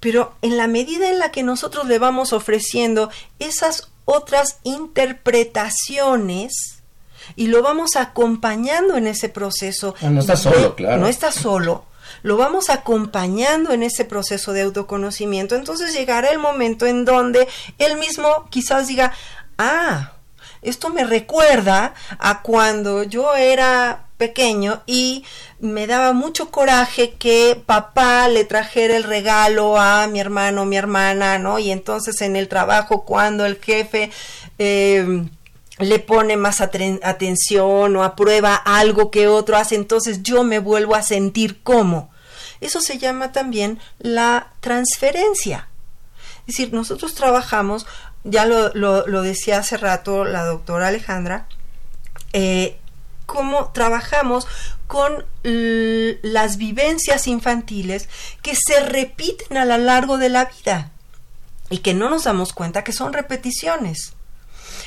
pero 0.00 0.34
en 0.42 0.56
la 0.56 0.68
medida 0.68 1.10
en 1.10 1.18
la 1.18 1.30
que 1.30 1.42
nosotros 1.42 1.86
le 1.86 1.98
vamos 1.98 2.32
ofreciendo 2.32 3.10
esas 3.38 3.90
otras 4.04 4.58
interpretaciones 4.62 6.82
y 7.36 7.48
lo 7.48 7.62
vamos 7.62 7.96
acompañando 7.96 8.96
en 8.96 9.06
ese 9.06 9.28
proceso. 9.28 9.94
Ah, 10.00 10.08
no 10.08 10.20
está 10.20 10.36
solo, 10.36 10.74
claro. 10.74 11.00
No 11.00 11.08
está 11.08 11.30
solo. 11.30 11.84
Lo 12.22 12.36
vamos 12.36 12.70
acompañando 12.70 13.72
en 13.72 13.82
ese 13.82 14.04
proceso 14.04 14.52
de 14.52 14.62
autoconocimiento. 14.62 15.54
Entonces 15.54 15.92
llegará 15.92 16.30
el 16.30 16.38
momento 16.38 16.86
en 16.86 17.04
donde 17.04 17.46
él 17.78 17.98
mismo 17.98 18.48
quizás 18.50 18.88
diga, 18.88 19.12
ah, 19.58 20.12
esto 20.62 20.90
me 20.90 21.04
recuerda 21.04 21.94
a 22.18 22.42
cuando 22.42 23.02
yo 23.02 23.34
era 23.34 24.04
pequeño 24.16 24.82
y 24.86 25.24
me 25.60 25.86
daba 25.86 26.12
mucho 26.12 26.50
coraje 26.50 27.12
que 27.12 27.60
papá 27.64 28.28
le 28.28 28.44
trajera 28.44 28.96
el 28.96 29.04
regalo 29.04 29.78
a 29.78 30.06
mi 30.08 30.20
hermano, 30.20 30.66
mi 30.66 30.76
hermana, 30.76 31.38
¿no? 31.38 31.58
Y 31.58 31.70
entonces 31.70 32.20
en 32.20 32.36
el 32.36 32.48
trabajo 32.48 33.04
cuando 33.04 33.46
el 33.46 33.58
jefe 33.60 34.10
eh, 34.58 35.24
le 35.78 35.98
pone 36.00 36.36
más 36.36 36.60
atención 36.60 37.96
o 37.96 38.02
aprueba 38.02 38.56
algo 38.56 39.10
que 39.10 39.28
otro 39.28 39.56
hace, 39.56 39.76
entonces 39.76 40.22
yo 40.22 40.42
me 40.42 40.58
vuelvo 40.58 40.94
a 40.94 41.02
sentir 41.02 41.62
como. 41.62 42.10
Eso 42.60 42.80
se 42.80 42.98
llama 42.98 43.30
también 43.30 43.78
la 44.00 44.52
transferencia. 44.60 45.68
Es 46.40 46.56
decir, 46.56 46.72
nosotros 46.72 47.14
trabajamos, 47.14 47.86
ya 48.30 48.46
lo, 48.46 48.72
lo, 48.74 49.22
decía 49.22 49.58
hace 49.58 49.76
rato 49.76 50.24
la 50.24 50.44
doctora 50.44 50.88
Alejandra, 50.88 51.46
eh, 52.32 52.78
cómo 53.26 53.72
trabajamos 53.72 54.46
con 54.86 55.26
las 55.42 56.56
vivencias 56.56 57.26
infantiles 57.26 58.08
que 58.42 58.54
se 58.54 58.80
repiten 58.80 59.56
a 59.56 59.64
lo 59.64 59.76
largo 59.78 60.18
de 60.18 60.30
la 60.30 60.46
vida 60.46 60.90
y 61.70 61.78
que 61.78 61.94
no 61.94 62.08
nos 62.08 62.24
damos 62.24 62.52
cuenta 62.52 62.84
que 62.84 62.92
son 62.92 63.12
repeticiones. 63.12 64.14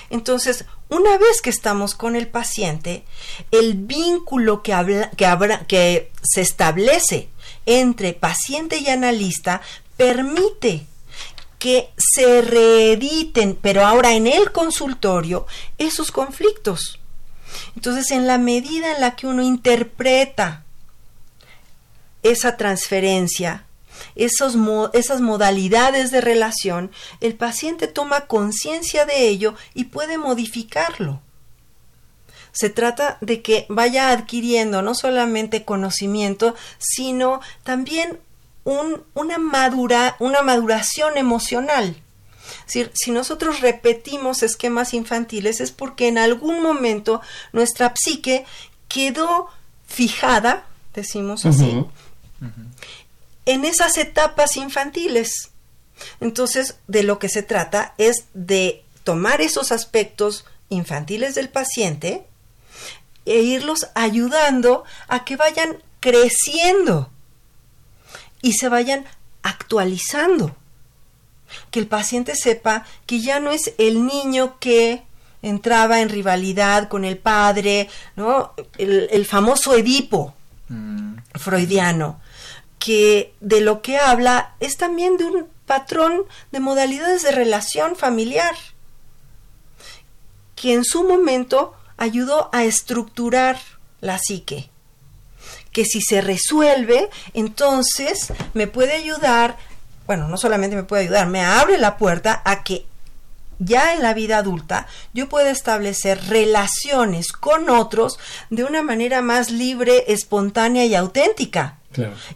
Entonces, 0.09 0.65
una 0.89 1.17
vez 1.17 1.41
que 1.41 1.49
estamos 1.49 1.95
con 1.95 2.15
el 2.15 2.27
paciente, 2.27 3.05
el 3.51 3.75
vínculo 3.75 4.61
que, 4.63 4.73
habla, 4.73 5.09
que, 5.11 5.27
que 5.67 6.11
se 6.21 6.41
establece 6.41 7.29
entre 7.65 8.13
paciente 8.13 8.79
y 8.79 8.89
analista 8.89 9.61
permite 9.95 10.87
que 11.61 11.91
se 11.95 12.41
reediten, 12.41 13.55
pero 13.55 13.85
ahora 13.85 14.13
en 14.13 14.25
el 14.25 14.51
consultorio, 14.51 15.45
esos 15.77 16.11
conflictos. 16.11 16.99
Entonces, 17.75 18.09
en 18.09 18.25
la 18.25 18.39
medida 18.39 18.95
en 18.95 18.99
la 18.99 19.15
que 19.15 19.27
uno 19.27 19.43
interpreta 19.43 20.63
esa 22.23 22.57
transferencia, 22.57 23.67
esos 24.15 24.57
esas 24.93 25.21
modalidades 25.21 26.09
de 26.09 26.19
relación, 26.19 26.89
el 27.19 27.35
paciente 27.35 27.87
toma 27.87 28.25
conciencia 28.25 29.05
de 29.05 29.27
ello 29.27 29.53
y 29.75 29.83
puede 29.83 30.17
modificarlo. 30.17 31.21
Se 32.53 32.71
trata 32.71 33.19
de 33.21 33.43
que 33.43 33.67
vaya 33.69 34.09
adquiriendo 34.09 34.81
no 34.81 34.95
solamente 34.95 35.63
conocimiento, 35.63 36.55
sino 36.79 37.39
también 37.61 38.17
un, 38.63 39.03
una, 39.13 39.37
madura, 39.37 40.15
una 40.19 40.41
maduración 40.41 41.17
emocional. 41.17 41.95
si 42.65 43.11
nosotros 43.11 43.61
repetimos 43.61 44.43
esquemas 44.43 44.93
infantiles 44.93 45.61
es 45.61 45.71
porque 45.71 46.07
en 46.07 46.17
algún 46.17 46.61
momento 46.61 47.21
nuestra 47.53 47.93
psique 47.95 48.45
quedó 48.87 49.47
fijada, 49.87 50.65
decimos 50.93 51.45
así, 51.45 51.85
en 53.45 53.65
esas 53.65 53.97
etapas 53.97 54.57
infantiles. 54.57 55.51
Entonces, 56.19 56.75
de 56.87 57.03
lo 57.03 57.19
que 57.19 57.29
se 57.29 57.43
trata 57.43 57.93
es 57.97 58.25
de 58.33 58.83
tomar 59.03 59.41
esos 59.41 59.71
aspectos 59.71 60.45
infantiles 60.69 61.35
del 61.35 61.49
paciente 61.49 62.25
e 63.25 63.41
irlos 63.41 63.87
ayudando 63.93 64.83
a 65.07 65.25
que 65.25 65.35
vayan 65.35 65.83
creciendo 65.99 67.11
y 68.41 68.53
se 68.53 68.69
vayan 68.69 69.05
actualizando. 69.43 70.55
Que 71.69 71.79
el 71.79 71.87
paciente 71.87 72.35
sepa 72.35 72.85
que 73.05 73.21
ya 73.21 73.39
no 73.39 73.51
es 73.51 73.73
el 73.77 74.05
niño 74.05 74.57
que 74.59 75.03
entraba 75.41 76.01
en 76.01 76.09
rivalidad 76.09 76.87
con 76.87 77.05
el 77.05 77.17
padre, 77.17 77.89
¿no? 78.15 78.53
El, 78.77 79.25
famoso 79.25 79.75
Edipo 79.75 80.33
mm. 80.69 81.15
freudiano, 81.35 82.21
que 82.79 83.33
de 83.39 83.61
lo 83.61 83.81
que 83.81 83.97
habla 83.97 84.55
es 84.59 84.77
también 84.77 85.17
de 85.17 85.25
un 85.25 85.47
patrón 85.65 86.23
de 86.51 86.59
modalidades 86.59 87.23
de 87.23 87.31
relación 87.31 87.95
familiar, 87.95 88.55
que 90.55 90.73
en 90.73 90.83
su 90.83 91.03
momento 91.03 91.75
ayudó 91.97 92.49
a 92.51 92.63
estructurar 92.63 93.59
la 93.99 94.17
psique, 94.17 94.70
que 95.71 95.85
si 95.85 96.01
se 96.01 96.21
resuelve, 96.21 97.09
entonces 97.33 98.33
me 98.53 98.67
puede 98.67 98.93
ayudar, 98.93 99.57
bueno, 100.07 100.27
no 100.27 100.37
solamente 100.37 100.75
me 100.75 100.83
puede 100.83 101.03
ayudar, 101.03 101.27
me 101.27 101.43
abre 101.43 101.77
la 101.77 101.97
puerta 101.97 102.41
a 102.45 102.63
que 102.63 102.85
ya 103.59 103.93
en 103.93 104.01
la 104.01 104.13
vida 104.13 104.39
adulta 104.39 104.87
yo 105.13 105.29
pueda 105.29 105.51
establecer 105.51 106.19
relaciones 106.27 107.31
con 107.31 107.69
otros 107.69 108.19
de 108.49 108.63
una 108.63 108.81
manera 108.81 109.21
más 109.21 109.51
libre, 109.51 110.05
espontánea 110.07 110.85
y 110.85 110.95
auténtica. 110.95 111.77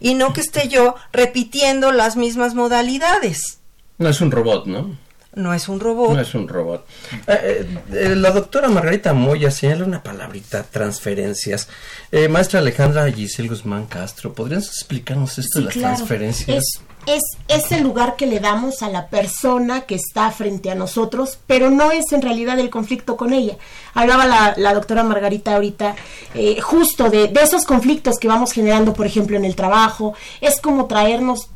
Y 0.00 0.14
no 0.14 0.34
que 0.34 0.42
esté 0.42 0.68
yo 0.68 0.96
repitiendo 1.12 1.90
las 1.90 2.16
mismas 2.16 2.54
modalidades. 2.54 3.60
No 3.96 4.08
es 4.10 4.20
un 4.20 4.30
robot, 4.30 4.66
¿no? 4.66 4.96
No 5.36 5.52
es 5.52 5.68
un 5.68 5.78
robot. 5.78 6.14
No 6.14 6.20
es 6.20 6.34
un 6.34 6.48
robot. 6.48 6.86
Eh, 7.26 7.66
eh, 7.92 8.14
la 8.16 8.30
doctora 8.30 8.68
Margarita 8.68 9.12
Moya 9.12 9.50
señala 9.50 9.84
una 9.84 10.02
palabrita, 10.02 10.62
transferencias. 10.62 11.68
Eh, 12.10 12.28
maestra 12.28 12.60
Alejandra 12.60 13.10
Giselle 13.12 13.50
Guzmán 13.50 13.86
Castro, 13.86 14.32
¿podrían 14.32 14.60
explicarnos 14.60 15.38
esto 15.38 15.58
de 15.58 15.66
las 15.66 15.74
transferencias? 15.74 16.64
es 17.06 17.22
ese 17.46 17.80
lugar 17.80 18.16
que 18.16 18.26
le 18.26 18.40
damos 18.40 18.82
a 18.82 18.90
la 18.90 19.08
persona 19.08 19.82
que 19.82 19.94
está 19.94 20.30
frente 20.32 20.70
a 20.70 20.74
nosotros, 20.74 21.38
pero 21.46 21.70
no 21.70 21.92
es 21.92 22.12
en 22.12 22.20
realidad 22.20 22.58
el 22.58 22.68
conflicto 22.68 23.16
con 23.16 23.32
ella. 23.32 23.56
Hablaba 23.94 24.54
la, 24.56 24.74
doctora 24.74 25.04
Margarita 25.04 25.54
ahorita 25.54 25.94
eh, 26.34 26.60
justo 26.60 27.08
de, 27.08 27.28
de 27.28 27.42
esos 27.42 27.64
conflictos 27.64 28.18
que 28.18 28.28
vamos 28.28 28.52
generando, 28.52 28.92
por 28.92 29.06
ejemplo, 29.06 29.36
en 29.36 29.44
el 29.44 29.54
trabajo. 29.54 30.14
Es 30.40 30.60
como 30.60 30.86
traernos 30.86 31.48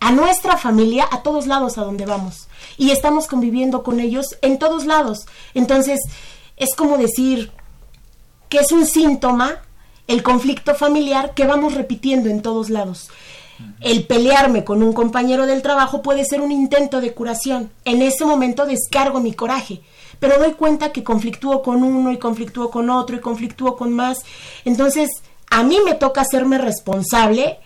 a 0.00 0.12
nuestra 0.12 0.56
familia 0.56 1.06
a 1.10 1.22
todos 1.22 1.46
lados 1.46 1.78
a 1.78 1.84
donde 1.84 2.06
vamos. 2.06 2.48
Y 2.76 2.90
estamos 2.90 3.26
conviviendo 3.26 3.82
con 3.82 4.00
ellos 4.00 4.26
en 4.42 4.58
todos 4.58 4.86
lados. 4.86 5.26
Entonces, 5.54 6.00
es 6.56 6.74
como 6.74 6.98
decir 6.98 7.52
que 8.48 8.58
es 8.58 8.72
un 8.72 8.86
síntoma 8.86 9.62
el 10.06 10.22
conflicto 10.22 10.74
familiar 10.74 11.34
que 11.34 11.46
vamos 11.46 11.74
repitiendo 11.74 12.28
en 12.30 12.42
todos 12.42 12.70
lados. 12.70 13.10
El 13.80 14.06
pelearme 14.06 14.64
con 14.64 14.82
un 14.82 14.92
compañero 14.92 15.46
del 15.46 15.62
trabajo 15.62 16.00
puede 16.00 16.24
ser 16.24 16.40
un 16.40 16.52
intento 16.52 17.00
de 17.00 17.12
curación. 17.12 17.70
En 17.84 18.02
ese 18.02 18.24
momento 18.24 18.66
descargo 18.66 19.20
mi 19.20 19.34
coraje, 19.34 19.82
pero 20.18 20.38
doy 20.38 20.52
cuenta 20.52 20.92
que 20.92 21.04
conflictúo 21.04 21.62
con 21.62 21.82
uno 21.82 22.10
y 22.12 22.18
conflictúo 22.18 22.70
con 22.70 22.88
otro 22.88 23.16
y 23.16 23.20
conflictúo 23.20 23.76
con 23.76 23.92
más. 23.92 24.18
Entonces, 24.64 25.10
a 25.50 25.62
mí 25.62 25.78
me 25.84 25.94
toca 25.94 26.22
hacerme 26.22 26.58
responsable 26.58 27.58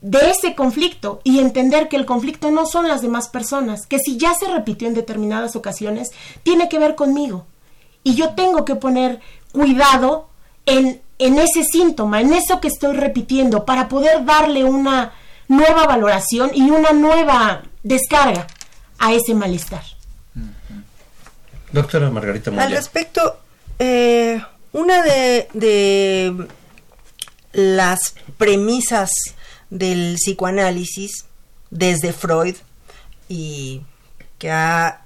de 0.00 0.30
ese 0.30 0.54
conflicto 0.54 1.20
y 1.24 1.38
entender 1.40 1.88
que 1.88 1.96
el 1.96 2.06
conflicto 2.06 2.50
no 2.50 2.66
son 2.66 2.88
las 2.88 3.02
demás 3.02 3.28
personas, 3.28 3.86
que 3.86 3.98
si 3.98 4.18
ya 4.18 4.34
se 4.34 4.46
repitió 4.46 4.88
en 4.88 4.94
determinadas 4.94 5.56
ocasiones, 5.56 6.10
tiene 6.42 6.68
que 6.68 6.78
ver 6.78 6.94
conmigo. 6.94 7.46
Y 8.02 8.14
yo 8.14 8.34
tengo 8.34 8.64
que 8.64 8.76
poner 8.76 9.20
cuidado 9.52 10.28
en, 10.66 11.00
en 11.18 11.38
ese 11.38 11.64
síntoma, 11.64 12.20
en 12.20 12.32
eso 12.32 12.60
que 12.60 12.68
estoy 12.68 12.94
repitiendo, 12.96 13.64
para 13.64 13.88
poder 13.88 14.24
darle 14.24 14.64
una 14.64 15.12
nueva 15.48 15.86
valoración 15.86 16.50
y 16.54 16.70
una 16.70 16.92
nueva 16.92 17.62
descarga 17.82 18.46
a 18.98 19.12
ese 19.12 19.34
malestar. 19.34 19.82
Doctora 21.72 22.10
Margarita 22.10 22.50
Moya. 22.50 22.64
Al 22.64 22.72
respecto, 22.72 23.38
eh, 23.78 24.40
una 24.72 25.02
de, 25.02 25.48
de 25.52 26.46
las 27.52 28.14
premisas 28.36 29.10
del 29.70 30.14
psicoanálisis 30.16 31.26
desde 31.70 32.12
Freud 32.12 32.56
y 33.28 33.82
que 34.38 34.50
ha 34.50 35.02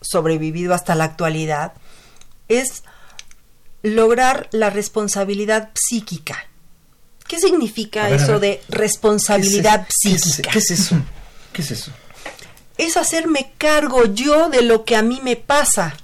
sobrevivido 0.00 0.74
hasta 0.74 0.94
la 0.94 1.04
actualidad 1.04 1.72
es 2.48 2.82
lograr 3.82 4.48
la 4.52 4.70
responsabilidad 4.70 5.70
psíquica. 5.74 6.46
¿Qué 7.26 7.38
significa 7.38 8.10
eso 8.10 8.40
de 8.40 8.60
responsabilidad 8.68 9.86
psíquica? 9.88 10.50
¿Qué 10.50 10.58
es, 10.58 10.70
eso? 10.72 10.96
¿Qué 11.52 11.62
es 11.62 11.70
eso? 11.70 11.92
Es 12.76 12.96
hacerme 12.96 13.52
cargo 13.56 14.06
yo 14.06 14.48
de 14.48 14.62
lo 14.62 14.84
que 14.84 14.96
a 14.96 15.02
mí 15.02 15.20
me 15.22 15.36
pasa. 15.36 15.96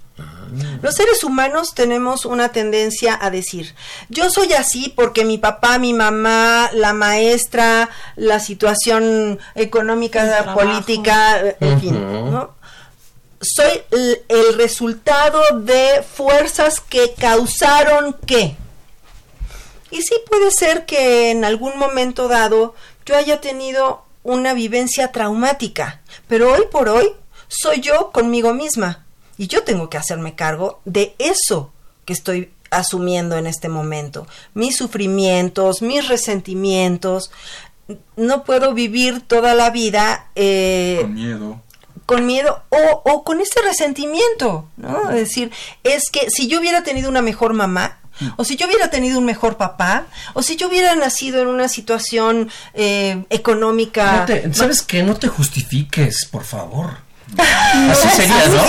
Los 0.83 0.95
seres 0.95 1.25
humanos 1.25 1.75
tenemos 1.75 2.25
una 2.25 2.51
tendencia 2.51 3.19
a 3.21 3.31
decir, 3.31 3.75
yo 4.09 4.31
soy 4.31 4.53
así 4.53 4.93
porque 4.95 5.25
mi 5.25 5.39
papá, 5.39 5.79
mi 5.79 5.93
mamá, 5.93 6.71
la 6.73 6.93
maestra, 6.93 7.91
la 8.17 8.41
situación 8.41 9.39
económica, 9.55 10.55
política, 10.55 11.57
en 11.61 11.81
fin, 11.81 12.31
¿no? 12.31 12.55
Soy 13.41 13.83
el 13.91 14.55
resultado 14.57 15.41
de 15.61 16.03
fuerzas 16.03 16.81
que 16.81 17.15
causaron 17.15 18.17
qué. 18.27 18.57
Y 19.91 20.03
sí 20.03 20.15
puede 20.29 20.51
ser 20.51 20.85
que 20.87 21.31
en 21.31 21.45
algún 21.45 21.79
momento 21.79 22.29
dado 22.29 22.75
yo 23.05 23.17
haya 23.17 23.41
tenido 23.41 24.05
una 24.23 24.53
vivencia 24.55 25.13
traumática, 25.13 26.01
pero 26.27 26.53
hoy 26.53 26.63
por 26.71 26.89
hoy 26.89 27.13
soy 27.49 27.81
yo 27.81 28.11
conmigo 28.11 28.53
misma 28.53 29.06
y 29.39 29.47
yo 29.47 29.63
tengo 29.65 29.91
que 29.91 29.99
hacerme 29.99 30.35
cargo 30.35 30.81
de 30.85 31.15
eso 31.19 31.73
que 32.05 32.13
estoy 32.13 32.51
asumiendo 32.71 33.37
en 33.37 33.47
este 33.47 33.69
momento, 33.69 34.27
mis 34.55 34.77
sufrimientos, 34.77 35.83
mis 35.83 36.09
resentimientos. 36.09 37.31
No 38.17 38.43
puedo 38.43 38.75
vivir 38.75 39.21
toda 39.21 39.55
la 39.55 39.71
vida 39.71 40.27
eh, 40.35 40.99
con 41.03 41.15
miedo 41.15 41.61
con 42.05 42.25
miedo 42.25 42.63
o, 42.69 43.03
o, 43.05 43.25
con 43.25 43.41
ese 43.41 43.61
resentimiento, 43.63 44.69
¿no? 44.77 45.11
Es 45.11 45.17
decir, 45.17 45.51
es 45.83 46.09
que 46.11 46.31
si 46.31 46.47
yo 46.47 46.61
hubiera 46.61 46.85
tenido 46.85 47.09
una 47.11 47.21
mejor 47.21 47.53
mamá, 47.53 47.99
o 48.37 48.45
si 48.45 48.57
yo 48.57 48.67
hubiera 48.67 48.91
tenido 48.91 49.19
un 49.19 49.25
mejor 49.25 49.57
papá, 49.57 50.07
o 50.33 50.43
si 50.43 50.57
yo 50.57 50.69
hubiera 50.69 50.95
nacido 50.95 51.43
en 51.43 51.49
una 51.49 51.69
situación 51.69 52.49
eh, 52.75 53.25
económica. 53.29 54.27
¿Sabes 54.53 54.83
qué? 54.83 55.03
No 55.03 55.17
te 55.17 55.29
justifiques, 55.29 56.27
por 56.31 56.45
favor. 56.45 57.06
Así 57.91 58.09
sería, 58.09 58.47
¿no? 58.49 58.63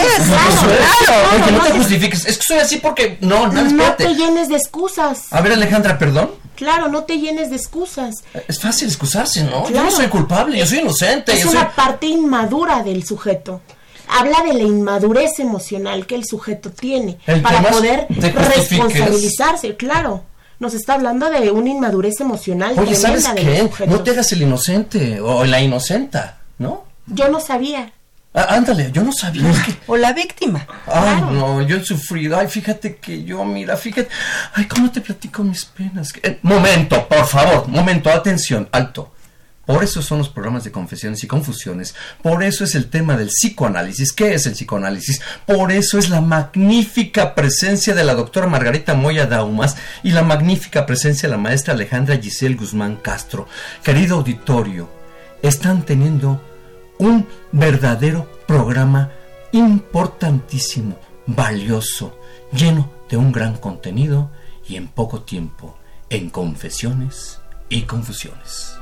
claro, 1.05 1.51
no, 1.51 1.63
te 1.63 1.71
justifiques. 1.71 2.25
Es 2.25 2.37
que 2.37 2.43
soy 2.47 2.57
así 2.59 2.77
porque. 2.77 3.17
No, 3.21 3.47
no, 3.47 3.63
No 3.63 3.93
te 3.93 4.13
llenes 4.15 4.49
de 4.49 4.55
excusas. 4.55 5.25
A 5.31 5.41
ver, 5.41 5.53
Alejandra, 5.53 5.97
perdón. 5.97 6.31
Claro, 6.55 6.87
no 6.87 7.03
te 7.03 7.19
llenes 7.19 7.51
de 7.51 7.55
excusas. 7.55 8.15
Es 8.47 8.59
fácil 8.59 8.87
excusarse, 8.87 9.43
¿no? 9.43 9.69
Yo 9.69 9.83
no 9.83 9.91
soy 9.91 10.07
culpable, 10.07 10.57
yo 10.57 10.65
soy 10.65 10.79
inocente. 10.79 11.33
Es 11.33 11.45
una 11.45 11.71
parte 11.71 12.07
inmadura 12.07 12.81
del 12.81 13.05
sujeto. 13.05 13.61
habla 14.07 14.41
de 14.41 14.53
la 14.53 14.63
inmadurez 14.63 15.39
emocional 15.39 16.07
que 16.07 16.15
el 16.15 16.25
sujeto 16.25 16.71
tiene 16.71 17.19
El 17.27 17.41
para 17.41 17.69
poder 17.69 18.07
responsabilizarse, 18.09 19.75
claro. 19.75 20.23
Nos 20.59 20.73
está 20.73 20.95
hablando 20.95 21.29
de 21.29 21.51
una 21.51 21.69
inmadurez 21.69 22.19
emocional 22.19 22.73
Oye, 22.79 22.95
¿sabes 22.95 23.27
qué? 23.35 23.69
No 23.85 24.01
te 24.01 24.11
hagas 24.11 24.31
el 24.31 24.41
inocente 24.41 25.21
o 25.21 25.45
la 25.45 25.61
inocenta, 25.61 26.39
¿no? 26.57 26.85
Yo 27.05 27.29
no 27.29 27.39
sabía. 27.39 27.93
Ah, 28.39 28.53
ándale, 28.53 28.91
yo 28.91 29.03
no 29.03 29.11
sabía 29.11 29.51
que... 29.65 29.75
O 29.87 29.97
la 29.97 30.13
víctima. 30.13 30.67
Ay, 30.85 31.21
no, 31.21 31.59
yo 31.63 31.77
he 31.77 31.83
sufrido. 31.83 32.37
Ay, 32.37 32.47
fíjate 32.47 32.97
que 32.97 33.23
yo, 33.23 33.43
mira, 33.43 33.75
fíjate. 33.75 34.09
Ay, 34.53 34.65
¿cómo 34.65 34.91
te 34.91 35.01
platico 35.01 35.43
mis 35.43 35.65
penas? 35.65 36.13
Eh, 36.21 36.37
momento, 36.43 37.07
por 37.07 37.25
favor, 37.25 37.67
momento, 37.67 38.11
atención, 38.11 38.69
alto. 38.71 39.11
Por 39.65 39.83
eso 39.83 40.03
son 40.03 40.19
los 40.19 40.29
programas 40.29 40.63
de 40.63 40.71
confesiones 40.71 41.23
y 41.23 41.27
confusiones. 41.27 41.95
Por 42.21 42.43
eso 42.43 42.63
es 42.63 42.75
el 42.75 42.91
tema 42.91 43.17
del 43.17 43.29
psicoanálisis. 43.29 44.13
¿Qué 44.13 44.35
es 44.35 44.45
el 44.45 44.53
psicoanálisis? 44.53 45.19
Por 45.47 45.71
eso 45.71 45.97
es 45.97 46.09
la 46.09 46.21
magnífica 46.21 47.33
presencia 47.33 47.95
de 47.95 48.03
la 48.03 48.13
doctora 48.13 48.45
Margarita 48.45 48.93
Moya 48.93 49.25
Daumas 49.25 49.77
y 50.03 50.11
la 50.11 50.21
magnífica 50.21 50.85
presencia 50.85 51.27
de 51.27 51.35
la 51.35 51.41
maestra 51.41 51.73
Alejandra 51.73 52.17
Giselle 52.17 52.55
Guzmán 52.55 52.97
Castro. 52.97 53.47
Querido 53.83 54.17
auditorio, 54.17 54.87
están 55.41 55.81
teniendo 55.83 56.46
un 56.99 57.27
verdadero 57.51 58.27
programa 58.47 59.11
importantísimo, 59.51 60.97
valioso, 61.25 62.17
lleno 62.51 62.89
de 63.09 63.17
un 63.17 63.31
gran 63.31 63.57
contenido 63.57 64.29
y 64.67 64.75
en 64.75 64.87
poco 64.87 65.21
tiempo 65.21 65.77
en 66.09 66.29
confesiones 66.29 67.39
y 67.69 67.81
confusiones. 67.81 68.77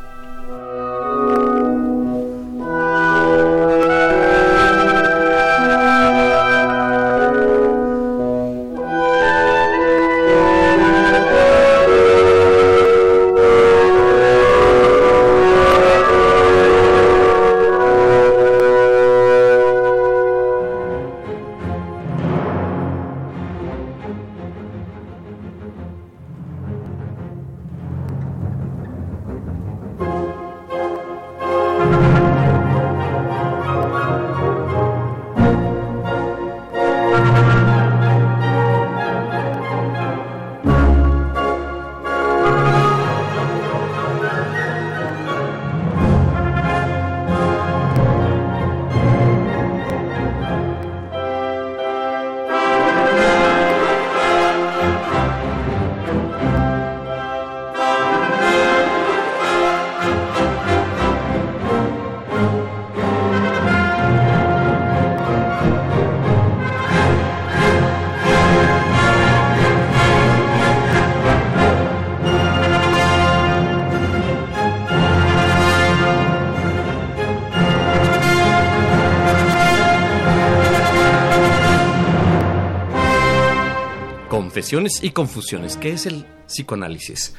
Confesiones 84.56 85.04
y 85.04 85.10
confusiones. 85.10 85.76
¿Qué 85.76 85.92
es 85.92 86.06
el 86.06 86.26
psicoanálisis? 86.48 87.34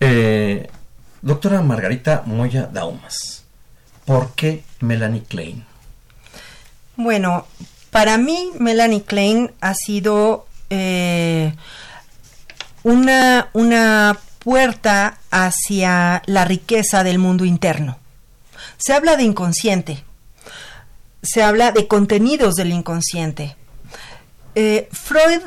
Eh, 0.00 0.70
doctora 1.20 1.60
Margarita 1.60 2.22
Moya 2.24 2.70
Daumas, 2.72 3.44
¿por 4.06 4.30
qué 4.30 4.64
Melanie 4.80 5.24
Klein? 5.24 5.66
Bueno, 6.96 7.46
para 7.90 8.16
mí 8.16 8.52
Melanie 8.58 9.02
Klein 9.02 9.52
ha 9.60 9.74
sido 9.74 10.46
eh, 10.70 11.52
una, 12.82 13.50
una 13.52 14.18
puerta 14.38 15.18
hacia 15.30 16.22
la 16.24 16.46
riqueza 16.46 17.04
del 17.04 17.18
mundo 17.18 17.44
interno. 17.44 17.98
Se 18.78 18.94
habla 18.94 19.18
de 19.18 19.24
inconsciente, 19.24 20.02
se 21.22 21.42
habla 21.42 21.72
de 21.72 21.86
contenidos 21.86 22.54
del 22.54 22.72
inconsciente. 22.72 23.54
Eh, 24.54 24.88
Freud 24.90 25.42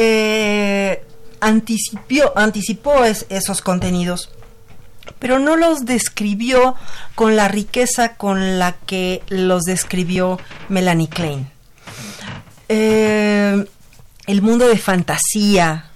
eh, 0.00 1.02
anticipó, 1.40 2.32
anticipó 2.36 3.04
es- 3.04 3.26
esos 3.30 3.62
contenidos, 3.62 4.30
pero 5.18 5.40
no 5.40 5.56
los 5.56 5.84
describió 5.86 6.76
con 7.16 7.34
la 7.34 7.48
riqueza 7.48 8.14
con 8.14 8.58
la 8.60 8.76
que 8.86 9.22
los 9.28 9.64
describió 9.64 10.38
Melanie 10.68 11.08
Klein. 11.08 11.50
Eh, 12.68 13.64
el 14.26 14.42
mundo 14.42 14.68
de 14.68 14.78
fantasía, 14.78 15.90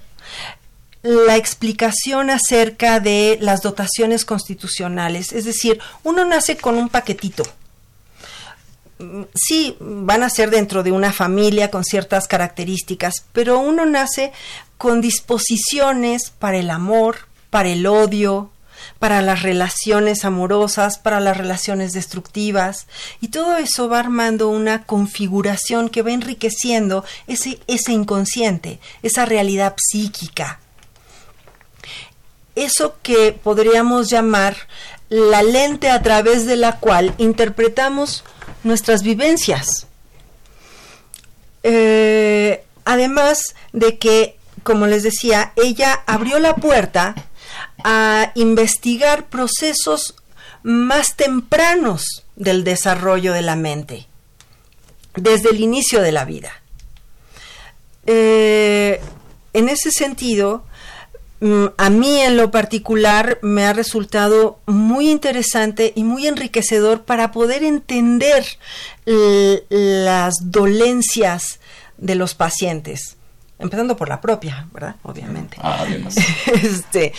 la 1.03 1.37
explicación 1.37 2.31
acerca 2.31 2.99
de 3.01 3.39
las 3.41 3.61
dotaciones 3.63 4.25
constitucionales, 4.25 5.33
es 5.33 5.45
decir, 5.45 5.79
uno 6.03 6.25
nace 6.25 6.57
con 6.57 6.77
un 6.77 6.89
paquetito. 6.89 7.43
Sí, 9.35 9.77
van 9.81 10.23
a 10.23 10.31
ser 10.31 10.51
dentro 10.51 10.83
de 10.83 10.93
una 10.93 11.13
familia 11.13 11.71
con 11.71 11.85
ciertas 11.85 12.29
características, 12.29 13.25
pero 13.33 13.59
uno 13.59 13.85
nace 13.85 14.33
con 14.79 15.01
disposiciones 15.01 16.31
para 16.31 16.59
el 16.59 16.71
amor, 16.71 17.27
para 17.51 17.71
el 17.71 17.87
odio, 17.87 18.51
para 18.99 19.23
las 19.23 19.43
relaciones 19.43 20.25
amorosas, 20.25 20.99
para 20.99 21.21
las 21.21 21.37
relaciones 21.37 21.93
destructivas, 21.93 22.87
y 23.21 23.29
todo 23.29 23.57
eso 23.57 23.89
va 23.89 24.01
armando 24.01 24.49
una 24.49 24.85
configuración 24.85 25.89
que 25.89 26.03
va 26.03 26.13
enriqueciendo 26.13 27.05
ese, 27.27 27.59
ese 27.67 27.93
inconsciente, 27.93 28.81
esa 29.03 29.25
realidad 29.25 29.75
psíquica. 29.77 30.62
Eso 32.55 32.97
que 33.03 33.33
podríamos 33.33 34.11
llamar 34.11 34.57
la 35.09 35.43
lente 35.43 35.91
a 35.91 36.03
través 36.03 36.47
de 36.47 36.57
la 36.57 36.79
cual 36.79 37.15
interpretamos 37.19 38.25
nuestras 38.65 39.03
vivencias. 39.03 39.87
Eh, 41.63 42.65
además 42.85 43.55
de 43.73 43.99
que, 43.99 44.37
como 44.63 44.87
les 44.87 45.03
decía, 45.03 45.53
ella 45.57 46.03
abrió 46.07 46.39
la 46.39 46.57
puerta 46.57 47.15
a 47.85 48.33
investigar 48.35 49.29
procesos 49.29 50.15
más 50.63 51.17
tempranos 51.17 52.25
del 52.37 52.65
desarrollo 52.65 53.33
de 53.33 53.43
la 53.43 53.57
mente, 53.57 54.07
desde 55.15 55.51
el 55.51 55.61
inicio 55.61 56.01
de 56.01 56.13
la 56.13 56.25
vida. 56.25 56.53
Eh, 58.07 59.01
en 59.53 59.69
ese 59.69 59.91
sentido, 59.91 60.65
a 61.77 61.91
mí 61.91 62.21
en 62.21 62.37
lo 62.37 62.53
particular 62.53 63.41
me 63.43 63.67
ha 63.67 63.73
resultado 63.73 64.61
muy 64.67 65.11
interesante 65.11 65.93
y 65.97 66.05
muy 66.05 66.29
enriquecedor 66.29 67.03
para 67.03 67.33
poder 67.33 67.65
entender 67.65 68.47
las 69.05 70.35
dolencias 70.53 71.59
de 71.99 72.15
los 72.15 72.35
pacientes, 72.35 73.17
empezando 73.59 73.97
por 73.97 74.09
la 74.09 74.21
propia, 74.21 74.69
¿verdad? 74.73 74.97
Obviamente. 75.03 75.57
Además. 75.61 76.17
este, 76.47 77.13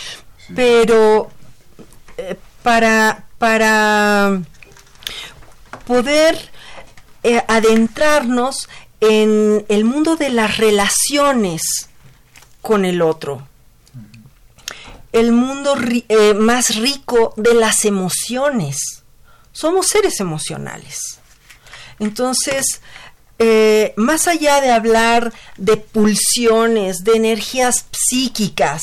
pero 0.54 1.30
eh, 2.16 2.36
para, 2.62 3.26
para 3.38 4.40
poder 5.86 6.38
eh, 7.22 7.42
adentrarnos 7.46 8.68
en 9.00 9.66
el 9.68 9.84
mundo 9.84 10.16
de 10.16 10.30
las 10.30 10.56
relaciones 10.56 11.90
con 12.62 12.84
el 12.84 13.02
otro, 13.02 13.46
el 15.14 15.30
mundo 15.30 15.76
eh, 16.08 16.34
más 16.34 16.74
rico 16.74 17.34
de 17.36 17.54
las 17.54 17.84
emociones. 17.84 19.04
Somos 19.52 19.86
seres 19.86 20.18
emocionales. 20.18 21.20
Entonces, 22.00 22.80
eh, 23.38 23.94
más 23.96 24.26
allá 24.26 24.60
de 24.60 24.72
hablar 24.72 25.32
de 25.56 25.76
pulsiones, 25.76 27.04
de 27.04 27.12
energías 27.12 27.86
psíquicas, 27.92 28.82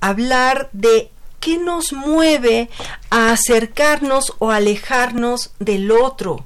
hablar 0.00 0.68
de 0.72 1.12
qué 1.38 1.58
nos 1.58 1.92
mueve 1.92 2.68
a 3.10 3.30
acercarnos 3.30 4.34
o 4.40 4.50
alejarnos 4.50 5.52
del 5.60 5.92
otro, 5.92 6.44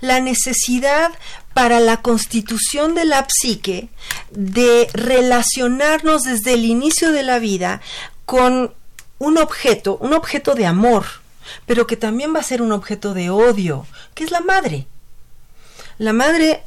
la 0.00 0.20
necesidad 0.20 1.10
para 1.52 1.80
la 1.80 2.00
constitución 2.00 2.94
de 2.94 3.04
la 3.04 3.26
psique 3.28 3.90
de 4.30 4.88
relacionarnos 4.94 6.22
desde 6.22 6.54
el 6.54 6.64
inicio 6.64 7.12
de 7.12 7.24
la 7.24 7.38
vida 7.38 7.82
con 8.28 8.74
un 9.18 9.38
objeto, 9.38 9.96
un 10.02 10.12
objeto 10.12 10.54
de 10.54 10.66
amor, 10.66 11.06
pero 11.64 11.86
que 11.86 11.96
también 11.96 12.34
va 12.34 12.40
a 12.40 12.42
ser 12.42 12.60
un 12.60 12.72
objeto 12.72 13.14
de 13.14 13.30
odio, 13.30 13.86
que 14.12 14.22
es 14.22 14.30
la 14.30 14.42
madre. 14.42 14.86
La 15.96 16.12
madre, 16.12 16.62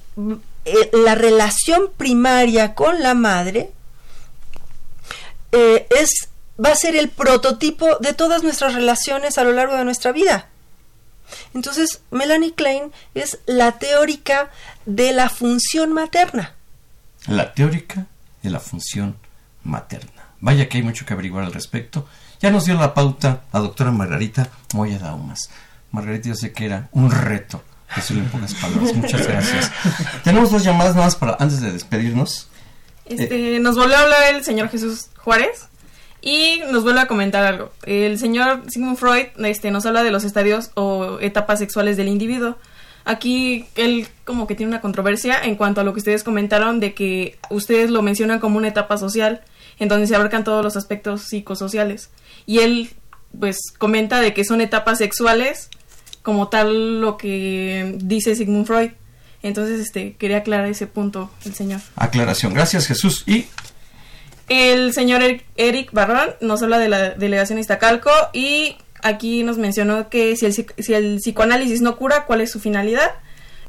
eh, 0.65 0.89
la 0.91 1.13
relación 1.13 1.91
primaria 1.95 2.73
con 2.73 3.03
la 3.03 3.13
madre 3.13 3.69
eh, 5.51 5.85
es 5.91 6.29
va 6.57 6.69
a 6.69 6.75
ser 6.75 6.95
el 6.95 7.09
prototipo 7.09 7.97
de 7.99 8.13
todas 8.13 8.41
nuestras 8.41 8.73
relaciones 8.73 9.37
a 9.37 9.43
lo 9.43 9.51
largo 9.51 9.77
de 9.77 9.85
nuestra 9.85 10.11
vida. 10.11 10.47
Entonces, 11.53 12.01
Melanie 12.09 12.55
Klein 12.55 12.91
es 13.13 13.37
la 13.45 13.77
teórica 13.77 14.49
de 14.87 15.13
la 15.13 15.29
función 15.29 15.93
materna. 15.93 16.55
La 17.27 17.53
teórica 17.53 18.07
de 18.41 18.49
la 18.49 18.59
función 18.59 19.15
materna. 19.63 20.20
Vaya 20.41 20.67
que 20.67 20.77
hay 20.77 20.83
mucho 20.83 21.05
que 21.05 21.13
averiguar 21.13 21.45
al 21.45 21.53
respecto. 21.53 22.07
Ya 22.41 22.51
nos 22.51 22.65
dio 22.65 22.75
la 22.75 22.93
pauta 22.93 23.43
la 23.53 23.59
doctora 23.59 23.91
Margarita 23.91 24.49
Moya 24.73 24.99
Daumas. 24.99 25.49
Margarita, 25.91 26.29
yo 26.29 26.35
sé 26.35 26.51
que 26.51 26.65
era 26.65 26.89
un 26.91 27.11
reto 27.11 27.63
decirlo 27.95 28.23
en 28.23 28.29
pocas 28.29 28.53
palabras. 28.55 28.93
Muchas 28.95 29.27
gracias. 29.27 29.71
Tenemos 30.23 30.51
dos 30.51 30.63
llamadas 30.63 30.95
nada 30.95 31.07
más 31.07 31.15
para 31.15 31.37
antes 31.39 31.61
de 31.61 31.71
despedirnos. 31.71 32.49
Este, 33.05 33.59
nos 33.59 33.75
volvió 33.75 33.97
a 33.97 34.01
hablar 34.01 34.35
el 34.35 34.43
señor 34.43 34.69
Jesús 34.69 35.07
Juárez 35.17 35.67
y 36.21 36.61
nos 36.71 36.83
vuelve 36.83 37.01
a 37.01 37.07
comentar 37.07 37.43
algo. 37.43 37.71
El 37.83 38.17
señor 38.19 38.63
Sigmund 38.69 38.97
Freud 38.97 39.27
este, 39.43 39.71
nos 39.71 39.85
habla 39.85 40.03
de 40.03 40.11
los 40.11 40.23
estadios 40.23 40.71
o 40.75 41.19
etapas 41.19 41.59
sexuales 41.59 41.97
del 41.97 42.07
individuo. 42.07 42.57
Aquí 43.03 43.65
él 43.75 44.07
como 44.25 44.45
que 44.45 44.55
tiene 44.55 44.69
una 44.69 44.81
controversia 44.81 45.43
en 45.43 45.55
cuanto 45.55 45.81
a 45.81 45.83
lo 45.83 45.93
que 45.93 45.99
ustedes 45.99 46.23
comentaron 46.23 46.79
de 46.79 46.93
que 46.93 47.37
ustedes 47.49 47.89
lo 47.89 48.03
mencionan 48.03 48.39
como 48.39 48.57
una 48.57 48.67
etapa 48.67 48.97
social, 48.97 49.41
en 49.81 49.87
donde 49.87 50.05
se 50.05 50.15
abarcan 50.15 50.43
todos 50.43 50.63
los 50.63 50.77
aspectos 50.77 51.23
psicosociales. 51.23 52.11
Y 52.45 52.59
él 52.59 52.91
pues 53.37 53.57
comenta 53.75 54.21
de 54.21 54.31
que 54.31 54.45
son 54.45 54.61
etapas 54.61 54.99
sexuales 54.99 55.69
como 56.21 56.49
tal 56.49 57.01
lo 57.01 57.17
que 57.17 57.97
dice 57.97 58.35
Sigmund 58.35 58.67
Freud. 58.67 58.91
Entonces, 59.41 59.79
este, 59.79 60.13
quería 60.17 60.37
aclarar 60.37 60.67
ese 60.67 60.85
punto 60.85 61.31
el 61.45 61.55
señor. 61.55 61.81
Aclaración. 61.95 62.53
Gracias, 62.53 62.85
Jesús. 62.85 63.23
Y 63.25 63.47
el 64.49 64.93
señor 64.93 65.23
Eric 65.55 65.91
Barrón 65.91 66.35
nos 66.41 66.61
habla 66.61 66.77
de 66.77 66.87
la 66.87 67.09
delegación 67.11 67.57
Iztacalco 67.57 68.11
y 68.33 68.75
aquí 69.01 69.41
nos 69.41 69.57
mencionó 69.57 70.09
que 70.09 70.35
si 70.35 70.45
el, 70.45 70.53
si 70.53 70.93
el 70.93 71.17
psicoanálisis 71.17 71.81
no 71.81 71.97
cura, 71.97 72.25
cuál 72.27 72.41
es 72.41 72.51
su 72.51 72.59
finalidad 72.59 73.09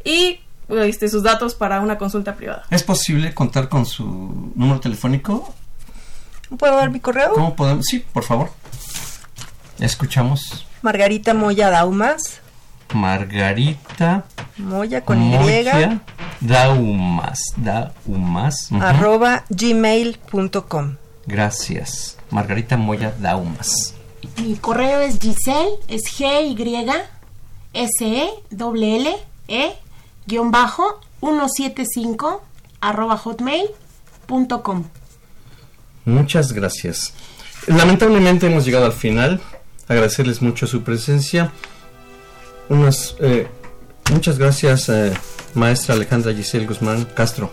y 0.04 0.40
este, 0.68 1.08
sus 1.08 1.22
datos 1.22 1.54
para 1.54 1.80
una 1.80 1.96
consulta 1.96 2.36
privada. 2.36 2.64
¿Es 2.68 2.82
posible 2.82 3.32
contar 3.32 3.70
con 3.70 3.86
su 3.86 4.52
número 4.54 4.78
telefónico? 4.78 5.54
¿Puedo 6.58 6.76
dar 6.76 6.90
mi 6.90 7.00
correo? 7.00 7.32
¿Cómo 7.34 7.54
podemos? 7.56 7.86
Sí, 7.86 8.00
por 8.12 8.24
favor. 8.24 8.50
Escuchamos. 9.78 10.66
Margarita 10.82 11.34
Moya 11.34 11.70
Daumas. 11.70 12.40
Margarita 12.94 14.24
Moya 14.58 15.04
con 15.04 15.22
Y. 15.22 15.64
Daumas. 16.40 17.40
Daumas. 17.56 18.70
Arroba 18.80 19.44
gmail.com. 19.48 20.96
Gracias. 21.26 22.18
Margarita 22.30 22.76
Moya 22.76 23.14
Daumas. 23.18 23.94
Mi 24.36 24.56
correo 24.56 25.00
es 25.00 25.18
Giselle, 25.18 25.78
es 25.88 26.02
G 26.16 26.42
Y 26.42 26.90
S 27.74 28.04
E 28.04 28.30
L 28.50 28.96
L 28.96 29.16
E 29.48 29.72
guion 30.26 30.50
bajo 30.50 31.00
175 31.20 32.42
arroba 32.80 33.16
hotmail.com. 33.16 34.84
Muchas 36.04 36.52
gracias. 36.52 37.12
Lamentablemente 37.66 38.46
hemos 38.46 38.64
llegado 38.64 38.86
al 38.86 38.92
final. 38.92 39.40
Agradecerles 39.88 40.42
mucho 40.42 40.66
su 40.66 40.82
presencia. 40.82 41.52
Unas, 42.68 43.16
eh, 43.20 43.46
muchas 44.10 44.38
gracias, 44.38 44.88
eh, 44.88 45.12
maestra 45.54 45.94
Alejandra 45.94 46.32
Giselle 46.32 46.66
Guzmán 46.66 47.04
Castro. 47.14 47.50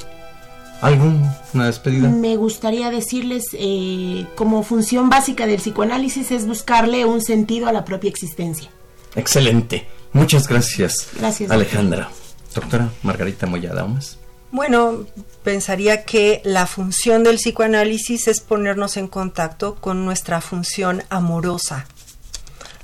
¿Alguna 0.82 1.66
despedida? 1.66 2.08
Me 2.08 2.38
gustaría 2.38 2.90
decirles, 2.90 3.48
eh, 3.54 4.26
como 4.36 4.64
función 4.64 5.10
básica 5.10 5.46
del 5.46 5.58
psicoanálisis 5.58 6.32
es 6.32 6.48
buscarle 6.48 7.04
un 7.06 7.22
sentido 7.22 7.68
a 7.68 7.74
la 7.74 7.84
propia 7.84 8.10
existencia. 8.10 8.70
Excelente. 9.16 9.88
Muchas 10.14 10.48
gracias. 10.48 11.10
Gracias. 11.20 11.52
Alejandra. 11.52 12.10
Doctora 12.56 12.90
Margarita 13.04 13.46
Moyadamas. 13.46 14.18
Bueno, 14.52 15.06
pensaría 15.44 16.06
que 16.06 16.42
la 16.44 16.66
función 16.66 17.24
del 17.24 17.36
psicoanálisis 17.36 18.28
es 18.28 18.40
ponernos 18.40 18.98
en 18.98 19.08
contacto 19.08 19.76
con 19.76 20.06
nuestra 20.06 20.42
función 20.42 21.04
amorosa, 21.10 21.86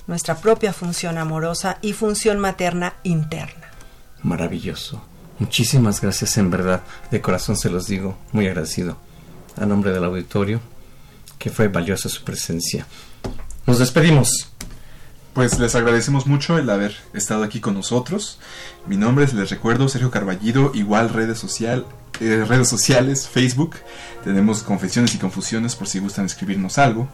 nuestra 0.05 0.38
propia 0.38 0.74
función 0.74 1.18
amorosa 1.18 1.80
y 1.82 1.93
función 1.93 2.39
materna 2.39 2.95
interna. 3.03 3.72
Maravilloso. 4.22 5.01
Muchísimas 5.39 6.01
gracias 6.01 6.38
en 6.38 6.51
verdad. 6.51 6.84
De 7.11 7.20
corazón 7.22 7.57
se 7.57 7.70
los 7.70 7.88
digo, 7.88 8.18
muy 8.32 8.47
agradecido. 8.47 8.97
A 9.57 9.66
nombre 9.66 9.91
del 9.91 10.03
auditorio, 10.03 10.61
que 11.39 11.49
fue 11.49 11.68
valiosa 11.68 12.09
su 12.09 12.24
presencia. 12.24 12.86
Nos 13.66 13.80
despedimos. 13.80 14.51
Pues 15.36 15.60
les 15.60 15.76
agradecemos 15.76 16.28
mucho 16.28 16.58
el 16.58 16.70
haber 16.70 16.96
estado 17.14 17.44
aquí 17.44 17.60
con 17.60 17.74
nosotros. 17.74 18.40
Mi 18.88 18.96
nombre 18.96 19.26
es, 19.26 19.34
les 19.34 19.50
recuerdo, 19.50 19.90
Sergio 19.90 20.10
Carballido, 20.10 20.72
igual 20.74 21.10
redes, 21.10 21.40
social, 21.40 21.86
eh, 22.22 22.46
redes 22.48 22.70
sociales, 22.70 23.28
Facebook. 23.28 23.76
Tenemos 24.24 24.64
confesiones 24.64 25.14
y 25.14 25.18
confusiones 25.18 25.76
por 25.76 25.90
si 25.90 26.00
gustan 26.00 26.26
escribirnos 26.26 26.78
algo. 26.78 27.10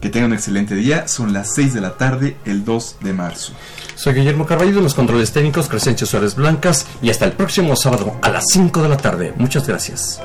Que 0.00 0.08
tengan 0.08 0.30
un 0.30 0.36
excelente 0.38 0.74
día. 0.74 1.08
Son 1.08 1.34
las 1.34 1.54
6 1.54 1.74
de 1.74 1.82
la 1.82 1.98
tarde, 1.98 2.38
el 2.46 2.64
2 2.64 2.96
de 3.02 3.12
marzo. 3.12 3.52
Soy 3.96 4.14
Guillermo 4.14 4.46
Carballido, 4.46 4.80
los 4.80 4.94
controles 4.94 5.30
técnicos, 5.32 5.68
Crescencio 5.68 6.06
Suárez 6.06 6.36
Blancas. 6.36 6.86
Y 7.02 7.10
hasta 7.10 7.26
el 7.26 7.32
próximo 7.32 7.76
sábado 7.76 8.18
a 8.22 8.30
las 8.30 8.46
5 8.50 8.82
de 8.82 8.88
la 8.88 8.96
tarde. 8.96 9.34
Muchas 9.36 9.68
gracias. 9.68 10.22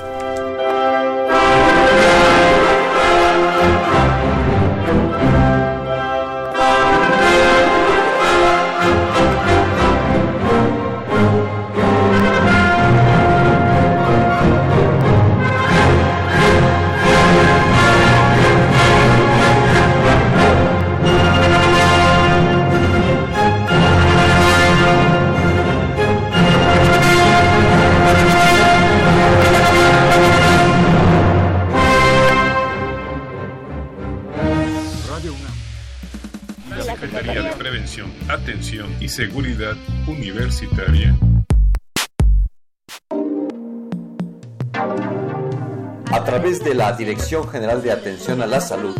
De 46.71 46.75
la 46.75 46.93
Dirección 46.93 47.49
General 47.49 47.83
de 47.83 47.91
Atención 47.91 48.41
a 48.41 48.47
la 48.47 48.61
Salud. 48.61 48.95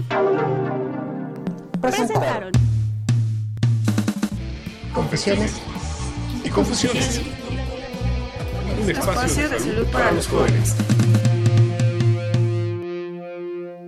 Presentaron. 1.79 2.51
Confesiones 4.93 5.53
y 6.43 6.49
confusiones. 6.49 7.21
Un 8.83 8.89
espacio 8.89 9.47
de 9.47 9.57
salud 9.57 9.85
para 9.85 10.11
los 10.11 10.27
jóvenes. 10.27 10.75